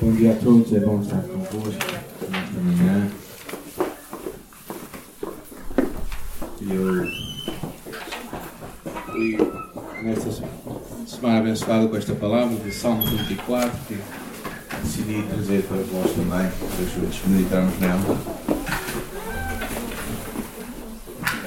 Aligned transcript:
bom 0.00 0.12
dia 0.12 0.32
a 0.32 0.36
todos. 0.36 0.72
É 0.72 0.80
bom 0.80 1.00
estar 1.00 1.22
convosco 1.22 1.72
nesta 2.30 2.60
manhã. 2.60 3.10
Eu 6.60 7.06
fui 9.06 9.38
nesta 10.02 10.30
semana 11.06 11.38
abençoada 11.38 11.88
com 11.88 11.96
esta 11.96 12.14
palavra 12.14 12.56
de 12.56 12.72
Salmo 12.72 13.02
24 13.04 13.70
que 13.88 13.98
decidi 14.82 15.22
trazer 15.22 15.62
para 15.64 15.78
vós 15.78 16.10
também, 16.12 16.50
para 16.50 16.84
juntos 16.86 17.20
meditarmos 17.26 17.78
nela. 17.78 18.18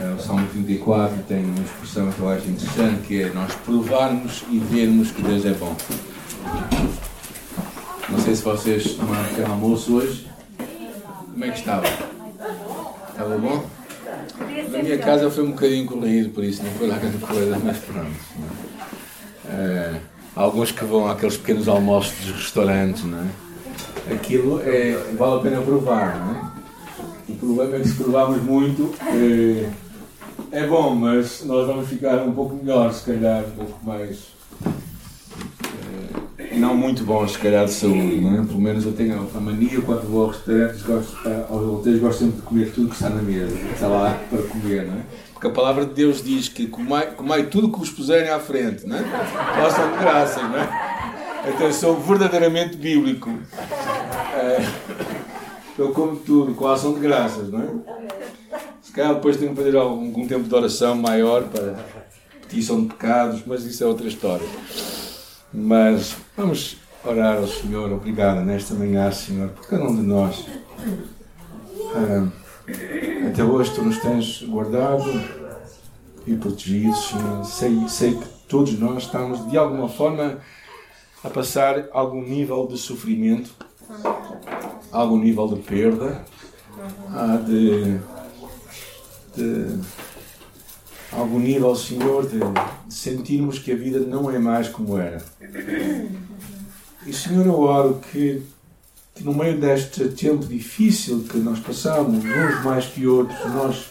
É, 0.01 0.13
o 0.13 0.19
Salmo 0.19 0.47
34 0.47 1.23
tem 1.27 1.45
uma 1.45 1.63
expressão 1.63 2.11
que 2.11 2.19
eu 2.19 2.29
acho 2.29 2.49
interessante 2.49 3.07
que 3.07 3.23
é 3.23 3.29
nós 3.33 3.53
provarmos 3.55 4.43
e 4.51 4.59
vermos 4.59 5.11
que 5.11 5.21
Deus 5.21 5.45
é 5.45 5.53
bom. 5.53 5.75
Sei 8.35 8.43
se 8.43 8.43
vocês 8.43 8.93
tomaram 8.95 9.23
pequeno 9.29 9.53
almoço 9.53 9.95
hoje. 9.95 10.27
Como 11.31 11.45
é 11.45 11.51
que 11.51 11.57
estava? 11.57 11.87
Estava 13.09 13.37
bom? 13.37 13.65
Na 14.71 14.83
minha 14.83 14.97
casa 14.97 15.31
foi 15.31 15.45
um 15.45 15.51
bocadinho 15.51 15.85
corrido, 15.85 16.31
por 16.31 16.43
isso 16.43 16.61
não 16.61 16.69
foi 16.71 16.87
lá 16.87 16.97
grande 16.97 17.17
coisa, 17.19 17.57
mas 17.63 17.77
pronto. 17.77 18.11
É, 19.47 19.93
alguns 20.35 20.71
que 20.71 20.83
vão 20.83 21.07
àqueles 21.07 21.37
pequenos 21.37 21.69
almoços 21.69 22.13
dos 22.25 22.35
restaurantes, 22.35 23.05
não 23.05 23.19
é? 23.19 24.13
Aquilo 24.13 24.61
é, 24.65 24.97
vale 25.17 25.35
a 25.35 25.39
pena 25.39 25.61
provar, 25.61 26.19
não 26.19 26.35
é? 26.35 27.31
O 27.31 27.35
problema 27.35 27.77
é 27.77 27.79
que 27.79 27.87
se 27.87 27.95
provarmos 27.95 28.43
muito, 28.43 28.93
é, 29.01 29.69
é 30.51 30.67
bom, 30.67 30.93
mas 30.93 31.41
nós 31.45 31.65
vamos 31.65 31.87
ficar 31.87 32.21
um 32.21 32.33
pouco 32.33 32.55
melhor, 32.55 32.91
se 32.91 33.05
calhar, 33.05 33.45
um 33.45 33.51
pouco 33.51 33.85
mais 33.85 34.34
não 36.57 36.75
muito 36.75 37.03
bons, 37.03 37.33
se 37.33 37.39
calhar, 37.39 37.65
de 37.65 37.71
saúde, 37.71 38.21
não 38.21 38.41
é? 38.41 38.45
Pelo 38.45 38.61
menos 38.61 38.85
eu 38.85 38.93
tenho 38.93 39.27
a 39.33 39.39
mania, 39.39 39.81
quando 39.81 40.09
vou 40.09 40.25
aos 40.25 40.37
restaurantes, 40.37 40.81
gosto, 40.83 41.17
aos 41.49 41.63
hotéis, 41.63 41.99
gosto 41.99 42.19
sempre 42.19 42.35
de 42.37 42.41
comer 42.41 42.71
tudo 42.71 42.89
que 42.89 42.95
está 42.95 43.09
na 43.09 43.21
mesa, 43.21 43.55
que 43.55 43.73
está 43.73 43.87
lá 43.87 44.19
para 44.29 44.41
comer, 44.43 44.85
não 44.85 44.95
é? 44.95 45.01
Porque 45.33 45.47
a 45.47 45.49
palavra 45.49 45.85
de 45.85 45.93
Deus 45.93 46.23
diz 46.23 46.47
que 46.47 46.67
comai, 46.67 47.11
comai 47.11 47.43
tudo 47.47 47.71
que 47.71 47.77
vos 47.77 47.89
puserem 47.89 48.29
à 48.29 48.39
frente, 48.39 48.87
não 48.87 48.97
é? 48.97 49.03
Possam 49.61 49.91
de 49.91 49.97
graça, 49.97 50.41
não 50.41 50.57
é? 50.57 50.69
Então 51.47 51.67
eu 51.67 51.73
sou 51.73 51.99
verdadeiramente 51.99 52.77
bíblico. 52.77 53.29
É, 54.35 54.65
eu 55.77 55.91
como 55.91 56.15
tudo, 56.15 56.55
com 56.55 56.67
a 56.67 56.73
ação 56.73 56.93
de 56.93 56.99
graças, 57.01 57.51
não 57.51 57.61
é? 57.61 57.67
Se 58.81 58.91
calhar 58.91 59.13
depois 59.13 59.37
tenho 59.37 59.51
que 59.53 59.57
fazer 59.61 59.75
algum, 59.75 60.05
algum 60.05 60.27
tempo 60.27 60.47
de 60.47 60.55
oração 60.55 60.95
maior 60.95 61.43
para 61.43 61.75
petição 62.41 62.81
de 62.81 62.87
pecados, 62.87 63.43
mas 63.45 63.65
isso 63.65 63.83
é 63.83 63.87
outra 63.87 64.07
história. 64.07 64.47
Mas 65.57 66.17
vamos 66.35 66.75
orar 67.01 67.37
ao 67.37 67.47
Senhor, 67.47 67.89
obrigado 67.93 68.41
nesta 68.41 68.73
manhã, 68.73 69.09
Senhor, 69.09 69.49
por 69.51 69.65
cada 69.67 69.85
um 69.85 69.95
de 69.95 70.01
nós. 70.01 70.45
Ah, 71.95 72.27
até 73.29 73.41
hoje 73.41 73.73
tu 73.73 73.81
nos 73.81 73.97
tens 73.99 74.43
guardado 74.43 75.05
e 76.27 76.35
protegido, 76.35 76.93
Senhor. 76.97 77.45
Sei, 77.45 77.87
sei 77.87 78.15
que 78.15 78.25
todos 78.49 78.77
nós 78.77 79.03
estamos 79.03 79.49
de 79.49 79.57
alguma 79.57 79.87
forma 79.87 80.39
a 81.23 81.29
passar 81.29 81.87
algum 81.93 82.21
nível 82.21 82.67
de 82.67 82.77
sofrimento, 82.77 83.55
algum 84.91 85.17
nível 85.17 85.47
de 85.47 85.61
perda, 85.61 86.25
ah, 87.13 87.37
de, 87.37 87.97
de 89.37 89.79
algum 91.11 91.39
nível, 91.39 91.75
Senhor, 91.75 92.27
de, 92.27 92.39
de, 92.39 92.93
sentirmos 92.93 93.59
que 93.59 93.71
a 93.71 93.75
vida 93.75 93.99
não 93.99 94.29
é 94.29 94.39
mais 94.39 94.67
como 94.67 94.97
era. 94.97 95.23
E, 97.05 97.13
Senhor, 97.13 97.45
eu 97.45 97.59
oro 97.59 98.01
que, 98.11 98.41
que 99.13 99.23
no 99.23 99.33
meio 99.33 99.59
deste 99.59 100.09
tempo 100.09 100.45
difícil 100.45 101.25
que 101.29 101.37
nós 101.37 101.59
passamos, 101.59 102.23
uns 102.23 102.63
mais 102.63 102.85
que 102.85 103.05
outros, 103.05 103.37
nós 103.53 103.85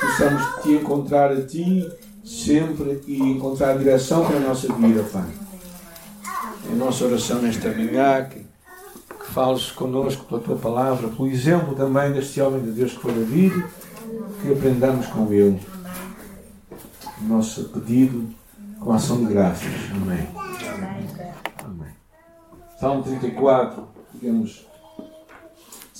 possamos 0.00 0.62
te 0.62 0.70
encontrar 0.70 1.32
a 1.32 1.42
Ti 1.42 1.90
sempre 2.24 3.02
e 3.06 3.18
encontrar 3.18 3.72
a 3.72 3.76
direção 3.76 4.24
para 4.24 4.36
a 4.36 4.40
nossa 4.40 4.72
vida, 4.72 5.02
Pai. 5.04 5.28
É 6.68 6.72
a 6.72 6.76
nossa 6.76 7.04
oração 7.04 7.42
nesta 7.42 7.68
manhã, 7.70 8.24
que, 8.24 8.38
que 8.38 9.32
fales 9.32 9.70
connosco 9.70 10.24
pela 10.24 10.40
Tua 10.40 10.56
palavra, 10.56 11.08
pelo 11.08 11.28
exemplo 11.28 11.74
também 11.74 12.12
deste 12.12 12.40
homem 12.40 12.62
de 12.62 12.70
Deus 12.70 12.92
que 12.92 13.00
foi 13.00 13.12
David, 13.12 13.64
que 14.42 14.52
aprendamos 14.52 15.06
com 15.06 15.30
ele 15.32 15.60
nosso 17.24 17.64
pedido 17.70 18.28
com 18.78 18.92
ação 18.92 19.24
de 19.24 19.32
graças. 19.32 19.68
Amém. 19.92 20.26
Amém. 21.64 21.92
Salmo 22.78 23.02
34, 23.02 23.86
podemos 24.12 24.70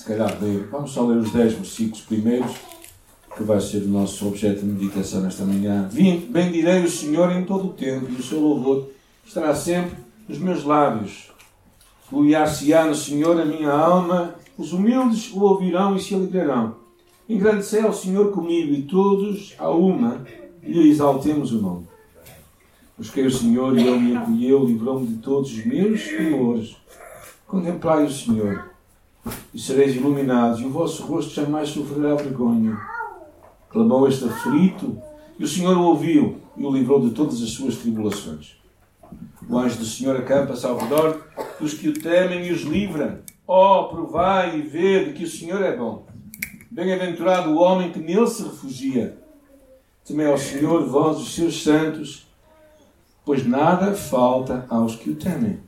se 0.01 0.07
calhar 0.07 0.35
ler, 0.41 0.67
vamos 0.71 0.93
só 0.93 1.05
ler 1.05 1.19
os 1.19 1.31
10 1.31 1.53
versículos 1.53 2.01
primeiros, 2.01 2.53
que 3.37 3.43
vai 3.43 3.61
ser 3.61 3.83
o 3.83 3.89
nosso 3.89 4.27
objeto 4.29 4.61
de 4.61 4.67
meditação 4.67 5.21
nesta 5.21 5.45
manhã. 5.45 5.91
Bendirei 6.31 6.83
o 6.83 6.91
Senhor 6.91 7.31
em 7.33 7.45
todo 7.45 7.67
o 7.67 7.73
tempo, 7.75 8.11
e 8.11 8.15
o 8.15 8.23
seu 8.23 8.41
louvor 8.41 8.89
estará 9.27 9.55
sempre 9.55 9.99
nos 10.27 10.39
meus 10.39 10.65
lábios. 10.65 11.31
Gloriar-se-á 12.11 12.87
no 12.87 12.95
Senhor 12.95 13.39
a 13.39 13.45
minha 13.45 13.71
alma, 13.71 14.37
os 14.57 14.73
humildes 14.73 15.31
o 15.35 15.41
ouvirão 15.43 15.95
e 15.95 16.01
se 16.01 16.15
alegrarão. 16.15 16.77
Engrandecer 17.29 17.85
ao 17.85 17.93
Senhor 17.93 18.33
comigo, 18.33 18.73
e 18.73 18.85
todos 18.85 19.55
a 19.59 19.69
uma 19.69 20.25
lhe 20.63 20.91
exaltemos 20.91 21.53
o 21.53 21.61
nome. 21.61 21.87
Busquei 22.97 23.27
o 23.27 23.31
Senhor 23.31 23.77
e 23.77 23.87
Ele 23.87 23.99
me 23.99 24.17
acolheu, 24.17 24.65
livrou-me 24.65 25.07
de 25.07 25.19
todos 25.19 25.51
os 25.51 25.65
meus 25.65 26.05
temores. 26.05 26.77
Contemplai 27.47 28.05
o 28.05 28.11
Senhor 28.11 28.71
e 29.53 29.59
sereis 29.59 29.95
iluminados, 29.95 30.61
e 30.61 30.65
o 30.65 30.71
vosso 30.71 31.05
rosto 31.05 31.35
jamais 31.35 31.69
sofrerá 31.69 32.15
vergonha. 32.15 32.79
Clamou 33.69 34.09
este 34.09 34.25
aflito, 34.25 35.01
e 35.39 35.45
o 35.45 35.49
Senhor 35.49 35.77
o 35.77 35.85
ouviu 35.85 36.41
e 36.57 36.65
o 36.65 36.71
livrou 36.71 37.01
de 37.01 37.15
todas 37.15 37.43
as 37.43 37.51
suas 37.51 37.77
tribulações. 37.77 38.57
O 39.49 39.59
anjo 39.59 39.79
do 39.79 39.85
Senhor 39.85 40.17
acampa-se 40.17 40.67
ao 40.67 40.79
redor 40.79 41.27
dos 41.59 41.75
que 41.75 41.89
o 41.89 41.99
temem 41.99 42.47
e 42.47 42.53
os 42.53 42.63
livra. 42.63 43.23
Oh, 43.47 43.85
provai 43.85 44.59
e 44.59 44.63
vede 44.63 45.13
que 45.13 45.25
o 45.25 45.31
Senhor 45.31 45.63
é 45.63 45.77
bom. 45.77 46.07
Bem-aventurado 46.71 47.51
o 47.51 47.59
homem 47.59 47.91
que 47.91 47.99
nele 47.99 48.27
se 48.27 48.43
refugia. 48.43 49.19
Temei 50.05 50.27
ao 50.27 50.39
Senhor, 50.39 50.87
vós, 50.89 51.19
os 51.19 51.35
seus 51.35 51.63
santos, 51.63 52.27
pois 53.25 53.47
nada 53.47 53.95
falta 53.95 54.67
aos 54.69 54.97
que 54.97 55.11
o 55.11 55.17
temem. 55.17 55.61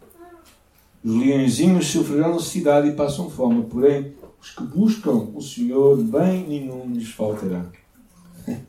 Os 1.04 1.14
leõezinhos 1.14 1.86
sofrerão 1.88 2.34
necessidade 2.34 2.88
e 2.88 2.92
passam 2.92 3.28
fome, 3.28 3.64
porém, 3.64 4.14
os 4.40 4.50
que 4.50 4.62
buscam 4.64 5.28
o 5.34 5.40
Senhor, 5.40 5.96
bem 5.96 6.46
nenhum 6.46 6.92
lhes 6.92 7.10
faltará. 7.10 7.66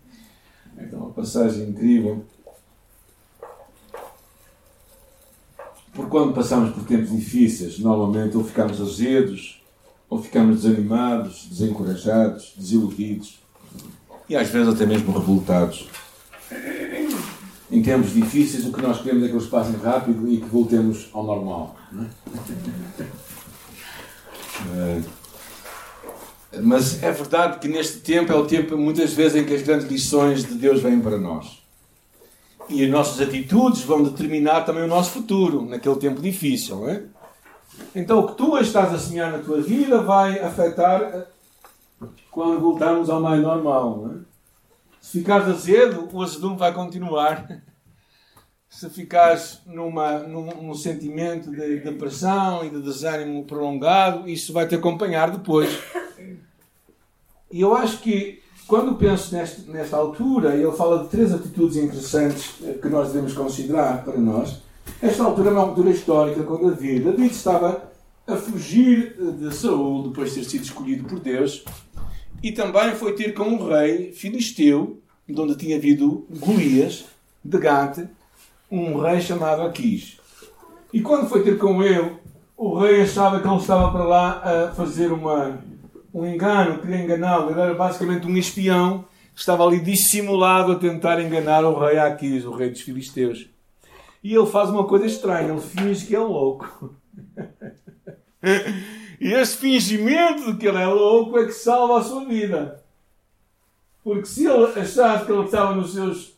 É 0.75 0.95
uma 0.95 1.11
passagem 1.11 1.69
incrível. 1.69 2.25
Por 5.93 6.09
quando 6.09 6.33
passamos 6.33 6.73
por 6.73 6.83
tempos 6.83 7.11
difíceis, 7.11 7.77
normalmente 7.77 8.35
ou 8.35 8.43
ficamos 8.43 8.81
azedos, 8.81 9.63
ou 10.09 10.21
ficamos 10.21 10.63
desanimados, 10.63 11.45
desencorajados, 11.47 12.53
desiludidos 12.57 13.39
e 14.33 14.35
às 14.35 14.49
vezes 14.49 14.73
até 14.73 14.83
mesmo 14.83 15.13
revoltados. 15.13 15.87
Em 17.69 17.83
tempos 17.83 18.13
difíceis, 18.13 18.65
o 18.65 18.73
que 18.73 18.81
nós 18.81 18.99
queremos 18.99 19.23
é 19.23 19.27
que 19.27 19.33
eles 19.33 19.45
passem 19.45 19.75
rápido 19.75 20.27
e 20.27 20.37
que 20.37 20.47
voltemos 20.47 21.07
ao 21.13 21.23
normal. 21.23 21.75
É? 24.75 25.01
Mas 26.63 27.03
é 27.03 27.11
verdade 27.11 27.59
que 27.59 27.67
neste 27.67 27.99
tempo 27.99 28.31
é 28.31 28.35
o 28.35 28.47
tempo, 28.47 28.75
muitas 28.75 29.13
vezes, 29.13 29.39
em 29.39 29.45
que 29.45 29.53
as 29.53 29.61
grandes 29.61 29.87
lições 29.87 30.43
de 30.43 30.55
Deus 30.55 30.81
vêm 30.81 30.99
para 30.99 31.19
nós. 31.19 31.61
E 32.69 32.83
as 32.83 32.89
nossas 32.89 33.21
atitudes 33.21 33.83
vão 33.83 34.01
determinar 34.01 34.61
também 34.61 34.83
o 34.83 34.87
nosso 34.87 35.11
futuro, 35.11 35.63
naquele 35.63 35.95
tempo 35.97 36.19
difícil. 36.19 36.77
Não 36.77 36.89
é? 36.89 37.03
Então, 37.95 38.19
o 38.19 38.27
que 38.27 38.35
tu 38.35 38.57
estás 38.57 38.91
a 38.93 38.97
semear 38.97 39.31
na 39.31 39.39
tua 39.39 39.61
vida 39.61 40.01
vai 40.01 40.39
afetar 40.39 41.27
quando 42.31 42.59
voltarmos 42.59 43.09
ao 43.09 43.21
mais 43.21 43.41
normal. 43.41 44.09
É? 44.11 44.32
Se 45.03 45.19
ficares 45.19 45.49
azedo, 45.49 46.07
o 46.13 46.21
azedume 46.23 46.55
vai 46.55 46.73
continuar. 46.73 47.45
Se 48.69 48.89
ficares 48.89 49.59
numa, 49.67 50.19
num, 50.19 50.45
num, 50.63 50.73
sentimento 50.73 51.51
de 51.51 51.81
depressão 51.81 52.65
e 52.65 52.69
de 52.69 52.81
desânimo 52.81 53.43
prolongado, 53.43 54.27
isso 54.27 54.53
vai 54.53 54.65
te 54.65 54.73
acompanhar 54.73 55.29
depois. 55.29 55.77
E 57.51 57.61
eu 57.61 57.75
acho 57.75 57.99
que, 57.99 58.41
quando 58.65 58.95
penso 58.95 59.35
neste, 59.35 59.69
nesta 59.69 59.97
altura, 59.97 60.55
ele 60.55 60.71
fala 60.71 61.03
de 61.03 61.09
três 61.09 61.33
atitudes 61.33 61.75
interessantes 61.75 62.55
que 62.81 62.87
nós 62.87 63.09
devemos 63.09 63.33
considerar 63.33 64.03
para 64.03 64.17
nós. 64.17 64.61
Esta 65.01 65.23
altura 65.23 65.49
é 65.49 65.53
uma 65.53 65.61
altura 65.61 65.91
histórica 65.91 66.41
com 66.43 66.67
David. 66.67 67.03
David 67.03 67.31
estava 67.31 67.91
a 68.25 68.35
fugir 68.37 69.15
de 69.37 69.53
Saul 69.53 70.07
depois 70.07 70.33
de 70.33 70.39
ter 70.39 70.49
sido 70.49 70.63
escolhido 70.63 71.03
por 71.03 71.19
Deus 71.19 71.63
e 72.43 72.51
também 72.51 72.93
foi 72.93 73.13
ter 73.13 73.33
com 73.33 73.45
um 73.45 73.69
rei 73.69 74.11
filisteu, 74.11 75.01
de 75.27 75.39
onde 75.39 75.55
tinha 75.55 75.77
havido 75.77 76.27
Golias, 76.29 77.05
de 77.41 77.57
Gate, 77.57 78.05
um 78.69 78.99
rei 78.99 79.21
chamado 79.21 79.61
Aquis. 79.61 80.19
E 80.91 81.01
quando 81.01 81.29
foi 81.29 81.41
ter 81.41 81.57
com 81.57 81.81
ele, 81.81 82.11
o 82.57 82.77
rei 82.77 83.01
achava 83.01 83.39
que 83.39 83.47
ele 83.47 83.55
estava 83.55 83.89
para 83.91 84.03
lá 84.03 84.41
a 84.43 84.71
fazer 84.73 85.13
uma, 85.13 85.63
um 86.13 86.25
engano, 86.25 86.79
queria 86.79 87.01
enganá-lo. 87.01 87.51
Ele 87.51 87.61
era 87.61 87.73
basicamente 87.73 88.27
um 88.27 88.35
espião 88.35 89.05
que 89.33 89.39
estava 89.39 89.65
ali 89.65 89.79
dissimulado 89.79 90.73
a 90.73 90.75
tentar 90.75 91.21
enganar 91.21 91.63
o 91.63 91.79
rei 91.79 91.97
Aquis, 91.97 92.43
o 92.43 92.51
rei 92.51 92.69
dos 92.69 92.81
filisteus. 92.81 93.47
E 94.21 94.35
ele 94.35 94.45
faz 94.47 94.69
uma 94.69 94.83
coisa 94.83 95.05
estranha, 95.05 95.49
ele 95.49 95.61
finge 95.61 96.05
que 96.05 96.15
é 96.15 96.19
louco. 96.19 96.93
e 99.19 99.33
esse 99.33 99.57
fingimento 99.57 100.51
de 100.51 100.57
que 100.57 100.67
ele 100.67 100.77
é 100.77 100.87
louco 100.87 101.37
é 101.37 101.45
que 101.45 101.51
salva 101.51 101.99
a 101.99 102.03
sua 102.03 102.25
vida. 102.25 102.83
Porque 104.03 104.25
se 104.25 104.45
ele 104.45 104.65
achasse 104.79 105.25
que 105.25 105.31
ele 105.31 105.45
estava 105.45 105.75
nos 105.75 105.93
seus 105.93 106.33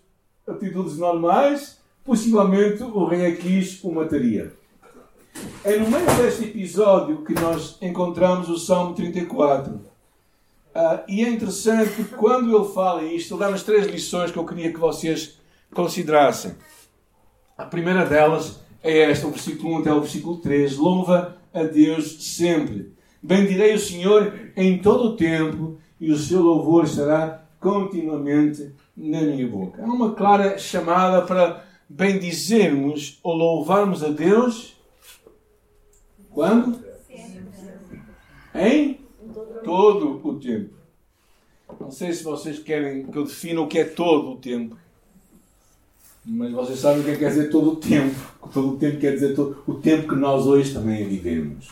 atitudes 0.48 0.98
normais, 0.98 1.80
possivelmente 2.04 2.84
o 2.84 3.06
rei 3.06 3.26
Aquis 3.26 3.84
o 3.84 3.92
mataria. 3.92 4.54
É 5.64 5.78
no 5.78 5.90
meio 5.90 6.06
deste 6.18 6.46
episódio 6.46 7.24
que 7.26 7.34
nós 7.34 7.78
encontramos 7.82 8.48
o 8.50 8.58
Salmo 8.58 8.94
34. 8.94 9.74
Uh, 9.74 9.82
ah, 10.76 11.04
e 11.08 11.24
é 11.24 11.30
interessante 11.30 11.92
que 11.96 12.04
quando 12.04 12.56
ele 12.56 12.74
fala 12.74 13.04
isto, 13.04 13.34
ele 13.34 13.40
dá-nos 13.40 13.64
três 13.64 13.88
lições 13.88 14.32
que 14.32 14.38
eu 14.38 14.46
queria 14.46 14.72
que 14.72 14.80
vocês 14.80 15.40
considerassem. 15.74 16.56
A 17.58 17.66
primeira 17.66 18.06
delas 18.06 18.60
é 18.84 19.10
esta, 19.10 19.26
o 19.26 19.32
versículo 19.32 19.76
1 19.76 19.80
até 19.80 19.94
o 19.94 20.02
versículo 20.02 20.38
3. 20.38 20.78
Louva 20.78 21.38
a 21.56 21.64
Deus 21.64 22.36
sempre. 22.36 22.94
Bendirei 23.24 23.74
o 23.74 23.80
Senhor 23.80 24.52
em 24.56 24.78
todo 24.78 25.06
o 25.06 25.16
tempo 25.16 25.78
e 26.00 26.12
o 26.12 26.18
seu 26.18 26.42
louvor 26.42 26.84
estará 26.84 27.44
continuamente 27.60 28.74
na 28.96 29.22
minha 29.22 29.48
boca. 29.48 29.82
Há 29.82 29.86
uma 29.86 30.14
clara 30.14 30.58
chamada 30.58 31.26
para 31.26 31.66
bendizermos 31.88 33.20
ou 33.24 33.34
louvarmos 33.34 34.04
a 34.04 34.10
Deus 34.10 34.76
quando? 36.30 36.84
Em 38.54 39.00
todo 39.64 40.22
o 40.28 40.40
tempo. 40.40 40.76
Não 41.80 41.90
sei 41.90 42.14
se 42.14 42.24
vocês 42.24 42.60
querem 42.60 43.08
que 43.08 43.18
eu 43.18 43.24
defina 43.24 43.62
o 43.62 43.68
que 43.68 43.80
é 43.80 43.86
todo 43.86 44.32
o 44.32 44.38
tempo. 44.38 44.78
Mas 46.26 46.52
vocês 46.52 46.80
sabem 46.80 47.02
o 47.02 47.04
que 47.04 47.12
é 47.12 47.16
quer 47.16 47.30
dizer 47.30 47.50
todo 47.50 47.74
o 47.74 47.76
tempo. 47.76 48.16
Todo 48.52 48.70
o 48.70 48.78
tempo 48.78 49.00
quer 49.00 49.14
dizer 49.14 49.36
todo, 49.36 49.62
o 49.68 49.76
tempo 49.76 50.08
que 50.10 50.16
nós 50.16 50.46
hoje 50.46 50.74
também 50.74 51.08
vivemos. 51.08 51.70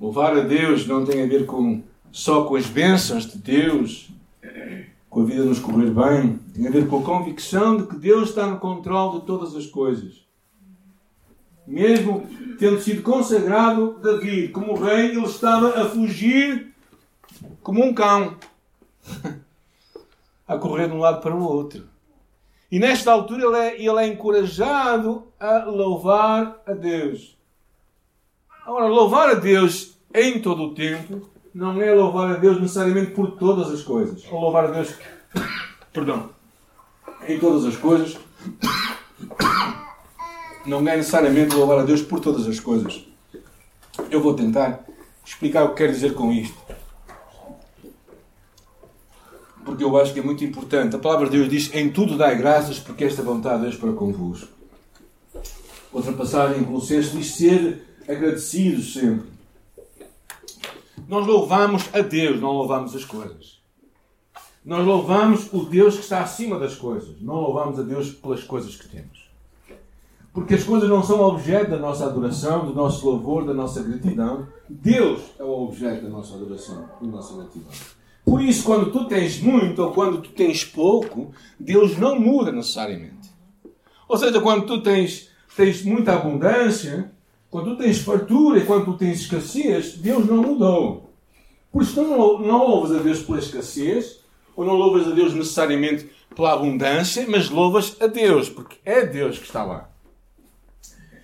Louvar 0.00 0.36
a 0.36 0.40
Deus 0.40 0.86
não 0.86 1.04
tem 1.04 1.22
a 1.22 1.26
ver 1.26 1.46
com, 1.46 1.82
só 2.10 2.44
com 2.44 2.56
as 2.56 2.66
bênçãos 2.66 3.30
de 3.30 3.38
Deus, 3.38 4.10
com 5.08 5.22
a 5.22 5.24
vida 5.24 5.44
nos 5.44 5.58
correr 5.58 5.90
bem. 5.90 6.38
Tem 6.54 6.68
a 6.68 6.70
ver 6.70 6.86
com 6.86 7.00
a 7.00 7.02
convicção 7.02 7.76
de 7.76 7.86
que 7.86 7.96
Deus 7.96 8.30
está 8.30 8.46
no 8.46 8.58
controle 8.58 9.20
de 9.20 9.26
todas 9.26 9.54
as 9.56 9.66
coisas. 9.66 10.22
Mesmo 11.66 12.26
tendo 12.58 12.80
sido 12.80 13.02
consagrado 13.02 13.98
David 14.02 14.48
como 14.48 14.74
rei, 14.74 15.10
ele 15.10 15.24
estava 15.24 15.80
a 15.80 15.88
fugir 15.88 16.72
como 17.62 17.84
um 17.84 17.94
cão, 17.94 18.36
a 20.52 20.58
correr 20.58 20.88
de 20.88 20.94
um 20.94 21.00
lado 21.00 21.20
para 21.20 21.34
o 21.34 21.42
outro. 21.42 21.84
E 22.70 22.78
nesta 22.78 23.12
altura 23.12 23.44
ele 23.44 23.56
é, 23.56 23.82
ele 23.82 23.98
é 24.00 24.06
encorajado 24.06 25.24
a 25.38 25.64
louvar 25.64 26.62
a 26.66 26.72
Deus. 26.72 27.36
Agora, 28.64 28.86
louvar 28.86 29.28
a 29.30 29.34
Deus 29.34 29.98
em 30.14 30.40
todo 30.40 30.62
o 30.62 30.74
tempo 30.74 31.28
não 31.54 31.80
é 31.82 31.92
louvar 31.92 32.30
a 32.30 32.36
Deus 32.36 32.60
necessariamente 32.60 33.10
por 33.10 33.32
todas 33.32 33.70
as 33.70 33.82
coisas. 33.82 34.24
Ou 34.30 34.40
louvar 34.40 34.66
a 34.66 34.70
Deus, 34.70 34.94
perdão, 35.92 36.30
em 37.28 37.38
todas 37.38 37.66
as 37.66 37.76
coisas 37.76 38.16
não 40.64 40.78
é 40.88 40.96
necessariamente 40.96 41.54
louvar 41.54 41.80
a 41.80 41.84
Deus 41.84 42.02
por 42.02 42.20
todas 42.20 42.46
as 42.46 42.60
coisas. 42.60 43.04
Eu 44.10 44.20
vou 44.22 44.34
tentar 44.34 44.84
explicar 45.24 45.64
o 45.64 45.70
que 45.70 45.76
quero 45.76 45.92
dizer 45.92 46.14
com 46.14 46.32
isto. 46.32 46.56
Porque 49.64 49.84
eu 49.84 49.96
acho 49.96 50.12
que 50.12 50.20
é 50.20 50.22
muito 50.22 50.44
importante. 50.44 50.96
A 50.96 50.98
palavra 50.98 51.28
de 51.28 51.38
Deus 51.38 51.48
diz: 51.48 51.74
Em 51.74 51.90
tudo 51.90 52.16
dai 52.16 52.36
graças, 52.36 52.78
porque 52.78 53.04
esta 53.04 53.22
vontade 53.22 53.58
de 53.58 53.68
Deus 53.68 53.76
para 53.76 53.92
convosco. 53.92 54.48
Outra 55.92 56.12
passagem 56.12 56.60
em 56.60 56.64
Colossenses 56.64 57.12
diz: 57.12 57.34
Ser 57.34 57.86
agradecidos 58.08 58.92
sempre. 58.92 59.30
Nós 61.08 61.26
louvamos 61.26 61.88
a 61.92 62.00
Deus, 62.00 62.40
não 62.40 62.52
louvamos 62.52 62.94
as 62.94 63.04
coisas. 63.04 63.60
Nós 64.64 64.86
louvamos 64.86 65.52
o 65.52 65.64
Deus 65.64 65.96
que 65.96 66.02
está 66.02 66.22
acima 66.22 66.58
das 66.58 66.76
coisas, 66.76 67.20
não 67.20 67.34
louvamos 67.34 67.78
a 67.78 67.82
Deus 67.82 68.10
pelas 68.10 68.44
coisas 68.44 68.76
que 68.76 68.88
temos. 68.88 69.28
Porque 70.32 70.54
as 70.54 70.62
coisas 70.62 70.88
não 70.88 71.02
são 71.02 71.20
objeto 71.20 71.72
da 71.72 71.78
nossa 71.78 72.06
adoração, 72.06 72.64
do 72.64 72.74
nosso 72.74 73.04
louvor, 73.04 73.44
da 73.44 73.52
nossa 73.52 73.82
gratidão. 73.82 74.46
Deus 74.68 75.20
é 75.38 75.44
o 75.44 75.64
objeto 75.64 76.04
da 76.04 76.08
nossa 76.08 76.34
adoração 76.34 76.88
e 77.02 77.06
da 77.06 77.12
nossa 77.12 77.34
gratidão. 77.34 77.70
Por 78.24 78.40
isso, 78.40 78.64
quando 78.64 78.92
tu 78.92 79.06
tens 79.06 79.40
muito 79.40 79.82
ou 79.82 79.92
quando 79.92 80.22
tu 80.22 80.30
tens 80.30 80.64
pouco, 80.64 81.32
Deus 81.58 81.98
não 81.98 82.18
muda 82.18 82.52
necessariamente. 82.52 83.30
Ou 84.08 84.16
seja, 84.16 84.40
quando 84.40 84.66
tu 84.66 84.80
tens, 84.80 85.28
tens 85.56 85.82
muita 85.82 86.12
abundância, 86.12 87.10
quando 87.50 87.76
tu 87.76 87.82
tens 87.82 87.98
fartura 87.98 88.58
e 88.58 88.66
quando 88.66 88.84
tu 88.84 88.94
tens 88.94 89.20
escassez, 89.20 89.94
Deus 89.94 90.26
não 90.26 90.36
mudou. 90.36 91.10
Por 91.72 91.82
isso, 91.82 92.00
não, 92.00 92.38
não 92.38 92.66
louvas 92.66 92.98
a 92.98 93.02
Deus 93.02 93.22
pela 93.22 93.38
escassez, 93.38 94.20
ou 94.54 94.64
não 94.64 94.74
louvas 94.74 95.08
a 95.08 95.10
Deus 95.10 95.34
necessariamente 95.34 96.08
pela 96.34 96.52
abundância, 96.52 97.26
mas 97.28 97.50
louvas 97.50 97.96
a 98.00 98.06
Deus, 98.06 98.48
porque 98.48 98.76
é 98.84 99.04
Deus 99.04 99.38
que 99.38 99.46
está 99.46 99.64
lá. 99.64 99.90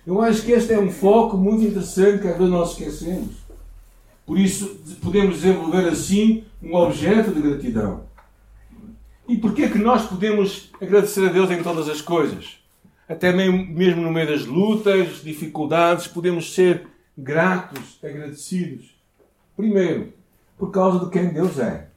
Eu 0.05 0.21
acho 0.21 0.41
que 0.41 0.51
este 0.51 0.73
é 0.73 0.79
um 0.79 0.89
foco 0.89 1.37
muito 1.37 1.63
interessante 1.63 2.23
que 2.23 2.27
às 2.27 2.37
vezes 2.37 2.51
nós 2.51 2.71
esquecemos. 2.71 3.35
Por 4.29 4.37
isso, 4.37 4.79
podemos 5.01 5.37
desenvolver 5.37 5.87
assim 5.87 6.43
um 6.61 6.75
objeto 6.75 7.31
de 7.31 7.41
gratidão. 7.41 8.03
E 9.27 9.35
porquê 9.35 9.67
que 9.67 9.79
nós 9.79 10.05
podemos 10.05 10.69
agradecer 10.79 11.27
a 11.27 11.33
Deus 11.33 11.49
em 11.49 11.63
todas 11.63 11.89
as 11.89 11.99
coisas? 11.99 12.59
Até 13.07 13.33
mesmo 13.33 14.03
no 14.03 14.11
meio 14.11 14.27
das 14.27 14.45
lutas, 14.45 15.23
dificuldades, 15.23 16.05
podemos 16.05 16.53
ser 16.53 16.85
gratos, 17.17 17.97
agradecidos. 18.03 18.95
Primeiro, 19.57 20.13
por 20.59 20.69
causa 20.69 21.05
de 21.05 21.11
quem 21.11 21.33
Deus 21.33 21.57
é. 21.57 21.89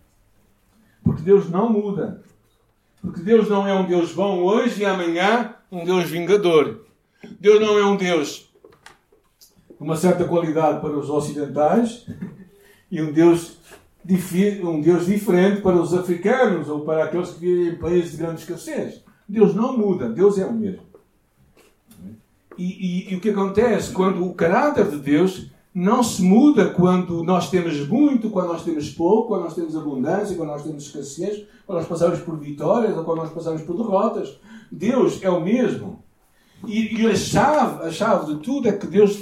Porque 1.04 1.20
Deus 1.20 1.50
não 1.50 1.70
muda. 1.70 2.22
Porque 3.02 3.20
Deus 3.20 3.46
não 3.46 3.68
é 3.68 3.74
um 3.74 3.84
Deus 3.84 4.14
bom 4.14 4.38
hoje 4.38 4.80
e 4.80 4.86
amanhã 4.86 5.54
um 5.70 5.84
Deus 5.84 6.08
vingador. 6.08 6.86
Deus 7.38 7.60
não 7.60 7.76
é 7.76 7.84
um 7.84 7.96
Deus 7.96 8.50
de 8.51 8.51
uma 9.82 9.96
certa 9.96 10.24
qualidade 10.24 10.80
para 10.80 10.96
os 10.96 11.10
ocidentais 11.10 12.06
e 12.90 13.02
um 13.02 13.12
Deus, 13.12 13.58
um 14.62 14.80
Deus 14.80 15.06
diferente 15.06 15.60
para 15.60 15.76
os 15.76 15.92
africanos 15.92 16.68
ou 16.68 16.80
para 16.80 17.04
aqueles 17.04 17.30
que 17.30 17.40
vivem 17.40 17.74
em 17.74 17.78
países 17.78 18.12
de 18.12 18.18
grande 18.18 18.40
escassez. 18.40 19.02
Deus 19.28 19.54
não 19.54 19.76
muda, 19.76 20.08
Deus 20.08 20.38
é 20.38 20.46
o 20.46 20.52
mesmo. 20.52 20.82
E, 22.56 23.08
e, 23.08 23.12
e, 23.12 23.16
o 23.16 23.20
que 23.20 23.30
acontece 23.30 23.92
quando 23.92 24.24
o 24.24 24.34
caráter 24.34 24.88
de 24.88 24.98
Deus 24.98 25.50
não 25.74 26.02
se 26.02 26.22
muda 26.22 26.68
quando 26.68 27.24
nós 27.24 27.48
temos 27.48 27.88
muito, 27.88 28.30
quando 28.30 28.48
nós 28.48 28.62
temos 28.62 28.90
pouco, 28.90 29.28
quando 29.28 29.44
nós 29.44 29.54
temos 29.54 29.74
abundância, 29.74 30.36
quando 30.36 30.50
nós 30.50 30.62
temos 30.62 30.84
escassez, 30.84 31.46
quando 31.66 31.78
nós 31.78 31.88
passamos 31.88 32.20
por 32.20 32.38
vitórias 32.38 32.96
ou 32.96 33.04
quando 33.04 33.18
nós 33.18 33.32
passamos 33.32 33.62
por 33.62 33.74
derrotas. 33.76 34.38
Deus 34.70 35.22
é 35.22 35.30
o 35.30 35.40
mesmo. 35.40 36.01
E, 36.66 37.00
e 37.00 37.06
a, 37.06 37.14
chave, 37.14 37.84
a 37.84 37.90
chave 37.90 38.34
de 38.34 38.40
tudo 38.40 38.68
é 38.68 38.72
que 38.72 38.86
Deus, 38.86 39.18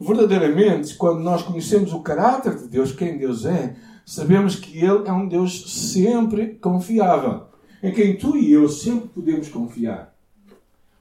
verdadeiramente, 0.00 0.94
quando 0.94 1.20
nós 1.20 1.42
conhecemos 1.42 1.92
o 1.92 2.00
caráter 2.00 2.56
de 2.56 2.68
Deus, 2.68 2.92
quem 2.92 3.18
Deus 3.18 3.44
é, 3.44 3.76
sabemos 4.06 4.56
que 4.56 4.78
Ele 4.78 5.06
é 5.06 5.12
um 5.12 5.26
Deus 5.26 5.72
sempre 5.92 6.54
confiável, 6.60 7.46
em 7.82 7.92
quem 7.92 8.16
tu 8.16 8.36
e 8.36 8.52
eu 8.52 8.68
sempre 8.68 9.08
podemos 9.08 9.48
confiar. 9.48 10.14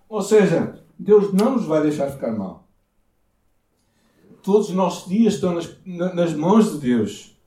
Ou 0.09 0.21
seja, 0.21 0.79
Deus 0.97 1.33
não 1.33 1.53
nos 1.53 1.65
vai 1.65 1.81
deixar 1.81 2.09
ficar 2.11 2.31
mal. 2.31 2.67
Todos 4.41 4.69
os 4.69 4.75
nossos 4.75 5.07
dias 5.07 5.35
estão 5.35 5.53
nas, 5.53 5.73
nas 5.85 6.33
mãos 6.33 6.73
de 6.73 6.79
Deus. 6.79 7.37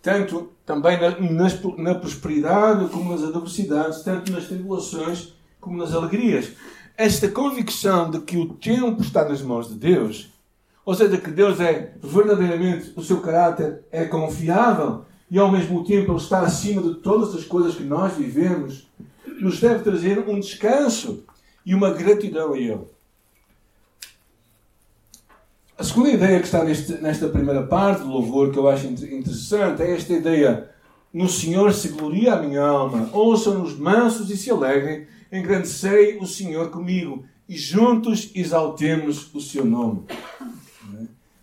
Tanto 0.00 0.50
também 0.64 0.98
na, 1.00 1.20
nas, 1.20 1.62
na 1.76 1.94
prosperidade 1.94 2.88
como 2.88 3.10
nas 3.10 3.22
adversidades, 3.22 4.02
tanto 4.02 4.32
nas 4.32 4.46
tribulações 4.46 5.34
como 5.60 5.76
nas 5.76 5.92
alegrias 5.92 6.52
esta 6.96 7.28
convicção 7.28 8.10
de 8.10 8.20
que 8.20 8.36
o 8.36 8.54
tempo 8.54 9.02
está 9.02 9.28
nas 9.28 9.42
mãos 9.42 9.68
de 9.68 9.74
Deus, 9.74 10.30
ou 10.84 10.94
seja, 10.94 11.16
que 11.16 11.30
Deus 11.30 11.60
é 11.60 11.94
verdadeiramente, 12.02 12.92
o 12.96 13.02
seu 13.02 13.20
caráter 13.20 13.84
é 13.90 14.04
confiável 14.04 15.04
e 15.30 15.38
ao 15.38 15.50
mesmo 15.50 15.84
tempo 15.84 16.12
Ele 16.12 16.18
está 16.18 16.40
acima 16.40 16.82
de 16.82 16.94
todas 16.96 17.34
as 17.34 17.44
coisas 17.44 17.74
que 17.74 17.84
nós 17.84 18.14
vivemos, 18.14 18.86
nos 19.40 19.60
deve 19.60 19.82
trazer 19.82 20.18
um 20.18 20.38
descanso 20.38 21.24
e 21.64 21.74
uma 21.74 21.90
gratidão 21.90 22.52
a 22.52 22.58
Ele. 22.58 22.80
A 25.78 25.84
segunda 25.84 26.10
ideia 26.10 26.38
que 26.38 26.44
está 26.44 26.62
neste, 26.62 26.92
nesta 26.94 27.28
primeira 27.28 27.62
parte 27.66 28.02
do 28.02 28.08
louvor 28.08 28.52
que 28.52 28.58
eu 28.58 28.68
acho 28.68 28.86
interessante 28.86 29.82
é 29.82 29.94
esta 29.94 30.12
ideia: 30.12 30.70
No 31.12 31.28
Senhor 31.28 31.72
se 31.74 31.88
gloria 31.88 32.34
a 32.34 32.42
minha 32.42 32.62
alma, 32.62 33.10
ouçam-nos 33.12 33.78
mansos 33.78 34.30
e 34.30 34.36
se 34.36 34.50
alegrem 34.50 35.06
engrandecei 35.32 36.18
o 36.18 36.26
Senhor 36.26 36.70
comigo. 36.70 37.24
e 37.48 37.56
juntos 37.56 38.30
exaltemos 38.34 39.34
o 39.34 39.40
seu 39.40 39.64
nome. 39.64 40.04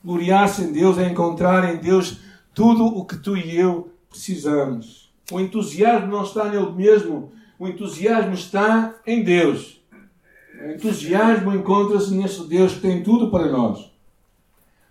Gloriar-se 0.03 0.63
em 0.63 0.71
Deus 0.71 0.97
é 0.97 1.07
encontrar 1.07 1.71
em 1.71 1.77
Deus 1.77 2.19
tudo 2.53 2.85
o 2.85 3.05
que 3.05 3.17
tu 3.17 3.37
e 3.37 3.55
eu 3.55 3.91
precisamos. 4.09 5.11
O 5.31 5.39
entusiasmo 5.39 6.07
não 6.07 6.23
está 6.23 6.45
nele 6.45 6.71
mesmo, 6.71 7.31
o 7.59 7.67
entusiasmo 7.67 8.33
está 8.33 8.95
em 9.05 9.23
Deus. 9.23 9.81
O 10.63 10.71
entusiasmo 10.71 11.53
encontra-se 11.53 12.13
nesse 12.15 12.47
Deus 12.47 12.73
que 12.73 12.79
tem 12.79 13.03
tudo 13.03 13.29
para 13.29 13.51
nós. 13.51 13.91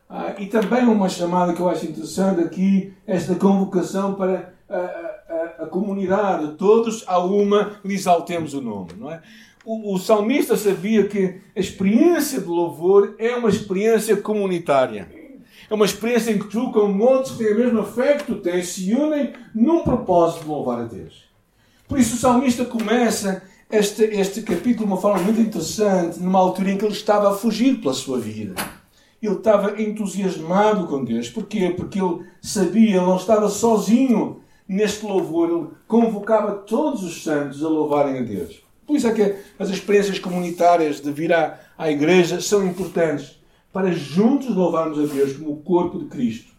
Ah, 0.08 0.34
e 0.38 0.46
também 0.46 0.84
uma 0.84 1.08
chamada 1.08 1.52
que 1.52 1.60
eu 1.60 1.68
acho 1.68 1.86
interessante 1.86 2.42
aqui, 2.42 2.92
esta 3.06 3.34
convocação 3.34 4.14
para 4.14 4.54
a, 4.68 4.76
a, 4.76 5.64
a 5.64 5.66
comunidade, 5.66 6.54
todos 6.56 7.04
a 7.06 7.18
uma 7.18 7.80
lhe 7.84 7.94
exaltemos 7.94 8.54
o 8.54 8.60
nome. 8.60 8.92
Não 8.98 9.10
é? 9.10 9.22
o, 9.68 9.94
o 9.94 9.98
salmista 9.98 10.56
sabia 10.56 11.06
que 11.06 11.42
a 11.54 11.60
experiência 11.60 12.40
de 12.40 12.46
louvor 12.46 13.14
é 13.18 13.34
uma 13.36 13.50
experiência 13.50 14.16
comunitária. 14.16 15.06
É 15.68 15.74
uma 15.74 15.84
experiência 15.84 16.30
em 16.30 16.38
que 16.38 16.48
tu, 16.48 16.72
com 16.72 16.98
outros 17.00 17.36
que 17.36 17.44
têm 17.44 17.52
a 17.52 17.56
mesma 17.58 17.84
fé 17.84 18.14
que 18.16 18.24
tu 18.24 18.36
tens, 18.36 18.68
se 18.68 18.94
unem 18.94 19.34
num 19.54 19.82
propósito 19.82 20.44
de 20.44 20.48
louvar 20.48 20.80
a 20.80 20.84
Deus. 20.84 21.28
Por 21.86 21.98
isso 21.98 22.14
o 22.14 22.18
salmista 22.18 22.64
começa 22.64 23.42
este, 23.70 24.04
este 24.04 24.40
capítulo 24.40 24.86
de 24.86 24.92
uma 24.92 24.96
forma 24.96 25.22
muito 25.22 25.38
interessante, 25.42 26.18
numa 26.18 26.38
altura 26.38 26.70
em 26.70 26.78
que 26.78 26.86
ele 26.86 26.94
estava 26.94 27.30
a 27.30 27.34
fugir 27.34 27.78
pela 27.78 27.92
sua 27.92 28.18
vida. 28.18 28.54
Ele 29.22 29.34
estava 29.34 29.82
entusiasmado 29.82 30.86
com 30.86 31.04
Deus. 31.04 31.28
Porquê? 31.28 31.74
Porque 31.76 32.00
ele 32.00 32.24
sabia, 32.40 32.96
ele 32.96 33.04
não 33.04 33.16
estava 33.16 33.50
sozinho 33.50 34.40
neste 34.68 35.06
louvor. 35.06 35.48
Ele 35.48 35.68
convocava 35.86 36.52
todos 36.52 37.02
os 37.02 37.24
santos 37.24 37.64
a 37.64 37.68
louvarem 37.68 38.18
a 38.18 38.22
Deus. 38.22 38.62
Por 38.86 38.96
isso 38.96 39.08
é 39.08 39.12
que 39.12 39.36
as 39.58 39.68
experiências 39.70 40.18
comunitárias 40.18 41.00
de 41.00 41.10
vir 41.10 41.32
à, 41.32 41.58
à 41.76 41.90
igreja 41.90 42.40
são 42.40 42.66
importantes 42.66 43.38
para 43.72 43.92
juntos 43.92 44.54
louvarmos 44.54 44.98
a 44.98 45.12
Deus 45.12 45.36
como 45.36 45.52
o 45.52 45.62
corpo 45.62 45.98
de 45.98 46.06
Cristo. 46.06 46.52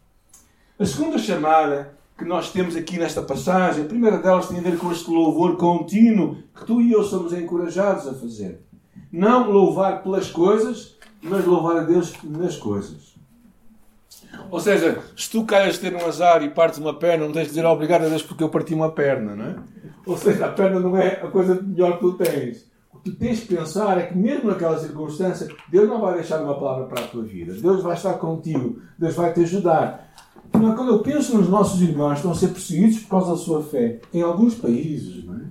A 0.78 0.86
segunda 0.86 1.18
chamada 1.18 1.98
que 2.18 2.26
nós 2.26 2.52
temos 2.52 2.76
aqui 2.76 2.98
nesta 2.98 3.22
passagem, 3.22 3.84
a 3.84 3.88
primeira 3.88 4.18
delas 4.18 4.48
tem 4.48 4.60
a 4.60 4.62
ver 4.62 4.78
com 4.78 4.92
este 4.92 5.10
louvor 5.10 5.56
contínuo 5.58 6.38
que 6.54 6.66
tu 6.66 6.82
e 6.82 6.92
eu 6.92 7.04
somos 7.04 7.34
encorajados 7.34 8.08
a 8.08 8.14
fazer. 8.14 8.62
Não 9.12 9.50
louvar 9.50 10.04
pelas 10.04 10.30
coisas, 10.30 10.98
mas 11.22 11.46
louvar 11.46 11.78
a 11.78 11.84
Deus 11.84 12.14
nas 12.24 12.58
coisas. 12.58 13.16
Ou 14.52 14.60
seja, 14.60 15.00
se 15.16 15.30
tu 15.30 15.46
calhas 15.46 15.78
ter 15.78 15.96
um 15.96 16.06
azar 16.06 16.44
e 16.44 16.50
partes 16.50 16.80
uma 16.80 16.94
perna, 16.94 17.26
não 17.26 17.34
tens 17.34 17.44
de 17.44 17.50
dizer 17.50 17.66
obrigado 17.66 18.06
a 18.06 18.10
Deus 18.10 18.24
porque 18.24 18.44
eu 18.44 18.50
parti 18.50 18.74
uma 18.74 18.92
perna, 18.92 19.36
não 19.36 19.46
é? 19.46 19.56
Ou 20.06 20.18
seja, 20.18 20.46
a 20.46 20.50
perna 20.50 20.80
não 20.80 20.98
é 20.98 21.22
a 21.22 21.28
coisa 21.28 21.62
melhor 21.62 21.94
que 21.94 22.00
tu 22.00 22.14
tens. 22.14 22.70
O 22.92 22.98
que 22.98 23.12
tu 23.12 23.18
tens 23.18 23.40
de 23.42 23.46
pensar 23.46 23.98
é 23.98 24.08
que, 24.08 24.18
mesmo 24.18 24.50
naquela 24.50 24.78
circunstância, 24.78 25.48
Deus 25.70 25.88
não 25.88 26.02
vai 26.02 26.16
deixar 26.16 26.42
uma 26.42 26.58
palavra 26.58 26.86
para 26.86 27.04
a 27.04 27.08
tua 27.08 27.24
vida. 27.24 27.54
Deus 27.54 27.84
vai 27.84 27.96
estar 27.96 28.14
contigo. 28.16 28.82
Deus 28.98 29.16
vai 29.16 29.32
te 29.32 29.42
ajudar. 29.42 30.12
Então, 30.48 30.76
quando 30.76 30.90
eu 30.90 31.00
penso 31.00 31.38
nos 31.38 31.48
nossos 31.48 31.82
irmãos 31.82 32.14
que 32.14 32.18
estão 32.18 32.32
a 32.32 32.36
ser 32.36 32.50
perseguidos 32.50 33.00
por 33.00 33.10
causa 33.10 33.32
da 33.32 33.38
sua 33.38 33.64
fé, 33.64 34.00
em 34.12 34.22
alguns 34.22 34.56
países, 34.56 35.24
não 35.24 35.36
é? 35.36 35.42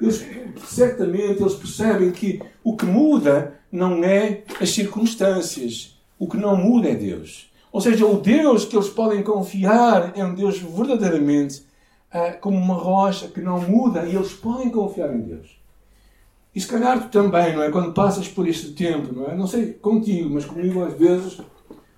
Eles, 0.00 0.24
certamente 0.64 1.40
eles 1.40 1.54
percebem 1.54 2.10
que 2.10 2.40
o 2.64 2.76
que 2.76 2.86
muda 2.86 3.54
não 3.70 4.02
é 4.02 4.42
as 4.60 4.70
circunstâncias. 4.70 5.98
O 6.18 6.28
que 6.28 6.36
não 6.36 6.56
muda 6.56 6.88
é 6.88 6.94
Deus. 6.94 7.51
Ou 7.72 7.80
seja, 7.80 8.06
o 8.06 8.20
Deus 8.20 8.66
que 8.66 8.76
eles 8.76 8.90
podem 8.90 9.22
confiar 9.22 10.12
é 10.14 10.22
um 10.22 10.34
Deus 10.34 10.58
verdadeiramente 10.58 11.60
uh, 12.12 12.38
como 12.40 12.58
uma 12.58 12.74
rocha 12.74 13.28
que 13.28 13.40
não 13.40 13.58
muda 13.60 14.04
e 14.04 14.14
eles 14.14 14.32
podem 14.32 14.68
confiar 14.68 15.12
em 15.14 15.20
Deus. 15.20 15.58
E 16.54 16.60
se 16.60 16.68
calhar 16.68 17.00
tu 17.00 17.08
também, 17.08 17.56
não 17.56 17.62
é? 17.62 17.70
Quando 17.70 17.94
passas 17.94 18.28
por 18.28 18.46
este 18.46 18.72
tempo, 18.72 19.14
não 19.14 19.26
é? 19.26 19.34
Não 19.34 19.46
sei 19.46 19.72
contigo, 19.72 20.28
mas 20.28 20.44
comigo 20.44 20.84
às 20.84 20.92
vezes 20.92 21.40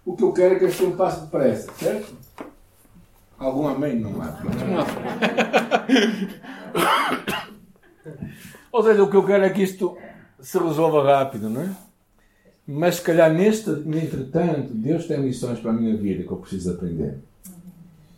o 0.07 0.15
que 0.15 0.23
eu 0.23 0.33
quero 0.33 0.55
é 0.55 0.59
que 0.61 0.67
este 0.67 0.85
tempo 0.85 0.97
passe 0.97 1.23
depressa, 1.23 1.73
certo? 1.77 2.15
Algum 3.37 3.67
amém 3.67 3.99
não 3.99 4.23
há. 4.23 4.27
Não 4.27 4.55
Ou 8.71 8.83
seja, 8.83 9.03
o 9.03 9.11
que 9.11 9.17
eu 9.17 9.25
quero 9.25 9.45
é 9.45 9.51
que 9.51 9.63
isto 9.63 9.97
se 10.41 10.57
resolva 10.59 11.03
rápido, 11.03 11.51
não 11.51 11.63
é? 11.63 11.71
Mas 12.67 12.97
se 12.97 13.03
calhar 13.03 13.33
neste, 13.33 13.71
entretanto, 13.71 14.73
Deus 14.73 15.07
tem 15.07 15.21
lições 15.21 15.59
para 15.59 15.71
a 15.71 15.75
minha 15.75 15.97
vida 15.97 16.23
que 16.23 16.31
eu 16.31 16.39
preciso 16.39 16.71
aprender. 16.71 17.19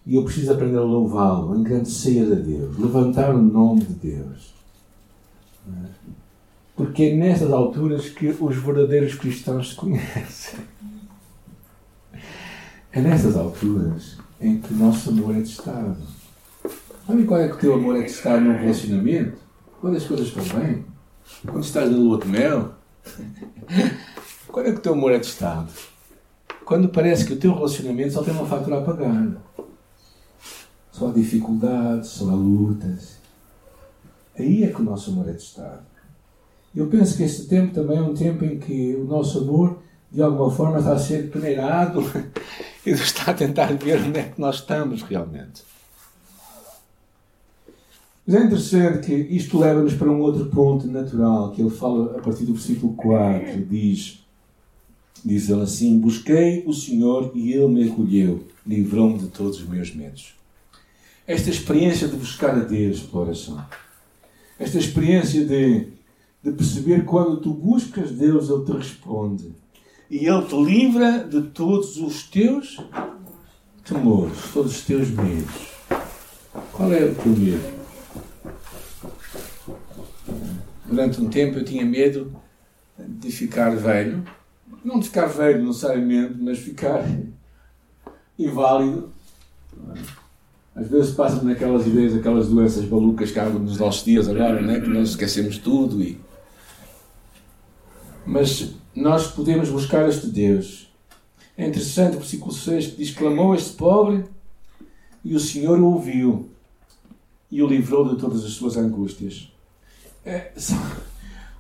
E 0.07 0.15
eu 0.15 0.25
preciso 0.25 0.53
aprender 0.53 0.79
a 0.79 0.83
louvá-lo, 0.83 1.59
engrandecer 1.59 2.31
a 2.31 2.37
Deus, 2.37 2.79
levantar 2.79 3.35
o 3.35 3.43
nome 3.43 3.81
de 3.81 3.95
Deus. 3.95 4.55
Porque 6.77 7.05
é 7.05 7.17
nessas 7.17 7.51
alturas 7.51 8.09
que 8.09 8.29
os 8.29 8.57
verdadeiros 8.57 9.17
cristãos 9.17 9.71
se 9.71 9.75
conhecem. 9.75 10.61
É 12.93 13.01
nessas 13.01 13.37
alturas 13.37 14.17
em 14.41 14.61
que 14.61 14.73
o 14.73 14.77
nosso 14.77 15.11
amor 15.11 15.35
é 15.35 15.41
testado. 15.41 15.97
Sabe 17.07 17.25
qual 17.25 17.41
é 17.41 17.49
que 17.49 17.55
o 17.55 17.59
teu 17.59 17.75
amor 17.75 17.97
é 17.97 18.03
testado 18.03 18.43
num 18.43 18.57
relacionamento? 18.57 19.39
Quando 19.81 19.97
as 19.97 20.05
coisas 20.05 20.29
estão 20.29 20.45
bem? 20.61 20.85
Quando 21.45 21.65
estás 21.65 21.91
na 21.91 21.97
lua 21.97 22.19
de 22.21 22.29
mel? 22.29 22.75
Quando 24.49 24.69
é 24.69 24.73
que 24.73 24.79
o 24.79 24.83
teu 24.83 24.93
amor 24.93 25.13
é 25.13 25.19
testado? 25.19 25.69
Quando 26.65 26.89
parece 26.89 27.25
que 27.25 27.33
o 27.33 27.39
teu 27.39 27.55
relacionamento 27.55 28.13
só 28.13 28.23
tem 28.23 28.35
uma 28.35 28.47
fatura 28.47 28.79
a 28.79 28.83
pagar 28.83 29.37
só 30.97 31.09
há 31.09 31.13
dificuldades, 31.13 32.09
só 32.09 32.31
há 32.31 32.35
lutas. 32.35 33.19
Aí 34.39 34.65
é 34.65 34.69
que 34.69 34.81
o 34.81 34.85
nosso 34.85 35.11
amor 35.11 35.29
é 35.29 35.33
testado. 35.33 35.83
Eu 36.75 36.87
penso 36.87 37.17
que 37.17 37.23
este 37.23 37.47
tempo 37.47 37.75
também 37.75 37.99
é 37.99 38.03
um 38.03 38.15
tempo 38.15 38.45
em 38.45 38.59
que 38.59 38.95
o 38.95 39.05
nosso 39.05 39.41
amor, 39.41 39.79
de 40.11 40.23
alguma 40.23 40.51
forma, 40.51 40.79
está 40.79 40.93
a 40.93 40.99
ser 40.99 41.31
peneirado 41.31 42.03
e 42.85 42.91
está 42.91 43.31
a 43.31 43.35
tentar 43.35 43.67
ver 43.75 44.01
onde 44.01 44.19
é 44.19 44.23
que 44.25 44.41
nós 44.41 44.57
estamos 44.57 45.03
realmente. 45.03 45.63
Mas 48.27 48.37
é 48.37 48.45
interessante 48.45 49.07
que 49.07 49.15
isto 49.15 49.59
leva-nos 49.59 49.95
para 49.95 50.11
um 50.11 50.21
outro 50.21 50.47
ponto 50.47 50.87
natural, 50.87 51.53
que 51.53 51.61
ele 51.61 51.71
fala 51.71 52.17
a 52.19 52.23
partir 52.23 52.45
do 52.45 52.55
versículo 52.55 52.95
4, 52.95 53.65
diz, 53.67 54.26
diz 55.27 55.51
ele 55.51 55.63
assim, 55.63 55.99
Busquei 55.99 56.63
o 56.67 56.73
Senhor 56.73 57.33
e 57.35 57.53
Ele 57.53 57.69
me 57.69 57.91
acolheu, 57.91 58.47
livrou-me 58.67 59.19
de 59.19 59.27
todos 59.27 59.61
os 59.61 59.67
meus 59.67 59.95
medos 59.95 60.37
esta 61.27 61.51
experiência 61.51 62.07
de 62.07 62.17
buscar 62.17 62.51
a 62.51 62.61
Deus 62.61 63.01
pela 63.01 63.25
oração. 63.25 63.67
Esta 64.59 64.79
experiência 64.79 65.45
de, 65.45 65.89
de 66.43 66.53
perceber 66.53 67.05
quando 67.05 67.41
tu 67.41 67.53
buscas 67.53 68.13
Deus, 68.13 68.49
Ele 68.49 68.65
te 68.65 68.73
responde. 68.73 69.55
E 70.09 70.27
Ele 70.27 70.43
te 70.43 70.57
livra 70.57 71.25
de 71.25 71.43
todos 71.49 71.97
os 71.97 72.23
teus 72.23 72.79
temores, 73.85 74.39
todos 74.55 74.77
os 74.77 74.85
teus 74.85 75.11
medos. 75.11 75.67
Qual 76.73 76.93
é 76.93 77.05
o 77.05 77.15
teu 77.15 77.33
medo? 77.33 77.77
Durante 80.87 81.21
um 81.21 81.29
tempo 81.29 81.59
eu 81.59 81.65
tinha 81.65 81.85
medo 81.85 82.33
de 82.97 83.33
ficar 83.33 83.71
velho. 83.71 84.25
Não 84.87 85.03
ficar 85.03 85.27
velho 85.27 85.67
necessariamente, 85.67 86.37
mas 86.39 86.61
ficar 86.61 87.05
inválido 88.39 89.11
às 90.77 90.87
vezes 90.89 91.13
passa-me 91.13 91.51
naquelas 91.51 91.85
ideias, 91.89 92.15
aquelas 92.15 92.49
doenças 92.49 92.89
malucas 92.89 93.33
que 93.33 93.39
há 93.41 93.49
nos 93.49 93.79
nossos 93.79 94.05
dias 94.05 94.29
agora, 94.29 94.63
né? 94.63 94.79
que 94.79 94.87
nós 94.87 95.09
esquecemos 95.09 95.59
tudo. 95.59 96.01
E... 96.01 96.21
Mas 98.25 98.75
nós 98.95 99.27
podemos 99.27 99.71
buscar 99.71 100.09
este 100.09 100.29
Deus. 100.29 100.89
É 101.59 101.67
interessante 101.67 102.15
o 102.15 102.21
versículo 102.21 102.53
6 102.53 102.87
que 102.87 102.97
diz: 102.99 103.11
Clamou 103.11 103.57
este 103.57 103.73
pobre 103.73 104.25
e 105.25 105.35
o 105.35 105.41
Senhor 105.41 105.81
o 105.81 105.87
ouviu 105.95 106.49
e 107.51 107.61
o 107.61 107.67
livrou 107.67 108.09
de 108.09 108.21
todas 108.21 108.45
as 108.45 108.53
suas 108.53 108.77
angústias. 108.77 109.51
É, 110.25 110.53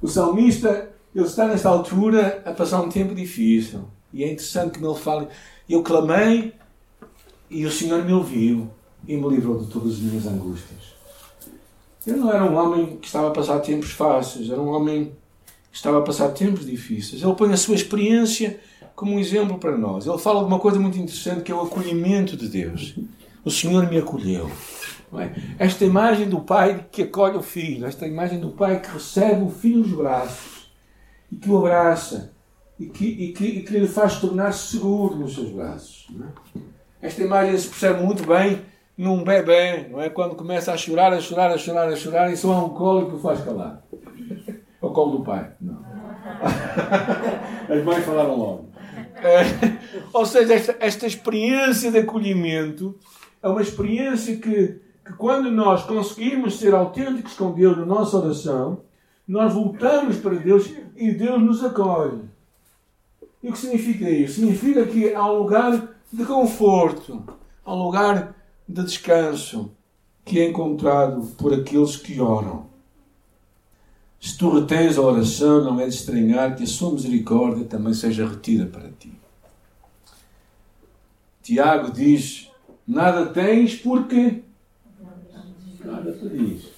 o 0.00 0.06
salmista 0.06 0.94
ele 1.16 1.26
está 1.26 1.46
nesta 1.46 1.70
altura 1.70 2.42
a 2.44 2.52
passar 2.52 2.82
um 2.82 2.90
tempo 2.90 3.14
difícil. 3.14 3.84
E 4.12 4.22
é 4.22 4.26
interessante 4.26 4.78
que 4.78 4.84
ele 4.84 4.94
fale: 4.94 5.28
Eu 5.66 5.82
clamei 5.82 6.52
e 7.48 7.64
o 7.64 7.70
Senhor 7.70 8.04
me 8.04 8.12
ouviu 8.12 8.70
e 9.08 9.16
me 9.16 9.26
livrou 9.26 9.58
de 9.58 9.66
todas 9.70 9.94
as 9.94 9.98
minhas 9.98 10.26
angústias. 10.26 10.94
Eu 12.06 12.18
não 12.18 12.30
era 12.30 12.44
um 12.44 12.54
homem 12.54 12.98
que 12.98 13.06
estava 13.06 13.28
a 13.28 13.30
passar 13.30 13.60
tempos 13.60 13.92
fáceis, 13.92 14.50
era 14.50 14.60
um 14.60 14.68
homem 14.68 15.12
que 15.70 15.76
estava 15.76 16.00
a 16.00 16.02
passar 16.02 16.28
tempos 16.28 16.66
difíceis. 16.66 17.22
Ele 17.22 17.34
põe 17.34 17.50
a 17.50 17.56
sua 17.56 17.74
experiência 17.74 18.60
como 18.94 19.14
um 19.14 19.18
exemplo 19.18 19.56
para 19.56 19.76
nós. 19.76 20.06
Ele 20.06 20.18
fala 20.18 20.40
de 20.40 20.46
uma 20.46 20.58
coisa 20.58 20.78
muito 20.78 20.98
interessante 20.98 21.42
que 21.42 21.50
é 21.50 21.54
o 21.54 21.62
acolhimento 21.62 22.36
de 22.36 22.46
Deus. 22.46 22.94
O 23.42 23.50
Senhor 23.50 23.88
me 23.88 23.96
acolheu. 23.96 24.50
É? 25.14 25.64
Esta 25.64 25.84
imagem 25.84 26.28
do 26.28 26.40
pai 26.40 26.84
que 26.92 27.04
acolhe 27.04 27.38
o 27.38 27.42
filho, 27.42 27.86
esta 27.86 28.06
imagem 28.06 28.38
do 28.38 28.50
pai 28.50 28.80
que 28.80 28.90
recebe 28.90 29.42
o 29.42 29.50
filho 29.50 29.78
nos 29.78 29.92
braços 29.92 30.55
e 31.30 31.36
que 31.36 31.50
o 31.50 31.58
abraça 31.58 32.32
e 32.78 32.86
que, 32.86 33.06
e 33.06 33.32
que, 33.32 33.44
e 33.44 33.62
que 33.62 33.78
lhe 33.78 33.88
faz 33.88 34.20
tornar-se 34.20 34.72
seguro 34.72 35.16
nos 35.16 35.34
seus 35.34 35.50
braços. 35.50 36.06
É? 36.20 37.06
Esta 37.06 37.22
imagem 37.22 37.56
se 37.56 37.68
percebe 37.68 38.02
muito 38.02 38.26
bem 38.26 38.62
num 38.96 39.22
bebê, 39.22 39.88
não 39.90 40.00
é? 40.00 40.08
Quando 40.08 40.34
começa 40.34 40.72
a 40.72 40.76
chorar, 40.76 41.12
a 41.12 41.20
chorar, 41.20 41.50
a 41.50 41.58
chorar, 41.58 41.88
a 41.88 41.96
chorar, 41.96 42.32
e 42.32 42.36
só 42.36 42.52
há 42.52 42.64
um 42.64 42.70
colo 42.70 43.10
que 43.10 43.16
o 43.16 43.18
faz 43.18 43.42
calar. 43.42 43.82
É 44.48 44.86
o 44.86 44.90
colo 44.90 45.18
do 45.18 45.24
pai. 45.24 45.52
Não. 45.60 45.84
As 47.68 47.84
mães 47.84 48.04
falaram 48.04 48.36
logo. 48.36 48.66
É, 49.16 49.42
ou 50.12 50.26
seja, 50.26 50.54
esta, 50.54 50.76
esta 50.80 51.06
experiência 51.06 51.90
de 51.90 51.98
acolhimento 51.98 52.98
é 53.42 53.48
uma 53.48 53.62
experiência 53.62 54.36
que, 54.36 54.80
que, 55.04 55.12
quando 55.16 55.50
nós 55.50 55.82
conseguimos 55.84 56.58
ser 56.58 56.74
autênticos 56.74 57.34
com 57.34 57.52
Deus 57.52 57.76
na 57.76 57.86
nossa 57.86 58.18
oração, 58.18 58.82
nós 59.26 59.52
voltamos 59.52 60.16
para 60.18 60.36
Deus 60.36 60.70
e 60.96 61.12
Deus 61.12 61.42
nos 61.42 61.64
acolhe. 61.64 62.20
E 63.42 63.48
o 63.48 63.52
que 63.52 63.58
significa 63.58 64.08
isso? 64.08 64.34
Significa 64.34 64.86
que 64.86 65.12
há 65.14 65.24
um 65.24 65.38
lugar 65.38 65.96
de 66.12 66.24
conforto, 66.24 67.22
há 67.64 67.74
um 67.74 67.82
lugar 67.82 68.34
de 68.68 68.82
descanso 68.84 69.70
que 70.24 70.40
é 70.40 70.48
encontrado 70.48 71.26
por 71.36 71.52
aqueles 71.52 71.96
que 71.96 72.20
oram. 72.20 72.66
Se 74.20 74.36
tu 74.36 74.50
retens 74.50 74.98
a 74.98 75.02
oração, 75.02 75.62
não 75.62 75.80
é 75.80 75.86
de 75.86 75.94
estranhar 75.94 76.56
que 76.56 76.64
a 76.64 76.66
sua 76.66 76.92
misericórdia 76.92 77.64
também 77.64 77.94
seja 77.94 78.26
retida 78.26 78.66
para 78.66 78.90
ti. 78.98 79.12
Tiago 81.42 81.92
diz: 81.92 82.50
Nada 82.86 83.26
tens 83.26 83.76
porque 83.76 84.42
nada 85.84 86.12
pedis. 86.12 86.75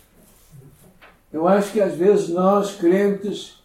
Eu 1.33 1.47
acho 1.47 1.73
que 1.73 1.81
às 1.81 1.95
vezes 1.95 2.29
nós, 2.31 2.75
crentes, 2.75 3.59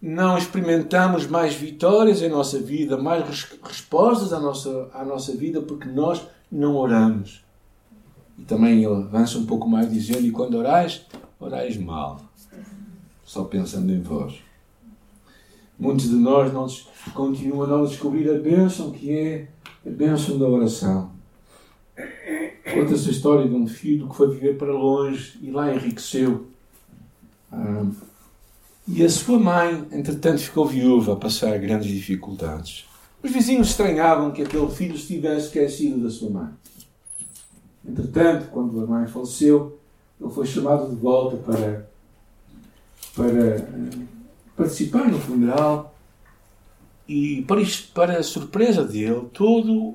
não 0.00 0.36
experimentamos 0.36 1.26
mais 1.26 1.54
vitórias 1.54 2.22
em 2.22 2.28
nossa 2.28 2.58
vida, 2.58 2.96
mais 2.96 3.44
respostas 3.62 4.32
à 4.32 4.40
nossa, 4.40 4.90
à 4.92 5.04
nossa 5.04 5.32
vida, 5.34 5.62
porque 5.62 5.88
nós 5.88 6.22
não 6.50 6.76
oramos. 6.76 7.44
E 8.38 8.42
também 8.42 8.84
ele 8.84 8.86
avança 8.86 9.38
um 9.38 9.46
pouco 9.46 9.68
mais 9.68 9.90
dizendo: 9.90 10.26
E 10.26 10.30
quando 10.30 10.54
orais, 10.54 11.06
orais 11.38 11.76
mal 11.76 12.20
só 13.24 13.44
pensando 13.44 13.90
em 13.92 14.00
vós. 14.00 14.34
Muitos 15.78 16.08
de 16.08 16.14
nós 16.14 16.52
não, 16.52 16.66
continuam 17.14 17.64
a 17.64 17.66
não 17.66 17.84
descobrir 17.84 18.30
a 18.30 18.38
bênção 18.38 18.92
que 18.92 19.10
é 19.10 19.48
a 19.84 19.90
bênção 19.90 20.38
da 20.38 20.46
oração. 20.46 21.10
Conta-se 22.72 23.08
a 23.08 23.12
história 23.12 23.48
de 23.48 23.54
um 23.54 23.66
filho 23.66 24.08
que 24.08 24.16
foi 24.16 24.30
viver 24.30 24.56
para 24.56 24.72
longe 24.72 25.38
e 25.42 25.50
lá 25.50 25.74
enriqueceu. 25.74 26.46
Ah, 27.54 27.86
e 28.86 29.02
a 29.02 29.08
sua 29.08 29.38
mãe, 29.38 29.86
entretanto, 29.92 30.40
ficou 30.40 30.66
viúva 30.66 31.14
a 31.14 31.16
passar 31.16 31.58
grandes 31.58 31.90
dificuldades. 31.90 32.84
Os 33.22 33.30
vizinhos 33.30 33.68
estranhavam 33.68 34.30
que 34.30 34.42
aquele 34.42 34.68
filho 34.68 34.94
estivesse 34.94 35.46
esquecido 35.46 36.02
da 36.02 36.10
sua 36.10 36.30
mãe. 36.30 36.48
Entretanto, 37.86 38.50
quando 38.50 38.82
a 38.82 38.86
mãe 38.86 39.06
faleceu, 39.06 39.78
ele 40.20 40.30
foi 40.30 40.46
chamado 40.46 40.90
de 40.90 40.96
volta 40.96 41.36
para 41.36 41.86
para 43.14 43.56
eh, 43.56 43.68
participar 44.56 45.08
no 45.08 45.18
funeral 45.18 45.94
e 47.08 47.42
para, 47.46 47.60
para 47.92 48.18
a 48.18 48.22
surpresa 48.22 48.84
dele, 48.84 49.28
todos 49.32 49.94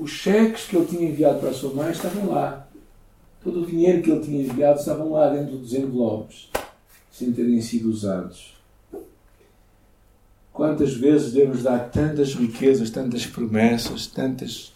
os 0.00 0.10
cheques 0.10 0.66
que 0.66 0.76
ele 0.76 0.86
tinha 0.86 1.08
enviado 1.08 1.40
para 1.40 1.50
a 1.50 1.54
sua 1.54 1.72
mãe 1.72 1.90
estavam 1.90 2.30
lá. 2.30 2.68
Todo 3.42 3.62
o 3.62 3.66
dinheiro 3.66 4.02
que 4.02 4.10
ele 4.10 4.20
tinha 4.20 4.42
enviado 4.42 4.78
estavam 4.78 5.12
lá 5.12 5.28
dentro 5.30 5.56
dos 5.56 5.72
envelopes, 5.72 6.48
sem 7.14 7.32
terem 7.32 7.62
sido 7.62 7.88
usados. 7.88 8.54
Quantas 10.52 10.94
vezes 10.94 11.32
Deus 11.32 11.62
dá 11.62 11.78
tantas 11.78 12.34
riquezas, 12.34 12.90
tantas 12.90 13.24
promessas, 13.24 14.08
tantas 14.08 14.72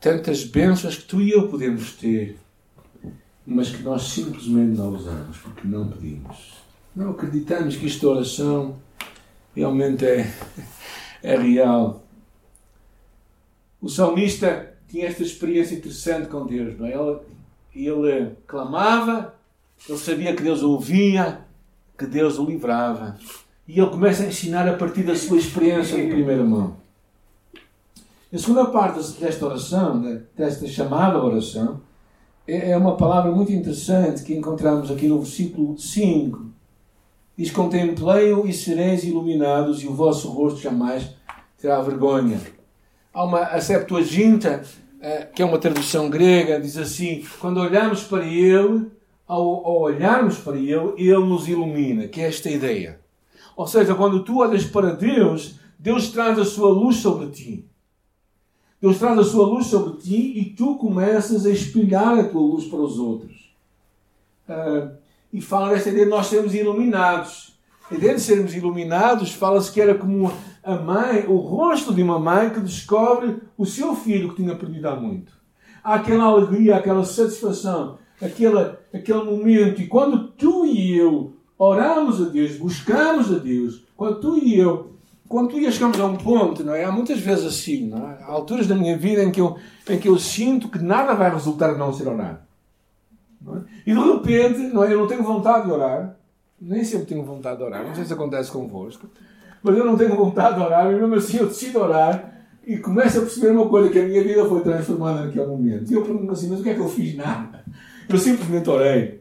tantas 0.00 0.44
bênçãos 0.44 0.96
que 0.96 1.04
tu 1.04 1.20
e 1.20 1.30
eu 1.30 1.48
podemos 1.48 1.92
ter 1.92 2.36
mas 3.46 3.70
que 3.70 3.82
nós 3.82 4.02
simplesmente 4.02 4.76
não 4.76 4.92
usamos, 4.92 5.36
porque 5.38 5.68
não 5.68 5.88
pedimos. 5.88 6.54
Não 6.94 7.10
acreditamos 7.12 7.76
que 7.76 7.86
esta 7.86 8.08
oração 8.08 8.76
realmente 9.54 10.04
é, 10.04 10.28
é 11.22 11.36
real. 11.36 12.04
O 13.80 13.88
salmista 13.88 14.74
tinha 14.88 15.06
esta 15.06 15.22
experiência 15.22 15.76
interessante 15.76 16.28
com 16.28 16.44
Deus. 16.44 16.76
Não 16.76 16.86
é? 16.86 16.92
ele, 16.92 17.20
ele 17.88 18.36
clamava, 18.48 19.35
ele 19.88 19.98
sabia 19.98 20.34
que 20.34 20.42
Deus 20.42 20.62
o 20.62 20.72
ouvia, 20.72 21.40
que 21.96 22.06
Deus 22.06 22.38
o 22.38 22.44
livrava. 22.44 23.16
E 23.66 23.78
ele 23.78 23.90
começa 23.90 24.22
a 24.22 24.26
ensinar 24.26 24.68
a 24.68 24.74
partir 24.74 25.02
da 25.02 25.16
sua 25.16 25.38
experiência 25.38 25.96
em 25.96 26.08
primeira 26.08 26.44
mão. 26.44 26.76
A 28.32 28.38
segunda 28.38 28.66
parte 28.66 29.00
desta 29.20 29.46
oração, 29.46 30.20
desta 30.36 30.66
chamada 30.66 31.22
oração, 31.22 31.80
é, 32.46 32.72
é 32.72 32.76
uma 32.76 32.96
palavra 32.96 33.32
muito 33.32 33.52
interessante 33.52 34.22
que 34.22 34.34
encontramos 34.34 34.90
aqui 34.90 35.08
no 35.08 35.20
versículo 35.20 35.78
5. 35.78 36.46
Diz: 37.36 37.50
Contemplei-o 37.50 38.46
e 38.46 38.52
sereis 38.52 39.04
iluminados, 39.04 39.82
e 39.82 39.86
o 39.86 39.94
vosso 39.94 40.28
rosto 40.28 40.60
jamais 40.60 41.08
terá 41.58 41.80
vergonha. 41.80 42.40
Há 43.12 43.24
uma 43.24 43.40
a 43.40 43.60
Septuaginta, 43.60 44.62
eh, 45.00 45.28
que 45.34 45.42
é 45.42 45.44
uma 45.44 45.58
tradução 45.58 46.10
grega, 46.10 46.60
diz 46.60 46.76
assim: 46.76 47.24
quando 47.40 47.58
olhamos 47.58 48.04
para 48.04 48.24
ele, 48.24 48.90
ao, 49.26 49.66
ao 49.66 49.80
olharmos 49.80 50.38
para 50.38 50.56
ele, 50.56 50.94
ele 50.96 51.24
nos 51.24 51.48
ilumina, 51.48 52.06
que 52.06 52.20
é 52.20 52.28
esta 52.28 52.48
ideia. 52.50 53.00
Ou 53.56 53.66
seja, 53.66 53.94
quando 53.94 54.22
tu 54.22 54.38
olhas 54.38 54.64
para 54.64 54.94
Deus, 54.94 55.58
Deus 55.78 56.10
traz 56.10 56.38
a 56.38 56.44
sua 56.44 56.70
luz 56.70 56.96
sobre 56.96 57.28
ti. 57.28 57.68
Deus 58.80 58.98
traz 58.98 59.18
a 59.18 59.24
sua 59.24 59.46
luz 59.46 59.66
sobre 59.66 59.98
ti 60.00 60.38
e 60.38 60.44
tu 60.44 60.76
começas 60.76 61.46
a 61.46 61.50
espelhar 61.50 62.18
a 62.18 62.24
tua 62.24 62.40
luz 62.40 62.66
para 62.66 62.78
os 62.78 62.98
outros. 62.98 63.54
Uh, 64.48 64.94
e 65.32 65.40
fala 65.40 65.70
desta 65.70 65.88
ideia 65.88 66.04
de 66.04 66.10
nós 66.10 66.26
sermos 66.26 66.54
iluminados. 66.54 67.58
A 67.90 67.94
ideia 67.94 68.14
de 68.14 68.20
sermos 68.20 68.54
iluminados 68.54 69.32
fala-se 69.32 69.72
que 69.72 69.80
era 69.80 69.94
como 69.94 70.30
a 70.62 70.74
mãe, 70.76 71.24
o 71.26 71.36
rosto 71.36 71.94
de 71.94 72.02
uma 72.02 72.18
mãe 72.18 72.50
que 72.50 72.60
descobre 72.60 73.40
o 73.56 73.64
seu 73.64 73.94
filho 73.94 74.30
que 74.30 74.42
tinha 74.42 74.54
perdido 74.54 74.88
há 74.88 74.96
muito. 74.96 75.32
Há 75.82 75.94
aquela 75.94 76.24
alegria, 76.24 76.76
aquela 76.76 77.04
satisfação, 77.04 77.98
aquela, 78.20 78.80
aquele 78.92 79.22
momento. 79.24 79.80
E 79.80 79.86
quando 79.86 80.28
tu 80.28 80.66
e 80.66 80.96
eu 80.96 81.34
oramos 81.58 82.20
a 82.20 82.28
Deus, 82.28 82.56
buscamos 82.56 83.32
a 83.32 83.38
Deus, 83.38 83.84
quando 83.96 84.20
tu 84.20 84.38
e 84.38 84.58
eu 84.58 84.96
quando 85.28 85.48
tu 85.48 85.58
e 85.58 85.64
eu 85.64 85.72
chegamos 85.72 85.98
a 85.98 86.06
um 86.06 86.16
ponto, 86.16 86.62
não 86.62 86.72
é? 86.72 86.84
Há 86.84 86.92
muitas 86.92 87.18
vezes 87.18 87.44
assim, 87.44 87.88
não 87.88 88.08
é? 88.08 88.18
Há 88.22 88.26
alturas 88.26 88.66
da 88.68 88.76
minha 88.76 88.96
vida 88.96 89.24
em 89.24 89.32
que 89.32 89.40
eu, 89.40 89.56
em 89.88 89.98
que 89.98 90.08
eu 90.08 90.18
sinto 90.18 90.68
que 90.68 90.78
nada 90.78 91.14
vai 91.14 91.30
resultar 91.30 91.70
a 91.70 91.76
não 91.76 91.92
ser 91.92 92.06
orar. 92.06 92.46
É? 93.54 93.90
E 93.90 93.94
de 93.94 94.00
repente, 94.00 94.58
não 94.72 94.84
é? 94.84 94.92
Eu 94.92 95.00
não 95.00 95.06
tenho 95.06 95.22
vontade 95.22 95.66
de 95.66 95.72
orar. 95.72 96.16
Nem 96.60 96.84
sempre 96.84 97.06
tenho 97.06 97.24
vontade 97.24 97.58
de 97.58 97.64
orar. 97.64 97.84
Não 97.84 97.94
sei 97.94 98.04
se 98.04 98.12
acontece 98.12 98.50
convosco. 98.50 99.08
Mas 99.62 99.76
eu 99.76 99.84
não 99.84 99.96
tenho 99.96 100.14
vontade 100.16 100.56
de 100.56 100.62
orar. 100.62 100.92
E 100.92 100.94
mesmo 100.94 101.14
assim 101.14 101.38
eu 101.38 101.46
decido 101.46 101.80
orar. 101.80 102.32
E 102.64 102.78
começo 102.78 103.18
a 103.18 103.20
perceber 103.20 103.50
uma 103.50 103.68
coisa, 103.68 103.90
que 103.90 103.98
a 103.98 104.04
minha 104.04 104.22
vida 104.22 104.44
foi 104.46 104.60
transformada 104.60 105.24
naquele 105.24 105.46
momento. 105.46 105.90
E 105.90 105.94
eu 105.94 106.02
pergunto 106.02 106.32
assim, 106.32 106.48
mas 106.50 106.60
o 106.60 106.62
que 106.62 106.70
é 106.70 106.74
que 106.74 106.80
eu 106.80 106.88
fiz? 106.88 107.16
Nada. 107.16 107.64
Eu 108.08 108.18
simplesmente 108.18 108.68
orei. 108.68 109.20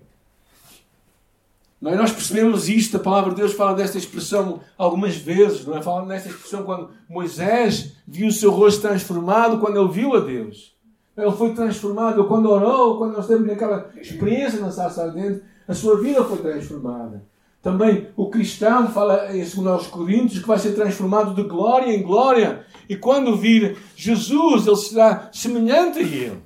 Não 1.82 1.92
é? 1.92 1.96
Nós 1.96 2.12
percebemos 2.12 2.68
isto, 2.70 2.98
a 2.98 3.00
palavra 3.00 3.32
de 3.32 3.38
Deus 3.38 3.54
fala 3.54 3.76
desta 3.76 3.98
expressão 3.98 4.60
algumas 4.78 5.16
vezes, 5.16 5.66
não 5.66 5.78
é? 5.78 5.82
Fala 5.82 6.06
desta 6.08 6.30
expressão 6.30 6.64
quando 6.64 6.90
Moisés 7.10 7.94
viu 8.08 8.28
o 8.28 8.32
seu 8.32 8.52
rosto 8.52 8.82
transformado, 8.82 9.60
quando 9.60 9.80
ele 9.80 9.92
viu 9.92 10.16
a 10.16 10.20
Deus. 10.20 10.76
Ele 11.18 11.32
foi 11.32 11.54
transformado, 11.54 12.26
quando 12.26 12.50
orou, 12.50 12.98
quando 12.98 13.14
nós 13.14 13.28
temos 13.28 13.50
aquela 13.50 13.90
experiência 13.98 14.60
na 14.60 14.72
sarça 14.72 15.04
ardente, 15.04 15.42
a 15.68 15.74
sua 15.74 16.00
vida 16.02 16.24
foi 16.24 16.38
transformada. 16.40 17.24
Também 17.62 18.10
o 18.16 18.30
cristão 18.30 18.88
fala 18.90 19.36
em 19.36 19.44
2 19.44 19.88
Coríntios 19.88 20.40
que 20.40 20.48
vai 20.48 20.60
ser 20.60 20.74
transformado 20.74 21.34
de 21.34 21.44
glória 21.48 21.92
em 21.92 22.04
glória. 22.04 22.66
E 22.88 22.96
quando 22.96 23.36
vir 23.36 23.78
Jesus, 23.96 24.68
ele 24.68 24.76
será 24.76 25.30
semelhante 25.32 26.00
a 26.00 26.02
ele. 26.04 26.44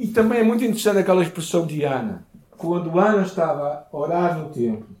E 0.00 0.08
também 0.08 0.40
é 0.40 0.42
muito 0.42 0.64
interessante 0.64 0.98
aquela 0.98 1.22
expressão 1.22 1.66
de 1.66 1.84
Ana 1.84 2.24
quando 2.60 2.98
Ana 2.98 3.22
estava 3.22 3.86
a 3.90 3.96
orar 3.96 4.38
no 4.38 4.50
templo, 4.50 4.94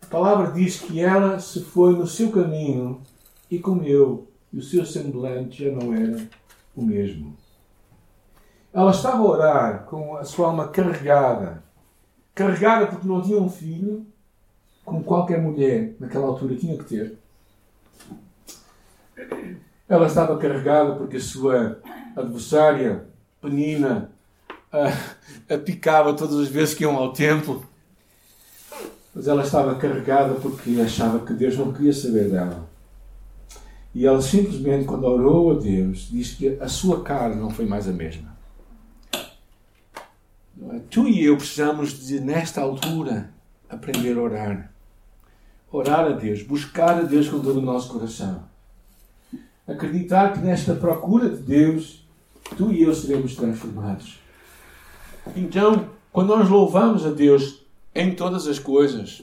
a 0.00 0.06
palavra 0.06 0.52
diz 0.52 0.78
que 0.78 1.00
ela 1.00 1.40
se 1.40 1.60
foi 1.60 1.92
no 1.92 2.06
seu 2.06 2.30
caminho 2.30 3.02
e 3.50 3.58
comeu, 3.58 4.30
e 4.52 4.58
o 4.58 4.62
seu 4.62 4.86
semblante 4.86 5.64
já 5.64 5.72
não 5.72 5.92
era 5.92 6.24
o 6.76 6.82
mesmo. 6.82 7.36
Ela 8.72 8.92
estava 8.92 9.18
a 9.18 9.24
orar 9.24 9.84
com 9.86 10.16
a 10.16 10.24
sua 10.24 10.46
alma 10.46 10.68
carregada, 10.68 11.64
carregada 12.32 12.86
porque 12.86 13.08
não 13.08 13.20
tinha 13.20 13.40
um 13.40 13.50
filho, 13.50 14.06
como 14.84 15.02
qualquer 15.02 15.42
mulher 15.42 15.96
naquela 15.98 16.28
altura 16.28 16.54
tinha 16.54 16.78
que 16.78 16.84
ter. 16.84 17.18
Ela 19.88 20.06
estava 20.06 20.38
carregada 20.38 20.94
porque 20.94 21.16
a 21.16 21.20
sua 21.20 21.80
adversária, 22.16 23.06
Penina, 23.46 24.10
a, 24.72 25.54
a 25.54 25.58
picava 25.58 26.14
todas 26.14 26.36
as 26.40 26.48
vezes 26.48 26.74
que 26.74 26.82
iam 26.82 26.96
ao 26.96 27.12
templo. 27.12 27.64
Mas 29.14 29.28
ela 29.28 29.44
estava 29.44 29.76
carregada 29.76 30.34
porque 30.34 30.80
achava 30.80 31.24
que 31.24 31.32
Deus 31.32 31.56
não 31.56 31.72
queria 31.72 31.92
saber 31.92 32.28
dela. 32.28 32.68
E 33.94 34.04
ela 34.04 34.20
simplesmente, 34.20 34.84
quando 34.84 35.04
orou 35.04 35.52
a 35.52 35.54
Deus, 35.54 36.08
diz 36.10 36.34
que 36.34 36.58
a 36.60 36.68
sua 36.68 37.02
cara 37.02 37.34
não 37.34 37.48
foi 37.48 37.64
mais 37.64 37.88
a 37.88 37.92
mesma. 37.92 38.36
É? 39.14 40.80
Tu 40.90 41.08
e 41.08 41.24
eu 41.24 41.36
precisamos 41.36 42.06
de, 42.06 42.20
nesta 42.20 42.60
altura, 42.60 43.30
aprender 43.70 44.18
a 44.18 44.20
orar. 44.20 44.72
Orar 45.70 46.06
a 46.06 46.10
Deus, 46.10 46.42
buscar 46.42 46.98
a 46.98 47.02
Deus 47.02 47.28
com 47.28 47.40
todo 47.40 47.58
o 47.58 47.62
nosso 47.62 47.90
coração. 47.90 48.44
Acreditar 49.66 50.32
que 50.32 50.40
nesta 50.40 50.74
procura 50.74 51.30
de 51.30 51.42
Deus, 51.42 52.05
tu 52.56 52.72
e 52.72 52.82
eu 52.82 52.94
seremos 52.94 53.34
transformados. 53.34 54.18
Então, 55.34 55.90
quando 56.12 56.28
nós 56.28 56.48
louvamos 56.48 57.04
a 57.04 57.10
Deus 57.10 57.64
em 57.94 58.14
todas 58.14 58.46
as 58.46 58.58
coisas, 58.58 59.22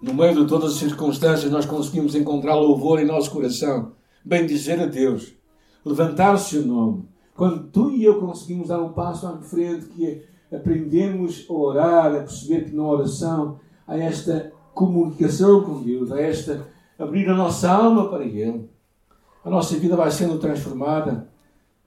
no 0.00 0.14
meio 0.14 0.42
de 0.42 0.46
todas 0.46 0.72
as 0.72 0.78
circunstâncias, 0.78 1.50
nós 1.50 1.66
conseguimos 1.66 2.14
encontrar 2.14 2.54
louvor 2.54 3.00
em 3.00 3.06
nosso 3.06 3.30
coração, 3.30 3.92
bem 4.24 4.46
dizer 4.46 4.80
a 4.80 4.86
Deus, 4.86 5.32
levantar 5.84 6.34
o 6.34 6.38
seu 6.38 6.64
nome. 6.64 7.08
Quando 7.34 7.64
tu 7.68 7.90
e 7.90 8.04
eu 8.04 8.20
conseguimos 8.20 8.68
dar 8.68 8.80
um 8.80 8.92
passo 8.92 9.26
à 9.26 9.38
frente, 9.38 9.86
que 9.86 10.22
aprendermos 10.54 11.46
a 11.48 11.52
orar, 11.52 12.14
a 12.14 12.20
perceber 12.20 12.66
que 12.66 12.76
na 12.76 12.84
oração 12.84 13.58
há 13.86 13.96
esta 13.96 14.52
comunicação 14.72 15.62
com 15.64 15.82
Deus, 15.82 16.12
há 16.12 16.20
esta 16.20 16.66
abrir 16.98 17.28
a 17.28 17.34
nossa 17.34 17.70
alma 17.70 18.08
para 18.08 18.24
Ele, 18.24 18.68
a 19.44 19.50
nossa 19.50 19.76
vida 19.76 19.96
vai 19.96 20.10
sendo 20.10 20.38
transformada. 20.38 21.28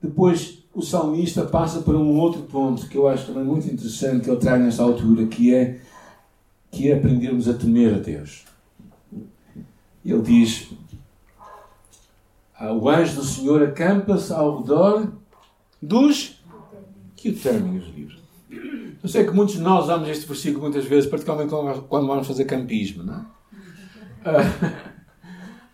Depois 0.02 0.62
o 0.74 0.82
salmista 0.82 1.44
passa 1.44 1.80
para 1.80 1.96
um 1.96 2.18
outro 2.18 2.42
ponto 2.42 2.88
que 2.88 2.96
eu 2.96 3.08
acho 3.08 3.26
também 3.26 3.44
muito 3.44 3.66
interessante 3.66 4.24
que 4.24 4.30
ele 4.30 4.38
traz 4.38 4.62
nesta 4.62 4.82
altura, 4.82 5.26
que 5.26 5.54
é 5.54 5.80
que 6.70 6.90
é 6.90 6.96
aprendermos 6.96 7.48
a 7.48 7.54
temer 7.54 7.94
a 7.94 7.98
Deus. 7.98 8.44
Ele 10.04 10.22
diz: 10.22 10.70
O 12.60 12.88
anjo 12.88 13.16
do 13.16 13.24
Senhor 13.24 13.62
acampa-se 13.62 14.32
ao 14.32 14.60
redor 14.60 15.12
dos 15.82 16.42
que 17.16 17.30
o 17.30 17.36
temem 17.36 17.78
os 17.78 17.86
livros. 17.88 18.18
Eu 19.02 19.08
sei 19.08 19.24
que 19.24 19.30
muitos 19.30 19.56
de 19.56 19.60
nós 19.60 19.84
usamos 19.84 20.08
este 20.08 20.26
versículo 20.26 20.62
muitas 20.62 20.84
vezes, 20.84 21.08
particularmente 21.08 21.50
quando 21.88 22.06
vamos 22.06 22.26
fazer 22.26 22.44
campismo, 22.44 23.02
não 23.02 23.14
é? 23.14 24.86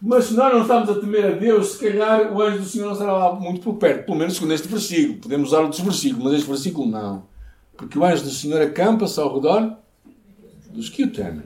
Mas 0.06 0.26
se 0.26 0.34
nós 0.34 0.52
não 0.52 0.60
estamos 0.60 0.90
a 0.90 1.00
temer 1.00 1.24
a 1.24 1.30
Deus, 1.30 1.72
se 1.72 1.78
calhar 1.78 2.30
o 2.30 2.42
anjo 2.42 2.58
do 2.58 2.64
Senhor 2.66 2.84
não 2.84 2.92
estará 2.92 3.12
lá 3.14 3.34
muito 3.36 3.62
por 3.62 3.76
perto, 3.76 4.04
pelo 4.04 4.18
menos 4.18 4.34
segundo 4.34 4.52
este 4.52 4.68
versículo. 4.68 5.18
Podemos 5.18 5.48
usar 5.48 5.60
outros 5.60 5.80
versículos, 5.80 6.24
mas 6.24 6.34
este 6.34 6.46
versículo 6.46 6.90
não. 6.90 7.22
Porque 7.74 7.98
o 7.98 8.04
anjo 8.04 8.22
do 8.22 8.30
Senhor 8.30 8.60
acampa-se 8.60 9.18
ao 9.18 9.34
redor 9.34 9.78
dos 10.68 10.90
que 10.90 11.04
o 11.04 11.10
temem. 11.10 11.44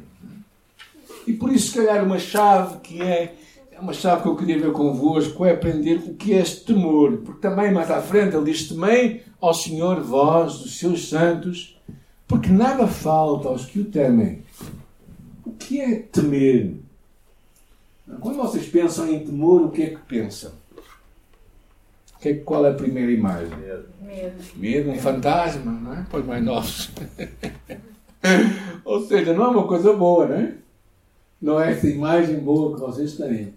E 1.24 1.34
por 1.34 1.52
isso, 1.52 1.68
se 1.68 1.74
calhar, 1.74 2.04
uma 2.04 2.18
chave 2.18 2.78
que 2.78 3.00
é, 3.00 3.36
é 3.70 3.78
uma 3.78 3.92
chave 3.92 4.22
que 4.22 4.28
eu 4.28 4.34
queria 4.34 4.58
ver 4.58 4.72
convosco 4.72 5.44
é 5.44 5.52
aprender 5.52 6.02
o 6.08 6.14
que 6.14 6.34
é 6.34 6.40
este 6.40 6.64
temor. 6.64 7.18
Porque 7.18 7.40
também 7.40 7.70
mais 7.72 7.88
à 7.92 8.02
frente 8.02 8.34
ele 8.34 8.50
diz: 8.50 8.66
Temei 8.66 9.22
ao 9.40 9.54
Senhor, 9.54 10.00
vós, 10.00 10.64
os 10.64 10.80
seus 10.80 11.08
santos, 11.08 11.78
porque 12.26 12.48
nada 12.48 12.88
falta 12.88 13.46
aos 13.46 13.66
que 13.66 13.78
o 13.78 13.84
temem. 13.84 14.42
O 15.46 15.52
que 15.52 15.80
é 15.80 15.94
temer? 16.00 16.87
Quando 18.20 18.36
vocês 18.36 18.66
pensam 18.66 19.12
em 19.12 19.20
temor, 19.20 19.62
o 19.62 19.70
que 19.70 19.82
é 19.82 19.90
que 19.90 19.98
pensam? 20.08 20.52
Que 22.20 22.30
é, 22.30 22.34
qual 22.34 22.66
é 22.66 22.70
a 22.70 22.74
primeira 22.74 23.12
imagem? 23.12 23.56
Medo. 23.56 23.84
Medo, 24.56 24.90
um 24.90 24.98
fantasma, 24.98 25.70
não 25.70 25.94
é? 25.94 26.06
Os 26.12 26.26
mais 26.26 26.44
novos. 26.44 26.90
Ou 28.84 29.06
seja, 29.06 29.32
não 29.32 29.44
é 29.44 29.48
uma 29.48 29.66
coisa 29.68 29.92
boa, 29.92 30.26
não 30.26 30.34
é? 30.34 30.54
Não 31.40 31.60
é 31.60 31.72
essa 31.72 31.86
imagem 31.86 32.40
boa 32.40 32.74
que 32.74 32.80
vocês 32.80 33.16
têm. 33.16 33.54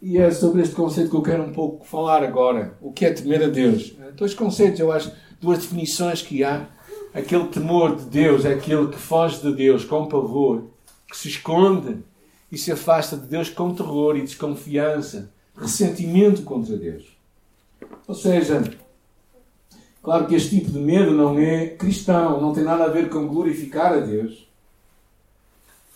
E 0.00 0.16
é 0.18 0.30
sobre 0.30 0.62
este 0.62 0.74
conceito 0.74 1.10
que 1.10 1.16
eu 1.16 1.22
quero 1.22 1.42
um 1.42 1.52
pouco 1.52 1.84
falar 1.84 2.22
agora. 2.22 2.74
O 2.80 2.92
que 2.92 3.04
é 3.04 3.12
temer 3.12 3.42
a 3.44 3.48
Deus? 3.48 3.94
Dois 4.16 4.32
conceitos, 4.32 4.80
eu 4.80 4.90
acho, 4.90 5.12
duas 5.40 5.58
definições 5.58 6.22
que 6.22 6.42
há. 6.42 6.66
Aquele 7.12 7.46
temor 7.48 7.96
de 7.96 8.04
Deus 8.06 8.46
é 8.46 8.54
aquele 8.54 8.88
que 8.88 8.98
foge 8.98 9.42
de 9.42 9.54
Deus 9.54 9.84
com 9.84 10.06
pavor, 10.06 10.64
que 11.06 11.16
se 11.16 11.28
esconde 11.28 11.98
e 12.52 12.58
se 12.58 12.70
afasta 12.70 13.16
de 13.16 13.26
Deus 13.26 13.48
com 13.48 13.74
terror 13.74 14.16
e 14.16 14.22
desconfiança, 14.22 15.32
ressentimento 15.56 16.42
contra 16.42 16.76
Deus. 16.76 17.04
Ou 18.06 18.14
seja, 18.14 18.62
Claro 20.02 20.26
que 20.26 20.34
este 20.34 20.58
tipo 20.58 20.72
de 20.72 20.80
medo 20.80 21.12
não 21.12 21.38
é 21.38 21.68
cristão, 21.68 22.40
não 22.40 22.52
tem 22.52 22.64
nada 22.64 22.84
a 22.84 22.88
ver 22.88 23.08
com 23.08 23.28
glorificar 23.28 23.92
a 23.92 24.00
Deus. 24.00 24.48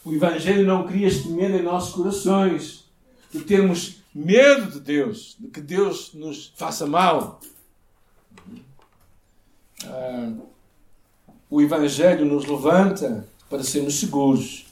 O 0.04 0.14
Evangelho 0.14 0.64
não 0.64 0.86
cria 0.86 1.08
este 1.08 1.28
medo 1.28 1.56
em 1.56 1.62
nossos 1.62 1.92
corações, 1.92 2.84
de 3.32 3.40
termos 3.40 3.96
medo 4.14 4.70
de 4.70 4.78
Deus, 4.78 5.36
de 5.40 5.48
que 5.48 5.60
Deus 5.60 6.14
nos 6.14 6.52
faça 6.56 6.86
mal. 6.86 7.40
Ah, 9.84 10.32
o 11.50 11.60
Evangelho 11.60 12.24
nos 12.24 12.46
levanta 12.46 13.26
para 13.50 13.64
sermos 13.64 13.98
seguros 13.98 14.65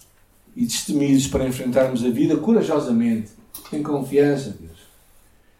e 0.56 0.64
destemidos 0.64 1.26
para 1.26 1.46
enfrentarmos 1.46 2.04
a 2.04 2.10
vida 2.10 2.36
corajosamente, 2.36 3.32
em 3.72 3.82
confiança 3.82 4.56
Deus. 4.58 4.74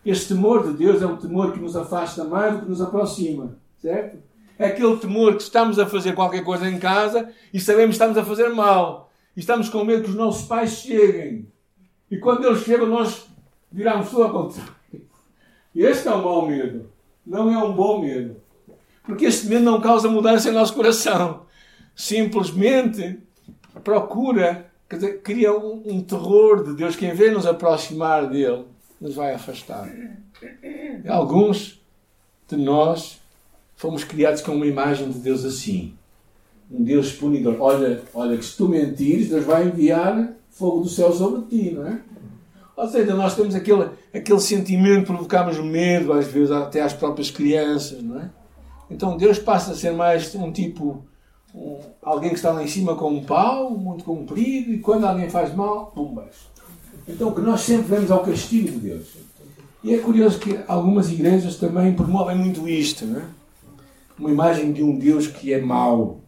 Este 0.05 0.35
temor 0.35 0.67
de 0.67 0.77
Deus 0.77 1.03
é 1.03 1.07
um 1.07 1.17
temor 1.17 1.53
que 1.53 1.59
nos 1.59 1.75
afasta 1.75 2.25
mais 2.25 2.55
do 2.55 2.63
que 2.63 2.69
nos 2.69 2.81
aproxima. 2.81 3.57
Certo? 3.81 4.19
É 4.59 4.67
aquele 4.67 4.97
temor 4.97 5.37
que 5.37 5.43
estamos 5.43 5.79
a 5.79 5.87
fazer 5.87 6.15
qualquer 6.15 6.45
coisa 6.45 6.69
em 6.69 6.79
casa 6.79 7.31
e 7.53 7.59
sabemos 7.59 7.97
que 7.97 8.03
estamos 8.03 8.17
a 8.17 8.25
fazer 8.25 8.49
mal. 8.51 9.11
E 9.37 9.41
estamos 9.41 9.69
com 9.69 9.85
medo 9.85 10.05
que 10.05 10.11
os 10.11 10.15
nossos 10.15 10.47
pais 10.47 10.79
cheguem. 10.79 11.49
E 12.11 12.19
quando 12.19 12.47
eles 12.47 12.63
chegam, 12.63 12.87
nós 12.87 13.27
viramos 13.73 14.11
tudo 14.11 14.25
ao 14.25 14.31
contrário. 14.31 14.75
Este 15.75 16.07
é 16.07 16.15
um 16.15 16.23
mau 16.23 16.47
medo. 16.47 16.89
Não 17.27 17.51
é 17.51 17.59
um 17.59 17.73
bom 17.73 18.01
medo. 18.01 18.37
Porque 19.03 19.25
este 19.25 19.49
medo 19.49 19.65
não 19.65 19.81
causa 19.81 20.09
mudança 20.09 20.49
em 20.49 20.53
nosso 20.53 20.75
coração. 20.75 21.47
Simplesmente 21.97 23.19
procura, 23.83 24.71
quer 24.89 24.97
dizer, 24.97 25.21
cria 25.23 25.53
um, 25.57 25.83
um 25.87 26.03
terror 26.03 26.65
de 26.65 26.75
Deus 26.75 26.97
que, 26.97 27.07
em 27.07 27.15
vez 27.15 27.31
de 27.31 27.37
nos 27.37 27.47
aproximar 27.47 28.29
dele, 28.29 28.65
nos 29.01 29.15
vai 29.15 29.35
afastar. 29.35 29.91
Alguns 31.09 31.81
de 32.49 32.57
nós 32.57 33.21
fomos 33.77 34.05
criados 34.05 34.41
com 34.41 34.53
uma 34.53 34.67
imagem 34.67 35.11
de 35.11 35.19
Deus 35.19 35.45
assim. 35.45 35.95
Um 36.71 36.83
Deus 36.83 37.13
punidor. 37.13 37.57
Olha, 37.61 38.03
olha 38.15 38.37
que 38.37 38.45
se 38.45 38.57
tu 38.57 38.69
mentires, 38.69 39.29
Deus 39.29 39.45
vai 39.45 39.67
enviar 39.67 40.33
fogo 40.51 40.81
do 40.81 40.89
céu 40.89 41.13
sobre 41.13 41.43
ti, 41.49 41.73
não 41.73 41.87
é? 41.87 42.01
Ou 42.77 42.89
seja, 42.89 43.15
nós 43.15 43.37
temos 43.37 43.55
aquele, 43.55 43.89
aquele 44.13 44.41
sentimento, 44.41 45.07
provocamos 45.07 45.59
medo, 45.59 46.13
às 46.13 46.27
vezes, 46.27 46.51
até 46.51 46.81
às 46.81 46.93
próprias 46.93 47.31
crianças, 47.31 48.03
não 48.03 48.21
é? 48.21 48.31
Então 48.91 49.17
Deus 49.17 49.39
passa 49.39 49.73
a 49.73 49.75
ser 49.75 49.93
mais 49.93 50.35
um 50.35 50.53
tipo, 50.53 51.05
um, 51.55 51.79
alguém 52.03 52.31
que 52.31 52.37
está 52.37 52.51
lá 52.51 52.63
em 52.63 52.69
cima 52.69 52.97
com 52.97 53.11
um 53.11 53.25
pau, 53.25 53.71
muito 53.71 54.05
comprido, 54.05 54.73
e 54.73 54.79
quando 54.79 55.07
alguém 55.07 55.31
faz 55.31 55.55
mal, 55.55 55.87
pumbas. 55.87 56.53
Então 57.07 57.33
que 57.33 57.41
nós 57.41 57.61
sempre 57.61 57.95
vemos 57.95 58.11
ao 58.11 58.25
castigo 58.25 58.73
de 58.73 58.79
Deus. 58.79 59.07
E 59.83 59.95
é 59.95 59.99
curioso 59.99 60.39
que 60.39 60.59
algumas 60.67 61.11
igrejas 61.13 61.57
também 61.57 61.93
promovem 61.95 62.37
muito 62.37 62.67
isto, 62.69 63.05
não 63.07 63.21
é? 63.21 63.25
uma 64.19 64.31
imagem 64.31 64.73
de 64.73 64.83
um 64.83 64.97
Deus 64.97 65.27
que 65.27 65.53
é 65.53 65.61
mau. 65.61 66.21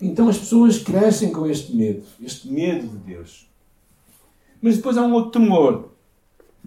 Então 0.00 0.28
as 0.28 0.38
pessoas 0.38 0.78
crescem 0.78 1.32
com 1.32 1.46
este 1.46 1.74
medo, 1.74 2.04
este 2.22 2.48
medo 2.48 2.86
de 2.86 2.96
Deus. 2.98 3.48
Mas 4.62 4.76
depois 4.76 4.96
há 4.96 5.02
um 5.02 5.12
outro 5.12 5.40
temor. 5.40 5.92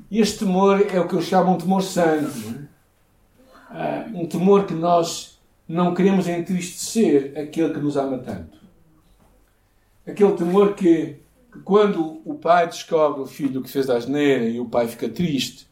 E 0.09 0.19
este 0.19 0.39
temor 0.39 0.85
é 0.93 0.99
o 0.99 1.07
que 1.07 1.15
eu 1.15 1.21
chamo 1.21 1.51
um 1.51 1.57
temor 1.57 1.81
santo. 1.81 2.69
É? 3.73 4.05
um 4.13 4.25
temor 4.25 4.65
que 4.65 4.73
nós 4.73 5.30
não 5.71 5.93
queremos 5.93 6.27
entristecer 6.27 7.33
aquele 7.37 7.73
que 7.73 7.79
nos 7.79 7.97
ama 7.97 8.17
tanto. 8.17 8.57
Aquele 10.05 10.33
temor 10.33 10.73
que, 10.73 11.17
que 11.51 11.59
quando 11.63 12.21
o 12.25 12.35
pai 12.35 12.67
descobre 12.67 13.21
o 13.21 13.25
filho 13.25 13.61
que 13.61 13.69
fez 13.69 13.85
da 13.85 13.97
asneira 13.97 14.45
e 14.45 14.59
o 14.59 14.65
pai 14.65 14.87
fica 14.87 15.07
triste, 15.07 15.67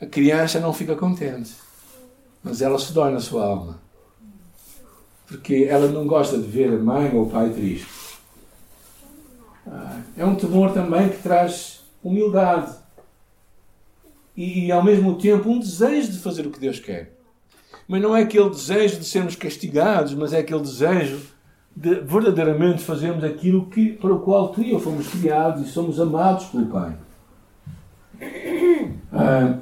a 0.00 0.06
criança 0.06 0.60
não 0.60 0.72
fica 0.72 0.96
contente. 0.96 1.52
Mas 2.42 2.60
ela 2.60 2.78
se 2.78 2.92
dói 2.92 3.12
na 3.12 3.20
sua 3.20 3.44
alma 3.44 3.84
porque 5.26 5.66
ela 5.68 5.88
não 5.88 6.06
gosta 6.06 6.38
de 6.38 6.46
ver 6.46 6.72
a 6.72 6.78
mãe 6.78 7.10
ou 7.14 7.24
o 7.24 7.30
pai 7.30 7.50
triste. 7.50 7.86
Ah, 9.66 10.02
é 10.16 10.24
um 10.24 10.34
temor 10.34 10.72
também 10.72 11.08
que 11.08 11.22
traz 11.22 11.82
humildade 12.02 12.76
e, 14.36 14.70
ao 14.70 14.84
mesmo 14.84 15.16
tempo, 15.16 15.48
um 15.48 15.58
desejo 15.58 16.12
de 16.12 16.18
fazer 16.18 16.46
o 16.46 16.50
que 16.50 16.60
Deus 16.60 16.78
quer. 16.78 17.13
Mas 17.86 18.00
não 18.00 18.16
é 18.16 18.22
aquele 18.22 18.48
desejo 18.48 18.98
de 18.98 19.04
sermos 19.04 19.36
castigados, 19.36 20.14
mas 20.14 20.32
é 20.32 20.38
aquele 20.38 20.60
desejo 20.60 21.20
de 21.76 21.96
verdadeiramente 21.96 22.82
fazermos 22.82 23.24
aquilo 23.24 23.66
que, 23.66 23.92
para 23.92 24.12
o 24.12 24.20
qual 24.20 24.54
eu 24.58 24.78
fomos 24.78 25.08
criados 25.08 25.66
e 25.66 25.70
somos 25.70 26.00
amados 26.00 26.46
pelo 26.46 26.66
Pai. 26.66 26.96
Ah, 29.12 29.58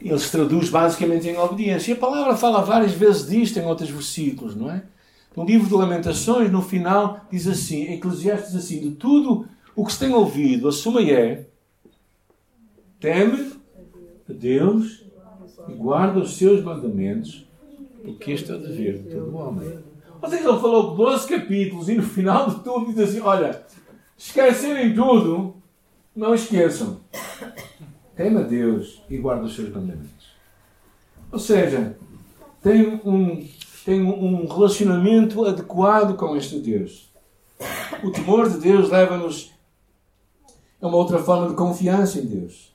ele 0.00 0.18
se 0.18 0.30
traduz 0.30 0.70
basicamente 0.70 1.28
em 1.28 1.36
obediência. 1.36 1.92
E 1.92 1.94
a 1.94 1.98
palavra 1.98 2.36
fala 2.36 2.62
várias 2.62 2.92
vezes 2.92 3.28
disto 3.28 3.58
em 3.58 3.66
outros 3.66 3.90
versículos, 3.90 4.56
não 4.56 4.70
é? 4.70 4.82
No 5.36 5.44
livro 5.44 5.68
de 5.68 5.74
Lamentações, 5.74 6.50
no 6.50 6.62
final, 6.62 7.20
diz 7.30 7.46
assim, 7.46 7.92
Eclesiastes 7.92 8.52
diz 8.52 8.64
assim, 8.64 8.80
de 8.80 8.90
tudo 8.92 9.46
o 9.76 9.84
que 9.84 9.92
se 9.92 9.98
tem 9.98 10.12
ouvido, 10.12 10.68
a 10.68 10.72
suma 10.72 11.02
é, 11.02 11.46
teme 12.98 13.52
a 14.28 14.32
Deus 14.32 15.04
e 15.68 15.72
guarda 15.72 16.20
os 16.20 16.36
seus 16.36 16.62
mandamentos, 16.62 17.46
porque 18.02 18.32
este 18.32 18.50
é 18.50 18.54
o 18.54 18.58
dever 18.58 18.98
de 18.98 19.14
todo 19.14 19.36
homem. 19.36 19.78
Vocês 20.20 20.44
ele 20.44 20.58
falou 20.58 20.94
12 20.94 21.28
capítulos 21.28 21.88
e 21.88 21.94
no 21.94 22.02
final 22.02 22.50
de 22.50 22.60
tudo 22.60 22.92
diz 22.92 23.08
assim: 23.08 23.20
olha, 23.20 23.64
esquecerem 24.16 24.94
tudo, 24.94 25.56
não 26.14 26.34
esqueçam. 26.34 27.00
Tema 28.14 28.42
Deus 28.42 29.02
e 29.08 29.16
guarda 29.16 29.46
os 29.46 29.54
seus 29.54 29.70
mandamentos. 29.70 30.30
Ou 31.32 31.38
seja, 31.38 31.96
tem 32.62 33.00
um, 33.04 33.48
tem 33.84 34.02
um 34.02 34.46
relacionamento 34.46 35.44
adequado 35.44 36.16
com 36.16 36.36
este 36.36 36.58
Deus. 36.58 37.10
O 38.02 38.10
temor 38.10 38.48
de 38.48 38.58
Deus 38.58 38.90
leva-nos 38.90 39.52
a 40.80 40.86
uma 40.86 40.96
outra 40.96 41.18
forma 41.18 41.48
de 41.48 41.54
confiança 41.54 42.18
em 42.18 42.26
Deus, 42.26 42.74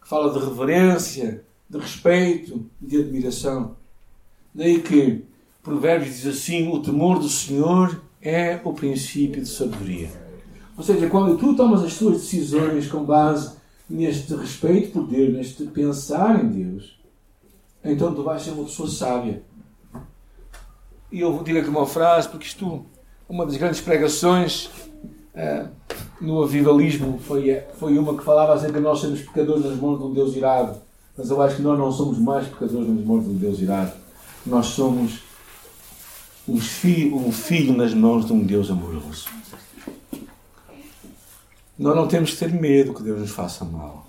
que 0.00 0.08
fala 0.08 0.32
de 0.32 0.44
reverência, 0.44 1.44
de 1.68 1.78
respeito, 1.78 2.64
de 2.80 2.98
admiração. 2.98 3.76
Daí 4.54 4.80
que 4.80 5.24
Provérbios 5.62 6.16
diz 6.16 6.26
assim: 6.26 6.68
o 6.68 6.80
temor 6.80 7.18
do 7.18 7.28
Senhor 7.28 8.00
é 8.22 8.60
o 8.64 8.72
princípio 8.72 9.42
de 9.42 9.48
sabedoria. 9.48 10.10
Ou 10.76 10.82
seja, 10.82 11.08
quando 11.08 11.36
tu 11.36 11.54
tomas 11.54 11.82
as 11.82 11.98
tuas 11.98 12.18
decisões 12.18 12.86
com 12.86 13.04
base 13.04 13.56
neste 13.88 14.34
respeito 14.34 14.92
por 14.92 15.06
Deus, 15.06 15.32
neste 15.32 15.64
pensar 15.66 16.42
em 16.42 16.48
Deus, 16.48 16.98
então 17.84 18.14
tu 18.14 18.22
vais 18.22 18.42
ser 18.42 18.50
uma 18.50 18.64
pessoa 18.64 18.88
sábia. 18.88 19.42
E 21.10 21.20
eu 21.20 21.32
vou 21.32 21.42
dizer 21.42 21.60
aqui 21.60 21.68
uma 21.68 21.86
frase, 21.86 22.28
porque 22.28 22.46
isto, 22.46 22.84
uma 23.28 23.46
das 23.46 23.56
grandes 23.56 23.80
pregações 23.80 24.66
uh, 25.34 25.68
no 26.20 26.42
avivalismo 26.42 27.18
foi, 27.18 27.62
foi 27.74 27.98
uma 27.98 28.16
que 28.16 28.22
falava 28.22 28.54
acerca 28.54 28.74
de 28.74 28.84
nós 28.84 29.00
sermos 29.00 29.22
pecadores 29.22 29.64
nas 29.64 29.76
mãos 29.76 29.98
de 29.98 30.04
um 30.04 30.12
Deus 30.12 30.36
irado. 30.36 30.87
Mas 31.18 31.30
eu 31.30 31.42
acho 31.42 31.56
que 31.56 31.62
nós 31.62 31.76
não 31.76 31.90
somos 31.90 32.16
mais 32.16 32.46
pecadores 32.46 32.88
nas 32.88 33.04
mãos 33.04 33.24
de 33.24 33.30
um 33.30 33.34
Deus 33.34 33.58
irado. 33.58 33.92
Nós 34.46 34.66
somos 34.66 35.18
um 36.46 36.60
filho, 36.60 37.16
um 37.16 37.32
filho 37.32 37.76
nas 37.76 37.92
mãos 37.92 38.24
de 38.24 38.32
um 38.32 38.44
Deus 38.44 38.70
amoroso. 38.70 39.28
Nós 41.76 41.96
não 41.96 42.06
temos 42.06 42.30
que 42.30 42.36
ter 42.36 42.52
medo 42.52 42.94
que 42.94 43.02
Deus 43.02 43.18
nos 43.18 43.30
faça 43.32 43.64
mal. 43.64 44.06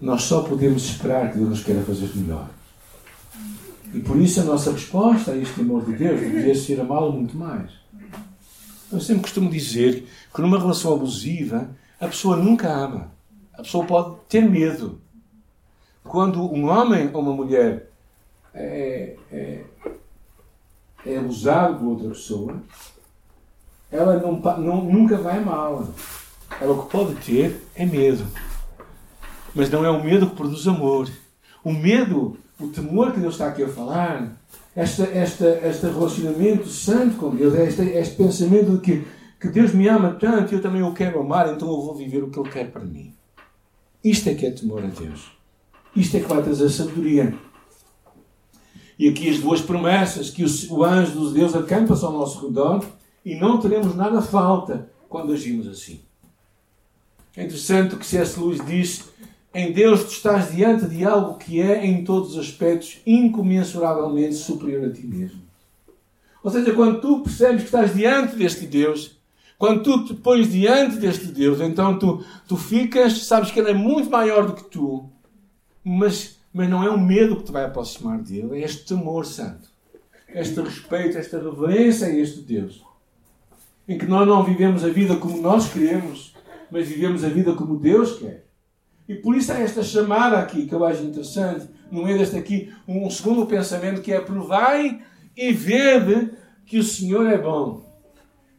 Nós 0.00 0.22
só 0.22 0.40
podemos 0.40 0.84
esperar 0.84 1.30
que 1.30 1.36
Deus 1.36 1.50
nos 1.50 1.62
queira 1.62 1.82
fazer 1.82 2.10
melhor. 2.16 2.48
E 3.92 4.00
por 4.00 4.16
isso 4.16 4.40
a 4.40 4.44
nossa 4.44 4.72
resposta 4.72 5.32
a 5.32 5.36
este 5.36 5.60
amor 5.60 5.84
de 5.84 5.92
Deus 5.92 6.18
deveria 6.18 6.54
ser 6.54 6.80
amá-lo 6.80 7.12
muito 7.12 7.36
mais. 7.36 7.70
Eu 8.90 9.00
sempre 9.00 9.24
costumo 9.24 9.50
dizer 9.50 10.08
que 10.34 10.40
numa 10.40 10.58
relação 10.58 10.94
abusiva 10.94 11.68
a 12.00 12.08
pessoa 12.08 12.36
nunca 12.36 12.72
ama. 12.72 13.12
A 13.52 13.62
pessoa 13.62 13.84
pode 13.84 14.16
ter 14.30 14.48
medo. 14.48 15.01
Quando 16.04 16.42
um 16.42 16.68
homem 16.68 17.10
ou 17.12 17.22
uma 17.22 17.32
mulher 17.32 17.88
é, 18.54 19.16
é, 19.30 19.64
é 21.06 21.16
abusado 21.16 21.78
por 21.78 21.86
outra 21.88 22.08
pessoa, 22.08 22.62
ela 23.90 24.18
não, 24.18 24.40
não, 24.58 24.84
nunca 24.84 25.16
vai 25.18 25.38
amá-la. 25.38 25.86
Ela 26.60 26.72
o 26.72 26.82
que 26.84 26.90
pode 26.90 27.14
ter 27.16 27.62
é 27.74 27.84
medo. 27.84 28.26
Mas 29.54 29.70
não 29.70 29.84
é 29.84 29.90
o 29.90 30.02
medo 30.02 30.30
que 30.30 30.36
produz 30.36 30.66
amor. 30.66 31.10
O 31.62 31.72
medo, 31.72 32.36
o 32.58 32.68
temor 32.68 33.12
que 33.12 33.20
Deus 33.20 33.34
está 33.34 33.48
aqui 33.48 33.62
a 33.62 33.68
falar, 33.68 34.32
este, 34.74 35.02
este, 35.02 35.44
este 35.44 35.86
relacionamento 35.86 36.66
santo 36.68 37.16
com 37.16 37.34
Deus, 37.34 37.54
este, 37.54 37.82
este 37.82 38.16
pensamento 38.16 38.76
de 38.76 38.80
que, 38.80 39.06
que 39.40 39.48
Deus 39.48 39.72
me 39.72 39.86
ama 39.88 40.16
tanto 40.18 40.52
e 40.52 40.56
eu 40.56 40.62
também 40.62 40.82
o 40.82 40.94
quero 40.94 41.20
amar, 41.20 41.52
então 41.52 41.68
eu 41.68 41.82
vou 41.82 41.94
viver 41.94 42.22
o 42.24 42.30
que 42.30 42.40
Ele 42.40 42.50
quer 42.50 42.70
para 42.70 42.84
mim. 42.84 43.14
Isto 44.02 44.30
é 44.30 44.34
que 44.34 44.46
é 44.46 44.50
temor 44.50 44.82
a 44.82 44.88
Deus. 44.88 45.41
Isto 45.94 46.16
é 46.16 46.20
que 46.20 46.28
vai 46.28 46.42
trazer 46.42 46.70
sabedoria. 46.70 47.34
E 48.98 49.08
aqui 49.08 49.28
as 49.28 49.38
duas 49.38 49.60
promessas 49.60 50.30
que 50.30 50.44
o, 50.70 50.84
anjo 50.84 51.28
de 51.28 51.34
Deus 51.34 51.54
acampa-se 51.54 52.04
ao 52.04 52.12
nosso 52.12 52.46
redor 52.46 52.84
e 53.24 53.34
não 53.34 53.58
teremos 53.58 53.94
nada 53.94 54.22
falta 54.22 54.90
quando 55.08 55.32
agimos 55.32 55.66
assim. 55.66 56.00
É 57.36 57.44
interessante 57.44 57.94
o 57.94 57.98
que 57.98 58.06
C.S. 58.06 58.38
Lewis 58.38 58.64
diz: 58.64 59.04
em 59.54 59.72
Deus 59.72 60.04
tu 60.04 60.12
estás 60.12 60.52
diante 60.52 60.86
de 60.86 61.04
algo 61.04 61.36
que 61.36 61.60
é, 61.60 61.84
em 61.84 62.04
todos 62.04 62.32
os 62.32 62.38
aspectos, 62.38 62.98
incomensuravelmente 63.06 64.34
superior 64.34 64.88
a 64.88 64.92
ti 64.92 65.06
mesmo. 65.06 65.42
Ou 66.42 66.50
seja, 66.50 66.72
quando 66.72 67.00
tu 67.00 67.20
percebes 67.20 67.62
que 67.62 67.66
estás 67.66 67.94
diante 67.94 68.34
deste 68.34 68.66
Deus, 68.66 69.18
quando 69.58 69.82
tu 69.82 70.04
te 70.04 70.14
pões 70.14 70.50
diante 70.50 70.96
deste 70.96 71.26
Deus, 71.26 71.60
então 71.60 71.98
tu, 71.98 72.24
tu 72.48 72.56
ficas, 72.56 73.24
sabes 73.24 73.50
que 73.50 73.60
Ele 73.60 73.70
é 73.70 73.74
muito 73.74 74.10
maior 74.10 74.46
do 74.46 74.54
que 74.54 74.64
tu, 74.64 75.08
mas, 75.84 76.38
mas 76.52 76.68
não 76.68 76.82
é 76.82 76.90
o 76.90 77.00
medo 77.00 77.36
que 77.36 77.44
te 77.44 77.52
vai 77.52 77.64
aproximar 77.64 78.18
dele, 78.18 78.60
é 78.60 78.64
este 78.64 78.86
temor 78.86 79.26
santo, 79.26 79.68
este 80.28 80.60
respeito, 80.60 81.18
esta 81.18 81.38
reverência 81.38 82.06
a 82.06 82.14
este 82.14 82.40
Deus, 82.40 82.82
em 83.88 83.98
que 83.98 84.06
nós 84.06 84.26
não 84.26 84.44
vivemos 84.44 84.84
a 84.84 84.88
vida 84.88 85.16
como 85.16 85.40
nós 85.40 85.72
queremos, 85.72 86.34
mas 86.70 86.88
vivemos 86.88 87.24
a 87.24 87.28
vida 87.28 87.52
como 87.54 87.78
Deus 87.78 88.18
quer. 88.18 88.46
E 89.08 89.14
por 89.14 89.36
isso 89.36 89.52
há 89.52 89.58
esta 89.58 89.82
chamada 89.82 90.38
aqui 90.38 90.66
que 90.66 90.74
eu 90.74 90.84
acho 90.84 91.02
interessante, 91.02 91.68
no 91.90 92.04
meio 92.04 92.18
deste 92.18 92.36
aqui, 92.36 92.72
um 92.86 93.10
segundo 93.10 93.44
pensamento 93.46 94.00
que 94.00 94.12
é 94.12 94.20
provai 94.20 95.02
e 95.36 95.52
vede 95.52 96.30
que 96.64 96.78
o 96.78 96.82
Senhor 96.82 97.26
é 97.26 97.36
bom. 97.36 97.82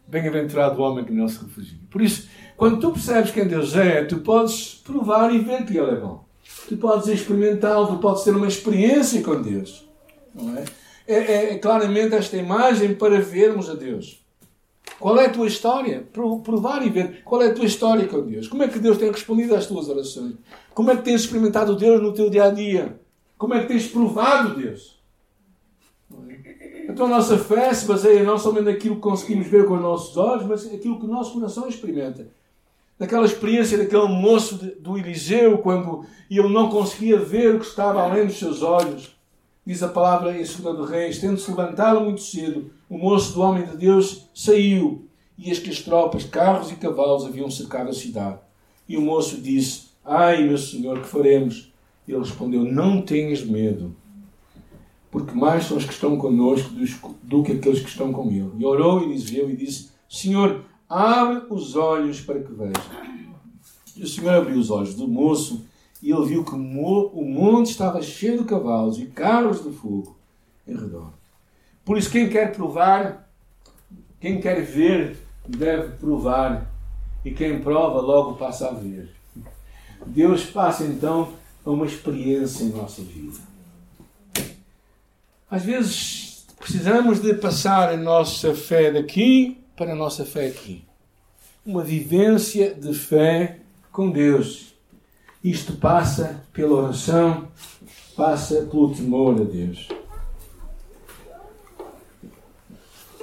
Bem-aventurado 0.07 0.79
o 0.79 0.83
homem 0.83 1.05
que 1.05 1.13
não 1.13 1.27
se 1.27 1.43
refugia. 1.43 1.79
Por 1.89 2.01
isso, 2.01 2.29
quando 2.55 2.79
tu 2.79 2.91
percebes 2.91 3.31
quem 3.31 3.47
Deus 3.47 3.75
é, 3.75 4.03
tu 4.03 4.19
podes 4.19 4.75
provar 4.83 5.33
e 5.33 5.39
ver 5.39 5.65
que 5.65 5.77
Ele 5.77 5.91
é 5.91 5.95
bom. 5.95 6.22
Tu 6.67 6.77
podes 6.77 7.07
experimentá-lo, 7.07 7.87
tu 7.87 7.97
podes 7.97 8.23
ter 8.23 8.35
uma 8.35 8.47
experiência 8.47 9.21
com 9.21 9.41
Deus. 9.41 9.87
Não 10.33 10.57
é? 10.57 10.65
É, 11.05 11.15
é, 11.15 11.53
é 11.53 11.57
claramente 11.57 12.15
esta 12.15 12.37
imagem 12.37 12.95
para 12.95 13.19
vermos 13.19 13.69
a 13.69 13.73
Deus. 13.73 14.23
Qual 14.99 15.19
é 15.19 15.25
a 15.25 15.29
tua 15.29 15.47
história? 15.47 16.07
Provar 16.11 16.85
e 16.85 16.89
ver 16.89 17.23
qual 17.23 17.41
é 17.41 17.47
a 17.47 17.53
tua 17.53 17.65
história 17.65 18.07
com 18.07 18.21
Deus. 18.21 18.47
Como 18.47 18.63
é 18.63 18.67
que 18.67 18.79
Deus 18.79 18.97
tem 18.97 19.11
respondido 19.11 19.55
às 19.55 19.65
tuas 19.65 19.89
orações? 19.89 20.35
Como 20.73 20.91
é 20.91 20.95
que 20.95 21.03
tens 21.03 21.21
experimentado 21.21 21.75
Deus 21.75 22.01
no 22.01 22.13
teu 22.13 22.29
dia 22.29 22.45
a 22.45 22.49
dia? 22.49 22.99
Como 23.37 23.53
é 23.53 23.61
que 23.61 23.67
tens 23.67 23.87
provado 23.87 24.55
Deus? 24.55 25.01
Então 26.87 27.05
a 27.07 27.09
nossa 27.09 27.37
fé 27.37 27.73
se 27.73 27.85
baseia 27.85 28.23
não 28.23 28.37
somente 28.37 28.65
naquilo 28.65 28.95
que 28.95 29.01
conseguimos 29.01 29.47
ver 29.47 29.65
com 29.65 29.75
os 29.75 29.81
nossos 29.81 30.15
olhos, 30.15 30.45
mas 30.45 30.71
naquilo 30.71 30.99
que 30.99 31.05
o 31.05 31.09
nosso 31.09 31.33
coração 31.33 31.67
experimenta. 31.67 32.27
Naquela 32.99 33.25
experiência 33.25 33.77
daquele 33.77 34.07
moço 34.07 34.55
do 34.79 34.97
Eliseu, 34.97 35.57
quando 35.57 36.05
ele 36.29 36.49
não 36.49 36.69
conseguia 36.69 37.17
ver 37.17 37.55
o 37.55 37.59
que 37.59 37.65
estava 37.65 38.01
além 38.01 38.27
dos 38.27 38.37
seus 38.37 38.61
olhos. 38.61 39.15
Diz 39.65 39.81
a 39.81 39.87
palavra 39.87 40.31
em 40.31 40.43
2 40.43 40.55
de 40.55 40.91
Reis: 40.91 41.19
tendo-se 41.19 41.49
levantado 41.49 42.01
muito 42.01 42.21
cedo, 42.21 42.71
o 42.89 42.97
moço 42.97 43.33
do 43.33 43.41
homem 43.41 43.65
de 43.65 43.77
Deus 43.77 44.29
saiu, 44.33 45.07
e 45.37 45.49
eis 45.49 45.59
que 45.59 45.69
as 45.69 45.81
tropas, 45.81 46.25
carros 46.25 46.71
e 46.71 46.75
cavalos 46.75 47.25
haviam 47.25 47.49
cercado 47.49 47.89
a 47.89 47.93
cidade. 47.93 48.39
E 48.87 48.97
o 48.97 49.01
moço 49.01 49.41
disse: 49.41 49.87
Ai, 50.03 50.43
meu 50.43 50.57
senhor, 50.57 50.99
que 51.01 51.07
faremos? 51.07 51.71
Ele 52.07 52.19
respondeu: 52.19 52.63
Não 52.63 53.01
tenhas 53.01 53.43
medo, 53.43 53.95
porque 55.09 55.33
mais 55.33 55.65
são 55.65 55.77
os 55.77 55.85
que 55.85 55.93
estão 55.93 56.17
conosco 56.17 56.69
do 57.23 57.43
que 57.43 57.53
aqueles 57.53 57.79
que 57.79 57.89
estão 57.89 58.11
com 58.11 58.29
ele. 58.29 58.51
E 58.59 58.65
orou 58.65 59.01
Eliseu 59.01 59.49
e 59.49 59.55
disse: 59.55 59.91
Senhor, 60.09 60.65
abre 60.93 61.47
os 61.49 61.75
olhos 61.75 62.21
para 62.21 62.39
que 62.39 62.53
veja. 62.53 62.73
E 63.95 64.03
o 64.03 64.07
Senhor 64.07 64.35
abriu 64.35 64.57
os 64.57 64.69
olhos 64.69 64.93
do 64.93 65.07
moço 65.07 65.65
e 66.01 66.11
ele 66.11 66.25
viu 66.25 66.43
que 66.43 66.53
o 66.53 66.57
monte 66.57 67.71
estava 67.71 68.01
cheio 68.01 68.39
de 68.39 68.45
cavalos 68.45 68.99
e 68.99 69.05
carros 69.07 69.63
de 69.63 69.71
fogo 69.71 70.15
em 70.67 70.75
redor. 70.75 71.11
Por 71.83 71.97
isso, 71.97 72.11
quem 72.11 72.29
quer 72.29 72.53
provar, 72.53 73.29
quem 74.19 74.39
quer 74.39 74.61
ver, 74.61 75.17
deve 75.47 75.97
provar. 75.97 76.71
E 77.25 77.31
quem 77.31 77.61
prova, 77.61 78.01
logo 78.01 78.35
passa 78.35 78.67
a 78.67 78.73
ver. 78.73 79.09
Deus 80.05 80.43
passa 80.43 80.83
então 80.83 81.33
a 81.65 81.71
uma 81.71 81.85
experiência 81.85 82.65
em 82.65 82.69
nossa 82.69 83.01
vida. 83.01 83.39
Às 85.49 85.63
vezes 85.63 86.45
precisamos 86.59 87.21
de 87.21 87.33
passar 87.33 87.89
a 87.89 87.97
nossa 87.97 88.53
fé 88.53 88.91
daqui 88.91 89.62
para 89.75 89.93
a 89.93 89.95
nossa 89.95 90.25
fé 90.25 90.47
aqui. 90.47 90.85
Uma 91.65 91.83
vivência 91.83 92.73
de 92.73 92.93
fé 92.93 93.59
com 93.91 94.11
Deus 94.11 94.73
isto 95.43 95.73
passa 95.73 96.41
pela 96.53 96.83
oração, 96.83 97.49
passa 98.15 98.61
pelo 98.61 98.95
temor 98.95 99.41
a 99.41 99.43
Deus. 99.43 99.89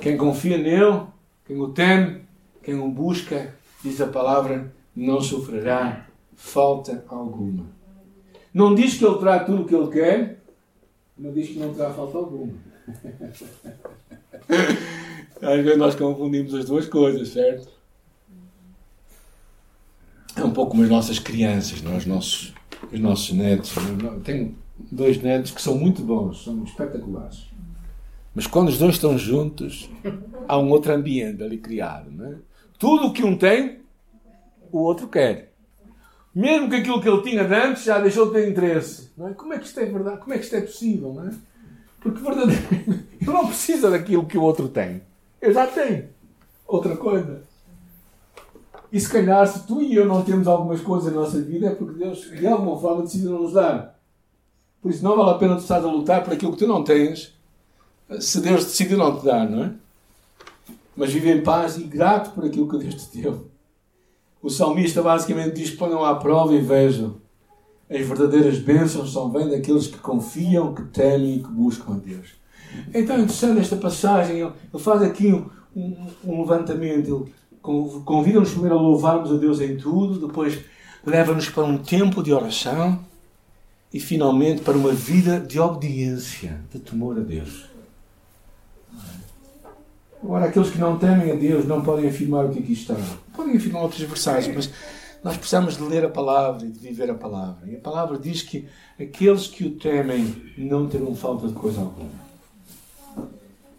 Quem 0.02 0.18
confia 0.18 0.58
nele, 0.58 1.06
quem 1.46 1.58
o 1.58 1.68
teme, 1.68 2.20
quem 2.62 2.74
o 2.74 2.90
busca, 2.90 3.54
diz 3.82 3.98
a 4.02 4.06
palavra, 4.06 4.70
não 4.94 5.22
sofrerá 5.22 6.06
falta 6.36 7.02
alguma. 7.08 7.64
Não 8.52 8.74
diz 8.74 8.98
que 8.98 9.04
ele 9.06 9.18
terá 9.18 9.42
tudo 9.42 9.62
o 9.62 9.66
que 9.66 9.74
ele 9.74 9.90
quer, 9.90 10.42
mas 11.16 11.32
diz 11.32 11.48
que 11.48 11.58
não 11.58 11.72
terá 11.72 11.90
falta 11.90 12.18
alguma. 12.18 12.52
Às 15.42 15.64
vezes 15.64 15.78
nós 15.78 15.94
confundimos 15.94 16.54
as 16.54 16.66
duas 16.66 16.86
coisas, 16.86 17.28
certo? 17.28 17.80
é 20.36 20.44
um 20.44 20.50
pouco 20.50 20.72
como 20.72 20.82
as 20.82 20.88
nossas 20.88 21.18
crianças, 21.18 21.82
não? 21.82 21.92
É? 21.92 21.96
Os, 21.96 22.06
nossos, 22.06 22.54
os 22.92 23.00
nossos 23.00 23.32
netos. 23.32 23.74
Tenho 24.24 24.56
dois 24.90 25.20
netos 25.22 25.50
que 25.50 25.60
são 25.60 25.76
muito 25.76 26.02
bons, 26.02 26.44
são 26.44 26.62
espetaculares. 26.64 27.48
Mas 28.34 28.46
quando 28.46 28.68
os 28.68 28.78
dois 28.78 28.94
estão 28.94 29.18
juntos, 29.18 29.90
há 30.48 30.56
um 30.58 30.70
outro 30.70 30.92
ambiente 30.92 31.42
ali 31.42 31.58
criado. 31.58 32.10
Não 32.10 32.26
é? 32.26 32.34
Tudo 32.78 33.08
o 33.08 33.12
que 33.12 33.24
um 33.24 33.36
tem, 33.36 33.80
o 34.70 34.78
outro 34.78 35.08
quer. 35.08 35.52
Mesmo 36.34 36.70
que 36.70 36.76
aquilo 36.76 37.00
que 37.02 37.08
ele 37.08 37.22
tinha 37.22 37.42
antes 37.42 37.84
já 37.84 37.98
deixou 37.98 38.26
de 38.26 38.32
ter 38.32 38.48
interesse. 38.48 39.10
Não 39.16 39.28
é? 39.28 39.34
Como 39.34 39.52
é 39.52 39.58
que 39.58 39.66
isto 39.66 39.80
é 39.80 39.84
verdade? 39.84 40.18
Como 40.20 40.32
é 40.32 40.38
que 40.38 40.44
isto 40.44 40.56
é 40.56 40.60
possível? 40.60 41.12
Não 41.12 41.26
é? 41.26 41.32
Porque 42.00 42.22
verdadeiramente 42.22 43.08
ele 43.20 43.30
não 43.32 43.46
precisa 43.46 43.90
daquilo 43.90 44.26
que 44.26 44.38
o 44.38 44.42
outro 44.42 44.68
tem. 44.68 45.02
Eu 45.40 45.52
já 45.52 45.66
tenho. 45.66 46.08
Outra 46.66 46.96
coisa. 46.96 47.42
E 48.92 48.98
se 48.98 49.08
calhar, 49.08 49.46
se 49.46 49.66
tu 49.66 49.80
e 49.80 49.94
eu 49.94 50.04
não 50.04 50.22
temos 50.22 50.48
algumas 50.48 50.80
coisas 50.80 51.12
na 51.12 51.20
nossa 51.20 51.40
vida, 51.40 51.68
é 51.68 51.74
porque 51.74 51.98
Deus, 51.98 52.22
de 52.30 52.46
alguma 52.46 52.78
forma, 52.78 53.02
decidiu 53.02 53.38
nos 53.38 53.52
dar. 53.52 53.98
Por 54.82 54.90
isso, 54.90 55.04
não 55.04 55.16
vale 55.16 55.30
a 55.30 55.34
pena 55.34 55.56
tu 55.56 55.62
estás 55.62 55.84
a 55.84 55.90
lutar 55.90 56.24
por 56.24 56.32
aquilo 56.32 56.52
que 56.52 56.58
tu 56.58 56.66
não 56.66 56.82
tens, 56.82 57.34
se 58.18 58.40
Deus 58.40 58.64
decidiu 58.64 58.98
não 58.98 59.18
te 59.18 59.24
dar, 59.24 59.48
não 59.48 59.64
é? 59.64 59.72
Mas 60.96 61.12
vive 61.12 61.30
em 61.30 61.42
paz 61.42 61.76
e 61.78 61.84
grato 61.84 62.32
por 62.32 62.44
aquilo 62.44 62.68
que 62.68 62.78
Deus 62.78 62.94
te 63.06 63.22
deu. 63.22 63.48
O 64.42 64.50
salmista 64.50 65.02
basicamente 65.02 65.54
diz: 65.54 65.70
ponham 65.70 66.04
à 66.04 66.16
prova 66.16 66.54
e 66.54 66.60
vejam. 66.60 67.16
As 67.88 68.06
verdadeiras 68.06 68.58
bênçãos 68.58 69.12
são 69.12 69.30
vêm 69.30 69.48
daqueles 69.48 69.86
que 69.86 69.98
confiam, 69.98 70.74
que 70.74 70.82
temem 70.84 71.36
e 71.36 71.42
que 71.42 71.48
buscam 71.48 71.94
a 71.94 71.96
Deus. 71.96 72.39
Então 72.92 73.18
interessante 73.18 73.60
esta 73.60 73.76
passagem. 73.76 74.40
Ele 74.40 74.82
faz 74.82 75.02
aqui 75.02 75.32
um, 75.32 75.48
um, 75.74 76.06
um 76.24 76.40
levantamento. 76.40 77.26
Ele 77.26 77.32
convida-nos 78.04 78.50
primeiro 78.50 78.78
a 78.78 78.80
louvarmos 78.80 79.32
a 79.32 79.36
Deus 79.36 79.60
em 79.60 79.76
tudo, 79.76 80.26
depois 80.26 80.58
leva-nos 81.04 81.48
para 81.48 81.64
um 81.64 81.78
tempo 81.78 82.22
de 82.22 82.32
oração 82.32 82.98
e 83.92 83.98
finalmente 83.98 84.62
para 84.62 84.76
uma 84.76 84.92
vida 84.92 85.40
de 85.40 85.58
obediência, 85.58 86.60
de 86.72 86.78
temor 86.78 87.18
a 87.18 87.20
Deus. 87.20 87.68
Agora, 90.22 90.46
aqueles 90.46 90.70
que 90.70 90.78
não 90.78 90.98
temem 90.98 91.32
a 91.32 91.34
Deus 91.34 91.66
não 91.66 91.80
podem 91.80 92.08
afirmar 92.08 92.44
o 92.44 92.50
que 92.50 92.58
aqui 92.58 92.74
está. 92.74 92.94
Podem 93.34 93.56
afirmar 93.56 93.82
outros 93.82 94.02
versários, 94.02 94.48
mas 94.54 94.70
nós 95.24 95.36
precisamos 95.36 95.76
de 95.76 95.82
ler 95.82 96.04
a 96.04 96.10
palavra 96.10 96.66
e 96.66 96.70
de 96.70 96.78
viver 96.78 97.10
a 97.10 97.14
palavra. 97.14 97.66
E 97.66 97.74
a 97.74 97.80
palavra 97.80 98.18
diz 98.18 98.42
que 98.42 98.68
aqueles 98.98 99.46
que 99.46 99.64
o 99.64 99.70
temem 99.70 100.34
não 100.58 100.86
terão 100.86 101.14
falta 101.14 101.48
de 101.48 101.54
coisa 101.54 101.80
alguma. 101.80 102.29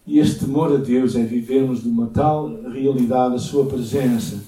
E 0.06 0.20
este 0.20 0.46
temor 0.46 0.74
a 0.74 0.78
Deus 0.78 1.16
é 1.16 1.24
vivermos 1.24 1.84
de 1.84 1.90
uma 1.90 2.08
tal 2.08 2.48
realidade, 2.64 3.36
a 3.36 3.40
Sua 3.40 3.66
presença, 3.66 4.44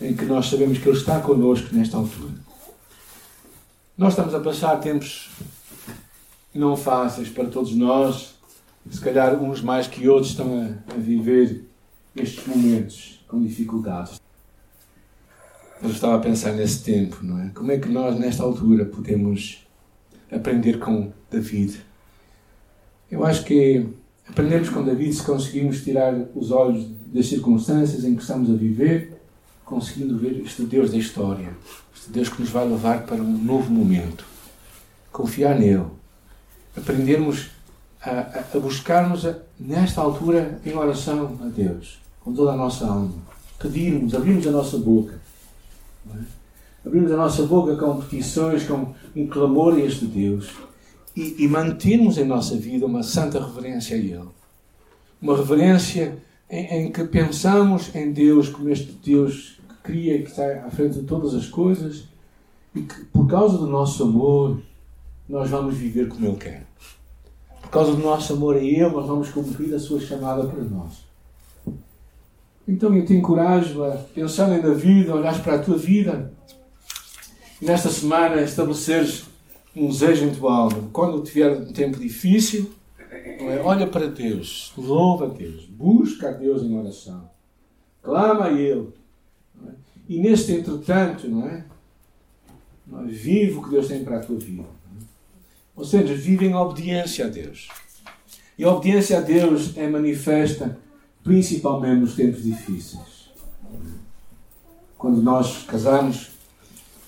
em 0.00 0.14
que 0.14 0.24
nós 0.24 0.46
sabemos 0.46 0.78
que 0.78 0.88
Ele 0.88 0.96
está 0.96 1.20
connosco 1.20 1.74
nesta 1.74 1.96
altura. 1.96 2.34
Nós 3.96 4.12
estamos 4.12 4.34
a 4.34 4.40
passar 4.40 4.76
tempos 4.76 5.30
não 6.58 6.76
fáceis 6.76 7.28
para 7.28 7.46
todos 7.46 7.74
nós. 7.74 8.34
Se 8.90 9.00
calhar 9.00 9.40
uns 9.42 9.60
mais 9.60 9.86
que 9.86 10.08
outros 10.08 10.30
estão 10.30 10.60
a, 10.60 10.94
a 10.94 10.96
viver 10.96 11.64
estes 12.16 12.46
momentos 12.46 13.20
com 13.28 13.40
dificuldades. 13.40 14.20
Eu 15.80 15.90
estava 15.90 16.16
a 16.16 16.18
pensar 16.18 16.52
nesse 16.52 16.82
tempo, 16.82 17.18
não 17.22 17.40
é? 17.40 17.50
Como 17.50 17.70
é 17.70 17.78
que 17.78 17.88
nós, 17.88 18.18
nesta 18.18 18.42
altura, 18.42 18.84
podemos 18.84 19.64
aprender 20.30 20.78
com 20.78 21.12
David? 21.30 21.80
Eu 23.10 23.24
acho 23.24 23.44
que 23.44 23.86
aprendemos 24.30 24.68
com 24.68 24.84
David 24.84 25.14
se 25.14 25.22
conseguimos 25.22 25.82
tirar 25.82 26.14
os 26.34 26.50
olhos 26.50 26.86
das 27.12 27.26
circunstâncias 27.26 28.04
em 28.04 28.14
que 28.14 28.22
estamos 28.22 28.50
a 28.50 28.54
viver, 28.54 29.20
conseguindo 29.64 30.18
ver 30.18 30.40
este 30.44 30.62
Deus 30.62 30.90
da 30.90 30.96
história, 30.96 31.50
este 31.94 32.10
Deus 32.10 32.28
que 32.28 32.40
nos 32.40 32.50
vai 32.50 32.66
levar 32.66 33.04
para 33.04 33.22
um 33.22 33.44
novo 33.44 33.70
momento. 33.70 34.24
Confiar 35.10 35.58
nele. 35.58 35.86
Aprendermos 36.76 37.50
a, 38.00 38.44
a 38.54 38.58
buscarmos, 38.58 39.26
a, 39.26 39.38
nesta 39.58 40.00
altura, 40.00 40.60
em 40.64 40.74
oração 40.74 41.38
a 41.42 41.46
Deus, 41.46 41.98
com 42.20 42.32
toda 42.32 42.52
a 42.52 42.56
nossa 42.56 42.86
alma. 42.86 43.14
Pedirmos, 43.58 44.14
abrirmos 44.14 44.46
a 44.46 44.50
nossa 44.50 44.78
boca. 44.78 45.20
É? 46.14 46.38
A 46.86 47.16
nossa 47.16 47.42
boca 47.42 47.76
com 47.76 48.00
petições, 48.00 48.64
com 48.64 48.94
um 49.14 49.26
clamor 49.26 49.74
a 49.74 49.80
este 49.80 50.06
Deus. 50.06 50.48
E, 51.18 51.34
e 51.44 51.48
mantermos 51.48 52.16
em 52.16 52.24
nossa 52.24 52.56
vida 52.56 52.86
uma 52.86 53.02
santa 53.02 53.44
reverência 53.44 53.96
a 53.96 53.98
Ele. 53.98 54.28
Uma 55.20 55.36
reverência 55.36 56.16
em, 56.48 56.86
em 56.86 56.92
que 56.92 57.02
pensamos 57.02 57.92
em 57.92 58.12
Deus 58.12 58.48
como 58.48 58.68
este 58.68 58.92
Deus 59.04 59.58
que 59.68 59.74
cria 59.82 60.14
e 60.14 60.22
que 60.22 60.30
está 60.30 60.64
à 60.64 60.70
frente 60.70 61.00
de 61.00 61.06
todas 61.06 61.34
as 61.34 61.48
coisas 61.48 62.04
e 62.72 62.82
que, 62.82 63.04
por 63.06 63.26
causa 63.26 63.58
do 63.58 63.66
nosso 63.66 64.04
amor, 64.04 64.62
nós 65.28 65.50
vamos 65.50 65.74
viver 65.74 66.06
como 66.06 66.24
Ele 66.24 66.36
quer. 66.36 66.66
Por 67.62 67.70
causa 67.70 67.96
do 67.96 67.98
nosso 67.98 68.34
amor 68.34 68.54
a 68.54 68.60
Ele, 68.60 68.88
nós 68.88 69.06
vamos 69.08 69.28
cumprir 69.30 69.74
a 69.74 69.80
Sua 69.80 69.98
chamada 69.98 70.46
para 70.46 70.62
nós. 70.62 71.04
Então 72.68 72.94
eu 72.94 73.04
te 73.04 73.14
encorajo 73.14 73.82
a 73.82 73.96
pensar 74.14 74.56
em 74.56 74.62
David, 74.62 75.10
a 75.10 75.16
olhar 75.16 75.42
para 75.42 75.56
a 75.56 75.58
tua 75.58 75.76
vida 75.76 76.32
e 77.60 77.64
nesta 77.64 77.88
semana 77.88 78.40
estabeleceres 78.40 79.24
um 79.74 79.88
em 79.88 80.34
tua 80.34 80.54
alma. 80.54 80.88
Quando 80.92 81.22
tiver 81.22 81.50
um 81.56 81.72
tempo 81.72 81.98
difícil, 81.98 82.72
é? 82.98 83.60
olha 83.64 83.86
para 83.86 84.08
Deus, 84.08 84.72
louva 84.76 85.26
a 85.26 85.28
Deus, 85.28 85.64
busca 85.66 86.28
a 86.28 86.32
Deus 86.32 86.62
em 86.62 86.76
oração, 86.76 87.30
clama 88.02 88.46
a 88.46 88.52
Ele. 88.52 88.88
É? 89.66 89.70
E 90.08 90.20
neste 90.20 90.52
entretanto, 90.52 91.28
não 91.28 91.46
é? 91.46 91.64
Vive 93.06 93.58
o 93.58 93.62
que 93.62 93.70
Deus 93.70 93.86
tem 93.86 94.02
para 94.02 94.18
a 94.18 94.20
tua 94.20 94.38
vida. 94.38 94.64
Ou 95.76 95.84
seja, 95.84 96.14
vive 96.14 96.46
em 96.46 96.54
obediência 96.54 97.26
a 97.26 97.28
Deus. 97.28 97.68
E 98.58 98.64
a 98.64 98.72
obediência 98.72 99.18
a 99.18 99.20
Deus 99.20 99.76
é 99.76 99.86
manifesta 99.86 100.76
principalmente 101.22 102.00
nos 102.00 102.14
tempos 102.16 102.42
difíceis. 102.42 103.30
Quando 104.96 105.22
nós 105.22 105.62
casamos, 105.64 106.30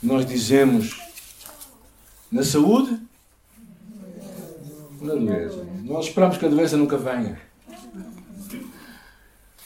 nós 0.02 0.24
dizemos 0.24 1.09
na 2.30 2.42
saúde, 2.42 2.98
na 5.00 5.14
doença. 5.14 5.66
Nós 5.84 6.06
esperamos 6.06 6.38
que 6.38 6.46
a 6.46 6.48
doença 6.48 6.76
nunca 6.76 6.96
venha. 6.96 7.40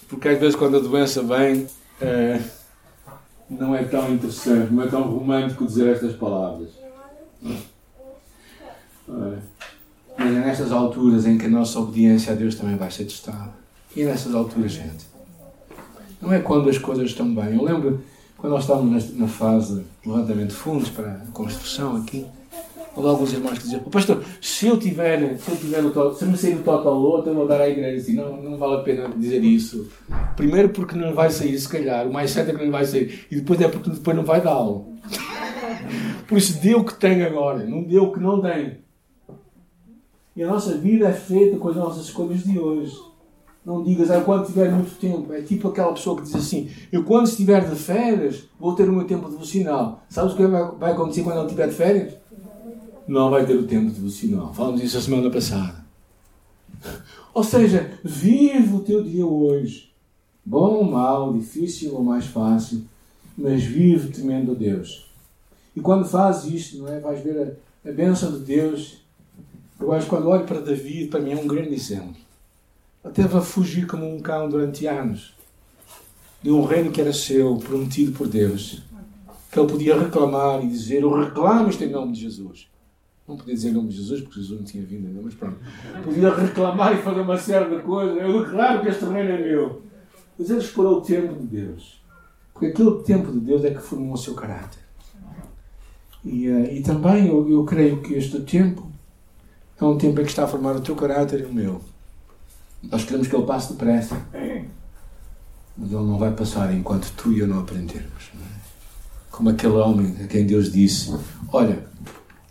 Porque 0.09 0.29
às 0.29 0.38
vezes 0.38 0.57
quando 0.57 0.77
a 0.77 0.81
doença 0.81 1.22
vem, 1.22 1.66
é, 2.00 2.40
não 3.50 3.74
é 3.74 3.85
tão 3.85 4.12
interessante, 4.12 4.72
não 4.72 4.83
é 4.83 4.87
tão 4.87 5.03
romântico 5.03 5.66
dizer 5.66 5.88
estas 5.88 6.14
palavras. 6.14 6.70
Mas 10.16 10.37
é 10.37 10.40
nestas 10.40 10.72
alturas 10.72 11.27
em 11.27 11.37
que 11.37 11.46
a 11.46 11.50
nossa 11.50 11.79
obediência 11.79 12.33
a 12.33 12.37
Deus 12.37 12.55
também 12.55 12.77
vai 12.77 12.90
ser 12.90 13.05
testada. 13.05 13.53
E 13.94 14.03
é 14.03 14.07
nessas 14.07 14.35
alturas, 14.35 14.72
gente. 14.72 15.07
Não 16.20 16.33
é 16.33 16.40
quando 16.40 16.70
as 16.70 16.79
coisas 16.79 17.11
estão 17.11 17.35
bem. 17.35 17.55
Eu 17.55 17.62
lembro 17.62 18.03
quando 18.38 18.53
nós 18.55 18.62
estávamos 18.62 19.14
na 19.16 19.29
fase 19.29 19.85
de 20.03 20.09
levantamento 20.09 20.48
de 20.48 20.55
fundos 20.55 20.88
para 20.88 21.12
a 21.12 21.33
construção 21.33 21.96
aqui. 21.96 22.24
Houve 22.96 23.09
alguns 23.09 23.33
irmãos 23.33 23.59
que 23.59 23.64
diziam, 23.64 23.83
pastor, 23.83 24.22
se 24.40 24.68
eu 24.68 24.78
tiver, 24.78 25.37
se 25.38 25.50
eu 25.50 25.57
tiver 25.57 25.85
o 25.85 26.14
se 26.14 26.24
me 26.26 26.37
sair 26.37 26.54
o 26.54 26.62
total 26.62 26.94
lote, 26.94 27.28
eu 27.28 27.35
vou 27.35 27.46
dar 27.46 27.61
à 27.61 27.68
igreja 27.68 28.00
assim, 28.00 28.14
não, 28.14 28.40
não 28.40 28.57
vale 28.57 28.76
a 28.76 28.83
pena 28.83 29.09
dizer 29.09 29.42
isso. 29.42 29.88
Primeiro 30.37 30.68
porque 30.68 30.96
não 30.96 31.12
vai 31.12 31.30
sair, 31.30 31.59
se 31.59 31.68
calhar, 31.68 32.07
o 32.07 32.12
mais 32.12 32.30
certo 32.30 32.50
é 32.50 32.54
que 32.54 32.64
não 32.64 32.70
vai 32.70 32.85
sair, 32.85 33.26
e 33.30 33.37
depois 33.37 33.61
é 33.61 33.68
porque 33.68 33.90
depois 33.90 34.16
não 34.16 34.24
vai 34.24 34.40
dá-lo. 34.40 34.94
Por 36.28 36.38
isso 36.38 36.61
dê 36.62 36.74
o 36.74 36.85
que 36.85 36.94
tem 36.94 37.22
agora, 37.22 37.64
não 37.64 37.83
dê 37.83 37.98
o 37.98 38.12
que 38.12 38.20
não 38.20 38.40
tem. 38.40 38.78
E 40.37 40.42
a 40.42 40.46
nossa 40.46 40.76
vida 40.76 41.09
é 41.09 41.12
feita 41.12 41.59
com 41.59 41.68
as 41.68 41.76
nossas 41.76 42.07
escolhas 42.07 42.42
de 42.44 42.59
hoje. 42.59 42.96
Não 43.64 43.83
digas, 43.83 44.11
ah, 44.11 44.20
quando 44.20 44.46
tiver 44.46 44.70
muito 44.70 44.94
tempo. 44.98 45.33
É 45.33 45.40
tipo 45.40 45.68
aquela 45.68 45.92
pessoa 45.92 46.16
que 46.16 46.22
diz 46.22 46.35
assim: 46.35 46.68
Eu, 46.92 47.02
quando 47.04 47.28
estiver 47.28 47.66
de 47.66 47.74
férias, 47.76 48.44
vou 48.61 48.74
ter 48.74 48.88
o 48.88 48.92
meu 48.92 49.07
tempo 49.07 49.28
devocional. 49.30 50.02
Sabes 50.09 50.35
o 50.35 50.37
que 50.37 50.46
vai 50.46 50.92
acontecer 50.92 51.22
quando 51.22 51.37
não 51.37 51.44
estiver 51.44 51.68
de 51.68 51.74
férias? 51.74 52.14
Não 53.07 53.31
vai 53.31 53.47
ter 53.47 53.57
o 53.57 53.67
tempo 53.67 53.90
devocional. 53.90 54.53
Falamos 54.55 54.83
isso 54.83 54.99
a 54.99 55.01
semana 55.01 55.31
passada. 55.31 55.85
Ou 57.33 57.44
seja, 57.44 57.98
vive 58.02 58.75
o 58.75 58.81
teu 58.81 59.02
dia 59.02 59.27
hoje. 59.27 59.92
Bom 60.44 60.75
ou 60.75 60.85
mau, 60.85 61.33
difícil 61.33 61.94
ou 61.94 62.02
mais 62.02 62.27
fácil, 62.27 62.85
mas 63.37 63.63
vive 63.63 64.13
temendo 64.13 64.52
a 64.52 64.55
Deus. 64.55 65.07
E 65.75 65.81
quando 65.81 66.07
fazes 66.07 66.52
isto, 66.52 66.79
não 66.79 66.88
é? 66.88 67.00
vais 67.00 67.23
ver 67.23 67.59
a, 67.85 67.88
a 67.88 67.92
bênção 67.92 68.33
de 68.33 68.40
Deus 68.40 69.05
eu 69.85 69.92
acho 69.92 70.05
que 70.05 70.11
quando 70.11 70.29
olho 70.29 70.44
para 70.44 70.61
David, 70.61 71.09
para 71.09 71.21
mim 71.21 71.33
é 71.33 71.37
um 71.37 71.46
grande 71.46 71.75
exemplo. 71.75 72.17
Ele 73.05 73.13
teve 73.13 73.37
a 73.37 73.40
fugir 73.40 73.87
como 73.87 74.09
um 74.09 74.21
cão 74.21 74.48
durante 74.48 74.87
anos 74.87 75.35
de 76.42 76.50
um 76.50 76.65
reino 76.65 76.90
que 76.90 77.00
era 77.00 77.13
seu, 77.13 77.57
prometido 77.57 78.13
por 78.13 78.29
Deus. 78.29 78.83
Que 79.50 79.59
ele 79.59 79.71
podia 79.71 79.98
reclamar 79.98 80.65
e 80.65 80.69
dizer: 80.69 81.02
Eu 81.02 81.13
reclamo 81.13 81.69
isto 81.69 81.85
em 81.85 81.90
nome 81.90 82.13
de 82.13 82.21
Jesus. 82.21 82.69
Não 83.27 83.37
podia 83.37 83.54
dizer 83.54 83.70
em 83.70 83.72
nome 83.72 83.88
de 83.88 83.96
Jesus, 83.96 84.20
porque 84.20 84.40
Jesus 84.40 84.60
não 84.60 84.66
tinha 84.66 84.85
vindo 84.85 85.06
ainda, 85.06 85.20
mas 85.22 85.35
pronto. 85.35 85.56
Podia 86.02 86.35
reclamar 86.35 86.94
e 86.94 87.02
fazer 87.02 87.20
uma 87.20 87.38
série 87.38 87.75
de 87.75 87.83
coisas. 87.83 88.16
Eu 88.18 88.44
declaro 88.44 88.83
que 88.83 88.88
este 88.88 89.04
reino 89.04 89.31
é 89.31 89.38
meu. 89.38 89.83
Mas 90.38 90.50
ele 90.50 90.58
explorou 90.58 90.98
o 90.98 91.00
tempo 91.00 91.35
de 91.35 91.46
Deus. 91.46 92.02
Porque 92.52 92.66
aquele 92.66 93.02
tempo 93.02 93.33
de 93.33 93.40
Deus 93.40 93.64
é 93.64 93.70
que 93.70 93.81
formou 93.81 94.12
o 94.12 94.18
seu 94.18 94.35
caráter. 94.35 94.85
E, 96.22 96.48
uh, 96.48 96.72
e 96.72 96.83
também 96.83 97.29
eu, 97.29 97.50
eu 97.50 97.64
creio 97.64 98.00
que 98.00 98.14
este 98.14 98.40
tempo 98.40 98.90
é 99.81 99.85
um 99.85 99.98
tempo 99.98 100.20
em 100.20 100.25
que 100.25 100.31
está 100.31 100.44
a 100.44 100.48
formar 100.48 100.77
o 100.77 100.81
teu 100.81 100.94
caráter 100.94 101.40
e 101.40 101.44
o 101.44 101.52
meu. 101.52 101.81
Nós 102.83 103.04
queremos 103.04 103.27
que 103.27 103.35
Ele 103.35 103.46
passe 103.46 103.72
depressa. 103.72 104.16
Mas 105.77 105.90
Ele 105.90 106.04
não 106.04 106.18
vai 106.18 106.33
passar 106.33 106.72
enquanto 106.75 107.10
tu 107.16 107.33
e 107.33 107.40
eu 107.40 107.46
não 107.46 107.60
aprendermos. 107.60 108.31
Não 108.35 108.42
é? 108.42 108.48
Como 109.31 109.48
aquele 109.48 109.75
homem 109.75 110.14
a 110.22 110.27
quem 110.27 110.46
Deus 110.46 110.70
disse: 110.70 111.14
Olha, 111.52 111.85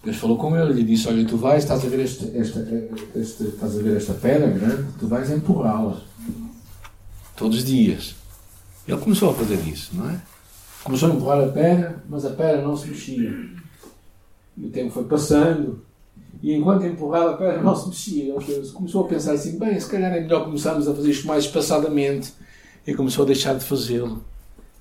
Deus 0.04 0.18
falou 0.18 0.38
com 0.38 0.56
ele 0.58 0.82
e 0.82 0.84
disse: 0.84 1.08
Olha, 1.08 1.26
tu 1.26 1.38
vais, 1.38 1.64
estás 1.64 1.84
a 1.86 1.88
ver, 1.88 2.02
este, 2.02 2.38
esta, 2.38 2.60
este, 3.16 3.44
estás 3.44 3.78
a 3.78 3.82
ver 3.82 3.96
esta 3.96 4.14
pedra 4.14 4.48
grande, 4.48 4.86
tu 5.00 5.08
vais 5.08 5.32
empurrá-la. 5.32 6.02
Todos 7.38 7.60
os 7.60 7.64
dias. 7.64 8.16
Ele 8.86 9.00
começou 9.00 9.30
a 9.30 9.34
fazer 9.34 9.56
isso, 9.66 9.96
não 9.96 10.10
é? 10.10 10.20
Começou 10.84 11.10
a 11.10 11.16
empurrar 11.16 11.42
a 11.42 11.48
pedra, 11.48 12.04
mas 12.10 12.26
a 12.26 12.32
pedra 12.32 12.62
não 12.62 12.76
se 12.76 12.90
mexia. 12.90 13.32
E 14.58 14.66
o 14.66 14.70
tempo 14.70 14.92
foi 14.92 15.06
passando. 15.06 15.82
E 16.42 16.54
enquanto 16.54 16.86
empurrava 16.86 17.32
a 17.32 17.38
pedra 17.38 17.62
não 17.62 17.74
se 17.74 17.88
mexia. 17.88 18.36
Ele 18.36 18.70
começou 18.74 19.06
a 19.06 19.08
pensar 19.08 19.32
assim: 19.32 19.58
bem, 19.58 19.80
se 19.80 19.90
calhar 19.90 20.12
é 20.12 20.20
melhor 20.20 20.44
começarmos 20.44 20.86
a 20.86 20.94
fazer 20.94 21.12
isto 21.12 21.26
mais 21.26 21.46
espaçadamente. 21.46 22.34
E 22.86 22.94
começou 22.94 23.24
a 23.24 23.28
deixar 23.28 23.56
de 23.56 23.64
fazê-lo. 23.64 24.22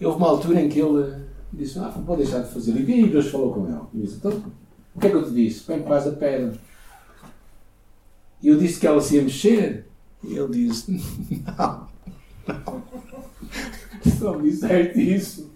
Houve 0.01 0.17
uma 0.17 0.29
altura 0.29 0.61
em 0.61 0.69
que 0.69 0.81
ele 0.81 1.15
disse: 1.53 1.79
Ah, 1.79 1.95
pode 2.05 2.25
deixar 2.25 2.41
de 2.41 2.53
fazer. 2.53 2.73
E 2.73 3.07
Deus 3.07 3.29
falou 3.29 3.53
com 3.53 3.69
ele. 3.69 3.79
E 3.95 4.01
disse: 4.01 4.17
Então, 4.17 4.43
o 4.95 5.01
que 5.01 5.07
é 5.07 5.11
que 5.11 5.17
eu 5.17 5.25
te 5.25 5.33
disse? 5.33 5.67
Bem, 5.67 5.83
faz 5.85 6.07
a 6.07 6.13
pedra. 6.13 6.59
E 8.43 8.49
eu 8.49 8.59
disse 8.59 8.79
que 8.79 8.87
ela 8.87 9.01
se 9.01 9.17
ia 9.17 9.23
mexer. 9.23 9.87
E 10.23 10.37
ele 10.37 10.69
disse: 10.69 10.93
Não, 11.47 11.89
não. 12.47 12.83
Só 14.19 14.37
me 14.37 14.51
disseste 14.51 15.15
isso. 15.15 15.51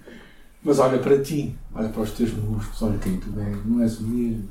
Mas 0.63 0.79
olha 0.81 0.99
para 0.99 1.23
ti, 1.23 1.57
olha 1.73 1.89
para 1.89 2.03
os 2.03 2.11
teus 2.11 2.33
músculos, 2.33 2.83
olha 2.83 2.99
quem 2.99 3.21
tu 3.21 3.33
és, 3.39 3.67
não 3.67 3.81
és 3.83 4.01
o 4.01 4.03
mesmo. 4.03 4.49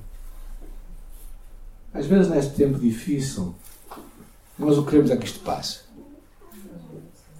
Às 1.93 2.05
vezes, 2.05 2.29
neste 2.29 2.55
tempo 2.55 2.79
difícil, 2.79 3.53
nós 4.57 4.77
o 4.77 4.83
que 4.83 4.91
queremos 4.91 5.11
é 5.11 5.17
que 5.17 5.25
isto 5.25 5.39
passe. 5.41 5.79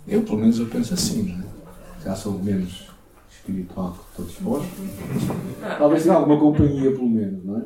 Eu, 0.06 0.24
pelo 0.24 0.40
menos, 0.40 0.60
eu 0.60 0.68
penso 0.68 0.94
assim, 0.94 1.24
não 1.24 1.40
é? 1.40 2.04
Já 2.04 2.16
sou 2.18 2.34
menos 2.34 2.95
espiritual 3.36 3.94
que 3.94 4.16
todos 4.18 4.36
vós. 4.36 4.66
Talvez 5.78 6.04
tenha 6.04 6.16
alguma 6.16 6.40
companhia, 6.40 6.92
pelo 6.92 7.10
menos, 7.10 7.44
não 7.44 7.58
é? 7.58 7.64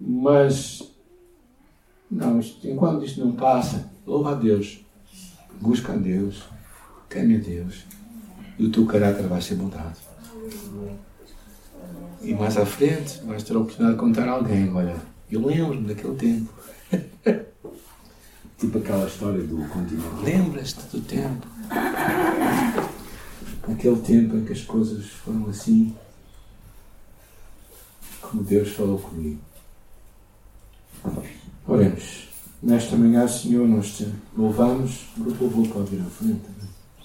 Mas, 0.00 0.82
não, 2.10 2.38
isto, 2.38 2.66
enquanto 2.68 3.04
isto 3.04 3.20
não 3.20 3.32
passa, 3.32 3.90
louva 4.06 4.32
a 4.32 4.34
Deus, 4.34 4.80
busca 5.60 5.92
a 5.92 5.96
Deus, 5.96 6.44
teme 7.08 7.36
a 7.36 7.40
Deus, 7.40 7.84
e 8.58 8.66
o 8.66 8.70
teu 8.70 8.86
caráter 8.86 9.26
vai 9.26 9.40
ser 9.40 9.56
mudado. 9.56 9.96
E 12.22 12.34
mais 12.34 12.56
à 12.56 12.66
frente 12.66 13.20
vais 13.24 13.42
ter 13.42 13.54
a 13.54 13.58
oportunidade 13.58 13.96
de 13.96 14.00
contar 14.00 14.28
a 14.28 14.32
alguém, 14.32 14.72
olha, 14.72 14.96
eu 15.30 15.44
lembro-me 15.44 15.88
daquele 15.88 16.14
tempo. 16.14 16.52
tipo 18.58 18.78
aquela 18.78 19.06
história 19.06 19.42
do 19.42 19.56
continente. 19.68 20.24
Lembras-te 20.24 20.96
do 20.96 21.00
tempo? 21.02 21.46
Aquele 23.70 24.00
tempo 24.00 24.36
em 24.36 24.44
que 24.44 24.52
as 24.52 24.62
coisas 24.62 25.06
foram 25.06 25.48
assim, 25.48 25.94
como 28.20 28.42
Deus 28.42 28.70
falou 28.70 28.98
comigo. 28.98 29.40
Oremos. 31.66 32.28
Nesta 32.62 32.96
manhã, 32.96 33.28
Senhor, 33.28 33.68
nós 33.68 33.96
te 33.96 34.08
louvamos. 34.36 35.06
O 35.16 35.22
louvor 35.22 35.68
pode 35.68 35.96
vir 35.96 36.02
à 36.02 36.10
frente. 36.10 36.40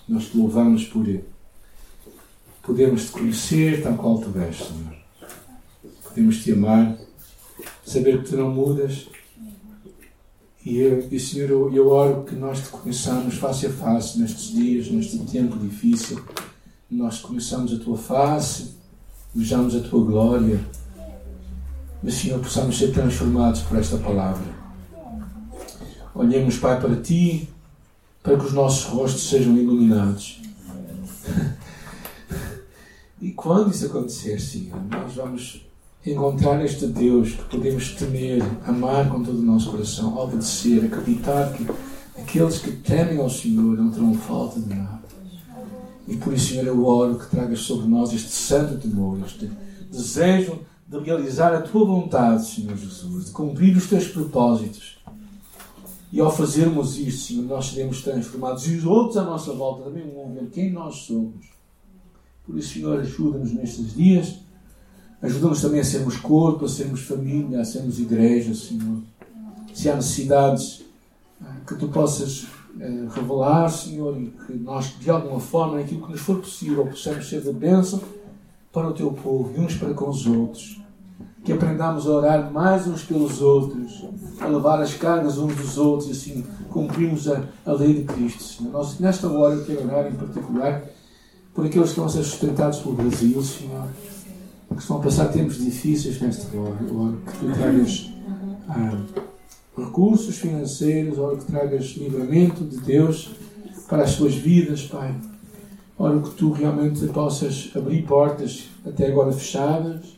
Nós 0.08 0.26
te 0.30 0.38
louvamos 0.38 0.86
por 0.86 1.06
podermos 2.64 3.06
te 3.06 3.12
conhecer 3.12 3.84
tal 3.84 3.96
qual 3.98 4.20
tu 4.20 4.32
és, 4.40 4.58
Senhor. 4.58 4.96
Podemos 6.04 6.44
te 6.44 6.54
amar, 6.54 6.98
saber 7.86 8.24
que 8.24 8.30
tu 8.30 8.38
não 8.38 8.50
mudas. 8.50 9.08
E, 10.66 10.78
eu, 10.78 11.08
e 11.12 11.20
Senhor, 11.20 11.50
eu, 11.50 11.74
eu 11.74 11.90
oro 11.90 12.24
que 12.24 12.36
nós 12.36 12.62
te 12.62 12.70
conheçamos 12.70 13.36
face 13.36 13.68
a 13.68 13.70
face 13.70 14.18
nestes 14.18 14.54
dias, 14.54 14.88
neste 14.90 15.20
tempo 15.20 15.58
difícil. 15.60 16.24
Nós 16.94 17.20
conheçamos 17.20 17.74
a 17.74 17.80
tua 17.80 17.98
face, 17.98 18.76
vejamos 19.34 19.76
a 19.76 19.80
tua 19.80 20.06
glória. 20.06 20.64
Mas, 22.04 22.14
Senhor, 22.14 22.40
possamos 22.40 22.78
ser 22.78 22.94
transformados 22.94 23.62
por 23.62 23.80
esta 23.80 23.98
palavra. 23.98 24.46
Olhemos, 26.14 26.58
Pai, 26.58 26.80
para 26.80 26.96
ti, 26.98 27.50
para 28.22 28.38
que 28.38 28.46
os 28.46 28.54
nossos 28.54 28.86
rostos 28.86 29.28
sejam 29.28 29.58
iluminados. 29.58 30.40
E 33.20 33.32
quando 33.32 33.72
isso 33.72 33.88
acontecer, 33.88 34.40
Senhor, 34.40 34.80
nós 34.92 35.16
vamos 35.16 35.66
encontrar 36.06 36.64
este 36.64 36.86
Deus 36.86 37.32
que 37.32 37.44
podemos 37.46 37.96
temer, 37.96 38.44
amar 38.68 39.10
com 39.10 39.24
todo 39.24 39.40
o 39.40 39.42
nosso 39.42 39.72
coração, 39.72 40.16
obedecer, 40.16 40.86
acreditar 40.86 41.54
que 41.54 41.66
aqueles 42.22 42.60
que 42.60 42.72
temem 42.72 43.18
ao 43.18 43.32
Senhor 43.32 43.78
não 43.78 43.90
terão 43.90 44.14
falta 44.14 44.60
de 44.60 44.70
nada. 44.70 45.03
E 46.08 46.18
por 46.18 46.34
isso, 46.34 46.50
Senhor, 46.50 46.68
eu 46.68 46.86
oro 46.86 47.18
que 47.18 47.30
tragas 47.30 47.60
sobre 47.60 47.88
nós 47.88 48.14
este 48.14 48.32
santo 48.32 48.78
temor, 48.78 49.20
este 49.26 49.50
desejo 49.92 50.60
de 50.88 51.00
realizar 51.00 51.54
a 51.54 51.62
tua 51.62 51.86
vontade, 51.86 52.46
Senhor 52.46 52.76
Jesus, 52.76 53.26
de 53.26 53.32
cumprir 53.32 53.76
os 53.76 53.88
teus 53.88 54.08
propósitos. 54.08 54.98
E 56.12 56.20
ao 56.20 56.36
fazermos 56.36 56.98
isto, 56.98 57.28
Senhor, 57.28 57.46
nós 57.46 57.68
seremos 57.68 58.02
transformados 58.02 58.68
e 58.68 58.76
os 58.76 58.86
outros 58.86 59.18
à 59.18 59.24
nossa 59.24 59.54
volta 59.54 59.84
também 59.84 60.04
vão 60.14 60.34
ver 60.34 60.50
quem 60.52 60.72
nós 60.72 60.98
somos 60.98 61.54
por 62.46 62.58
isso, 62.58 62.74
Senhor, 62.74 63.00
ajuda-nos 63.00 63.54
nestes 63.54 63.94
dias. 63.94 64.36
Ajuda-nos 65.22 65.62
também 65.62 65.80
a 65.80 65.84
sermos 65.84 66.18
corpo, 66.18 66.66
a 66.66 66.70
sermos 66.70 67.02
família, 67.02 67.62
a 67.62 67.66
sermos 67.66 68.00
igreja, 68.00 68.54
Senhor. 68.54 69.02
Se 69.74 69.90
há 69.90 69.96
necessidades 69.96 70.84
ah, 71.42 71.62
que 71.66 71.76
tu 71.76 71.88
possas 71.88 72.46
eh, 72.80 73.08
revelar, 73.14 73.70
Senhor, 73.70 74.18
e 74.20 74.28
que 74.28 74.54
nós, 74.54 74.96
de 75.00 75.10
alguma 75.10 75.40
forma, 75.40 75.78
naquilo 75.78 76.06
que 76.06 76.12
nos 76.12 76.22
for 76.22 76.40
possível, 76.40 76.86
possamos 76.86 77.30
ser 77.30 77.42
de 77.42 77.54
bênção 77.54 78.02
para 78.72 78.88
o 78.88 78.94
teu 78.94 79.12
povo 79.12 79.54
e 79.56 79.60
uns 79.60 79.76
para 79.76 79.94
com 79.94 80.10
os 80.10 80.26
outros. 80.26 80.82
Que 81.44 81.52
aprendamos 81.52 82.08
a 82.08 82.10
orar 82.12 82.52
mais 82.52 82.88
uns 82.88 83.04
pelos 83.04 83.42
outros, 83.42 84.06
a 84.40 84.48
levar 84.48 84.82
as 84.82 84.94
cargas 84.96 85.38
uns 85.38 85.56
dos 85.56 85.78
outros 85.78 86.10
e 86.10 86.12
assim 86.14 86.46
cumprimos 86.70 87.30
a, 87.30 87.44
a 87.66 87.74
lei 87.74 87.94
de 87.94 88.04
Cristo, 88.06 88.42
Senhor. 88.42 88.72
Nós, 88.72 88.98
nesta 89.00 89.28
hora, 89.28 89.54
eu 89.54 89.66
quero 89.66 89.84
orar 89.86 90.08
em 90.08 90.16
particular 90.16 90.84
por 91.54 91.66
aqueles 91.66 91.90
que 91.90 92.00
estão 92.00 92.10
ser 92.10 92.24
sustentados 92.24 92.80
pelo 92.80 92.96
Brasil, 92.96 93.44
Senhor, 93.44 93.88
que 94.70 94.82
estão 94.82 94.98
a 94.98 95.00
passar 95.02 95.28
tempos 95.28 95.58
difíceis 95.58 96.20
nesta 96.20 96.58
hora. 96.58 96.76
Que 96.76 97.38
tu 97.38 97.54
tragas 97.54 98.10
ah, 98.70 98.98
recursos 99.78 100.38
financeiros, 100.38 101.18
oro 101.18 101.38
que 101.38 101.46
tragas 101.46 101.96
livramento 101.98 102.64
de 102.64 102.78
Deus 102.78 103.32
para 103.88 104.04
as 104.04 104.12
suas 104.12 104.36
vidas, 104.36 104.84
Pai. 104.84 105.16
Oro 105.98 106.22
que 106.22 106.32
tu 106.32 106.52
realmente 106.52 107.06
possas 107.08 107.72
abrir 107.76 108.04
portas 108.04 108.70
até 108.86 109.08
agora 109.08 109.32
fechadas 109.32 110.18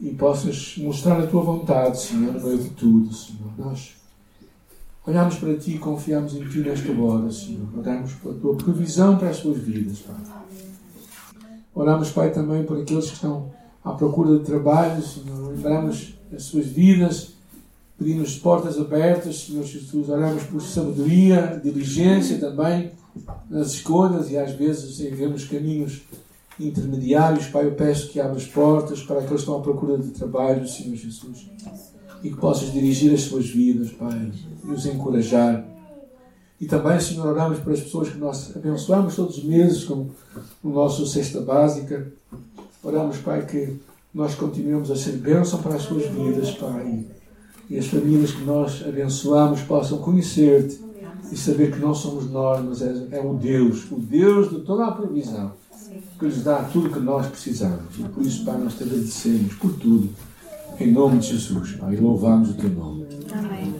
e 0.00 0.10
possas 0.10 0.74
mostrar 0.78 1.20
a 1.20 1.26
tua 1.26 1.42
vontade, 1.42 2.00
Senhor, 2.00 2.32
no 2.32 2.40
meio 2.40 2.58
de 2.58 2.70
tudo, 2.70 3.12
Senhor. 3.14 3.52
Nós 3.56 4.02
Olhamos 5.04 5.34
para 5.34 5.56
Ti 5.56 5.72
e 5.72 5.78
confiamos 5.78 6.32
em 6.34 6.48
Ti 6.48 6.58
nesta 6.58 6.92
hora, 6.92 7.28
Senhor. 7.28 7.66
Oramos 7.76 8.12
pela 8.14 8.34
Tua 8.34 8.54
previsão 8.54 9.18
para 9.18 9.30
as 9.30 9.38
suas 9.38 9.58
vidas, 9.58 9.98
Pai. 9.98 10.14
Oramos, 11.74 12.10
Pai, 12.10 12.30
também 12.30 12.62
por 12.62 12.80
aqueles 12.80 13.06
que 13.06 13.14
estão 13.14 13.50
à 13.84 13.92
procura 13.92 14.38
de 14.38 14.44
trabalho, 14.44 15.02
Senhor. 15.02 15.50
Lembramos 15.50 16.14
as 16.32 16.44
suas 16.44 16.66
vidas, 16.66 17.32
pedimos 18.02 18.36
portas 18.36 18.78
abertas, 18.78 19.44
Senhor 19.44 19.64
Jesus. 19.64 20.08
Oramos 20.08 20.42
por 20.44 20.60
sabedoria, 20.60 21.60
diligência 21.62 22.38
também 22.38 22.90
nas 23.48 23.72
escolhas 23.72 24.30
e 24.30 24.36
às 24.36 24.52
vezes 24.52 24.98
vemos 24.98 25.44
caminhos 25.44 26.02
intermediários. 26.58 27.46
Pai, 27.46 27.66
eu 27.66 27.72
peço 27.72 28.08
que 28.08 28.20
abras 28.20 28.46
portas 28.46 29.02
para 29.02 29.16
aqueles 29.16 29.34
que 29.34 29.40
estão 29.40 29.58
à 29.58 29.60
procura 29.60 29.98
de 29.98 30.10
trabalho, 30.10 30.66
Senhor 30.66 30.96
Jesus 30.96 31.50
e 32.22 32.30
que 32.30 32.36
possas 32.36 32.72
dirigir 32.72 33.12
as 33.12 33.22
suas 33.22 33.48
vidas, 33.48 33.90
Pai, 33.90 34.30
e 34.64 34.70
os 34.70 34.86
encorajar. 34.86 35.64
E 36.60 36.66
também, 36.66 36.98
Senhor, 37.00 37.26
oramos 37.26 37.58
para 37.58 37.72
as 37.72 37.80
pessoas 37.80 38.10
que 38.10 38.18
nós 38.18 38.56
abençoamos 38.56 39.16
todos 39.16 39.38
os 39.38 39.44
meses 39.44 39.84
com 39.84 40.08
o 40.62 40.68
nosso 40.68 41.04
cesta 41.06 41.40
básica. 41.40 42.12
Oramos, 42.82 43.18
Pai, 43.18 43.44
que 43.44 43.76
nós 44.14 44.36
continuemos 44.36 44.90
a 44.90 44.96
ser 44.96 45.12
bênção 45.12 45.60
para 45.60 45.74
as 45.74 45.82
suas 45.82 46.06
vidas, 46.06 46.52
Pai. 46.52 47.04
E 47.72 47.78
as 47.78 47.86
famílias 47.86 48.32
que 48.32 48.44
nós 48.44 48.84
abençoamos 48.86 49.62
possam 49.62 49.96
conhecer-te 49.96 50.78
e 51.32 51.36
saber 51.38 51.72
que 51.72 51.78
não 51.78 51.94
somos 51.94 52.30
nós, 52.30 52.62
mas 52.62 52.82
é, 52.82 53.08
é 53.12 53.20
o 53.22 53.32
Deus, 53.32 53.90
o 53.90 53.98
Deus 53.98 54.50
de 54.50 54.60
toda 54.60 54.84
a 54.84 54.92
provisão, 54.92 55.52
que 56.18 56.26
lhes 56.26 56.44
dá 56.44 56.64
tudo 56.64 56.88
o 56.88 56.92
que 56.92 57.00
nós 57.00 57.26
precisamos. 57.28 57.98
E 57.98 58.02
por 58.02 58.22
isso, 58.26 58.44
Pai, 58.44 58.58
nós 58.58 58.74
te 58.74 58.82
agradecemos 58.82 59.54
por 59.54 59.72
tudo. 59.72 60.10
Em 60.78 60.92
nome 60.92 61.20
de 61.20 61.28
Jesus, 61.28 61.72
Pai, 61.72 61.96
louvamos 61.96 62.50
o 62.50 62.54
teu 62.54 62.68
nome. 62.68 63.06
Amém. 63.32 63.74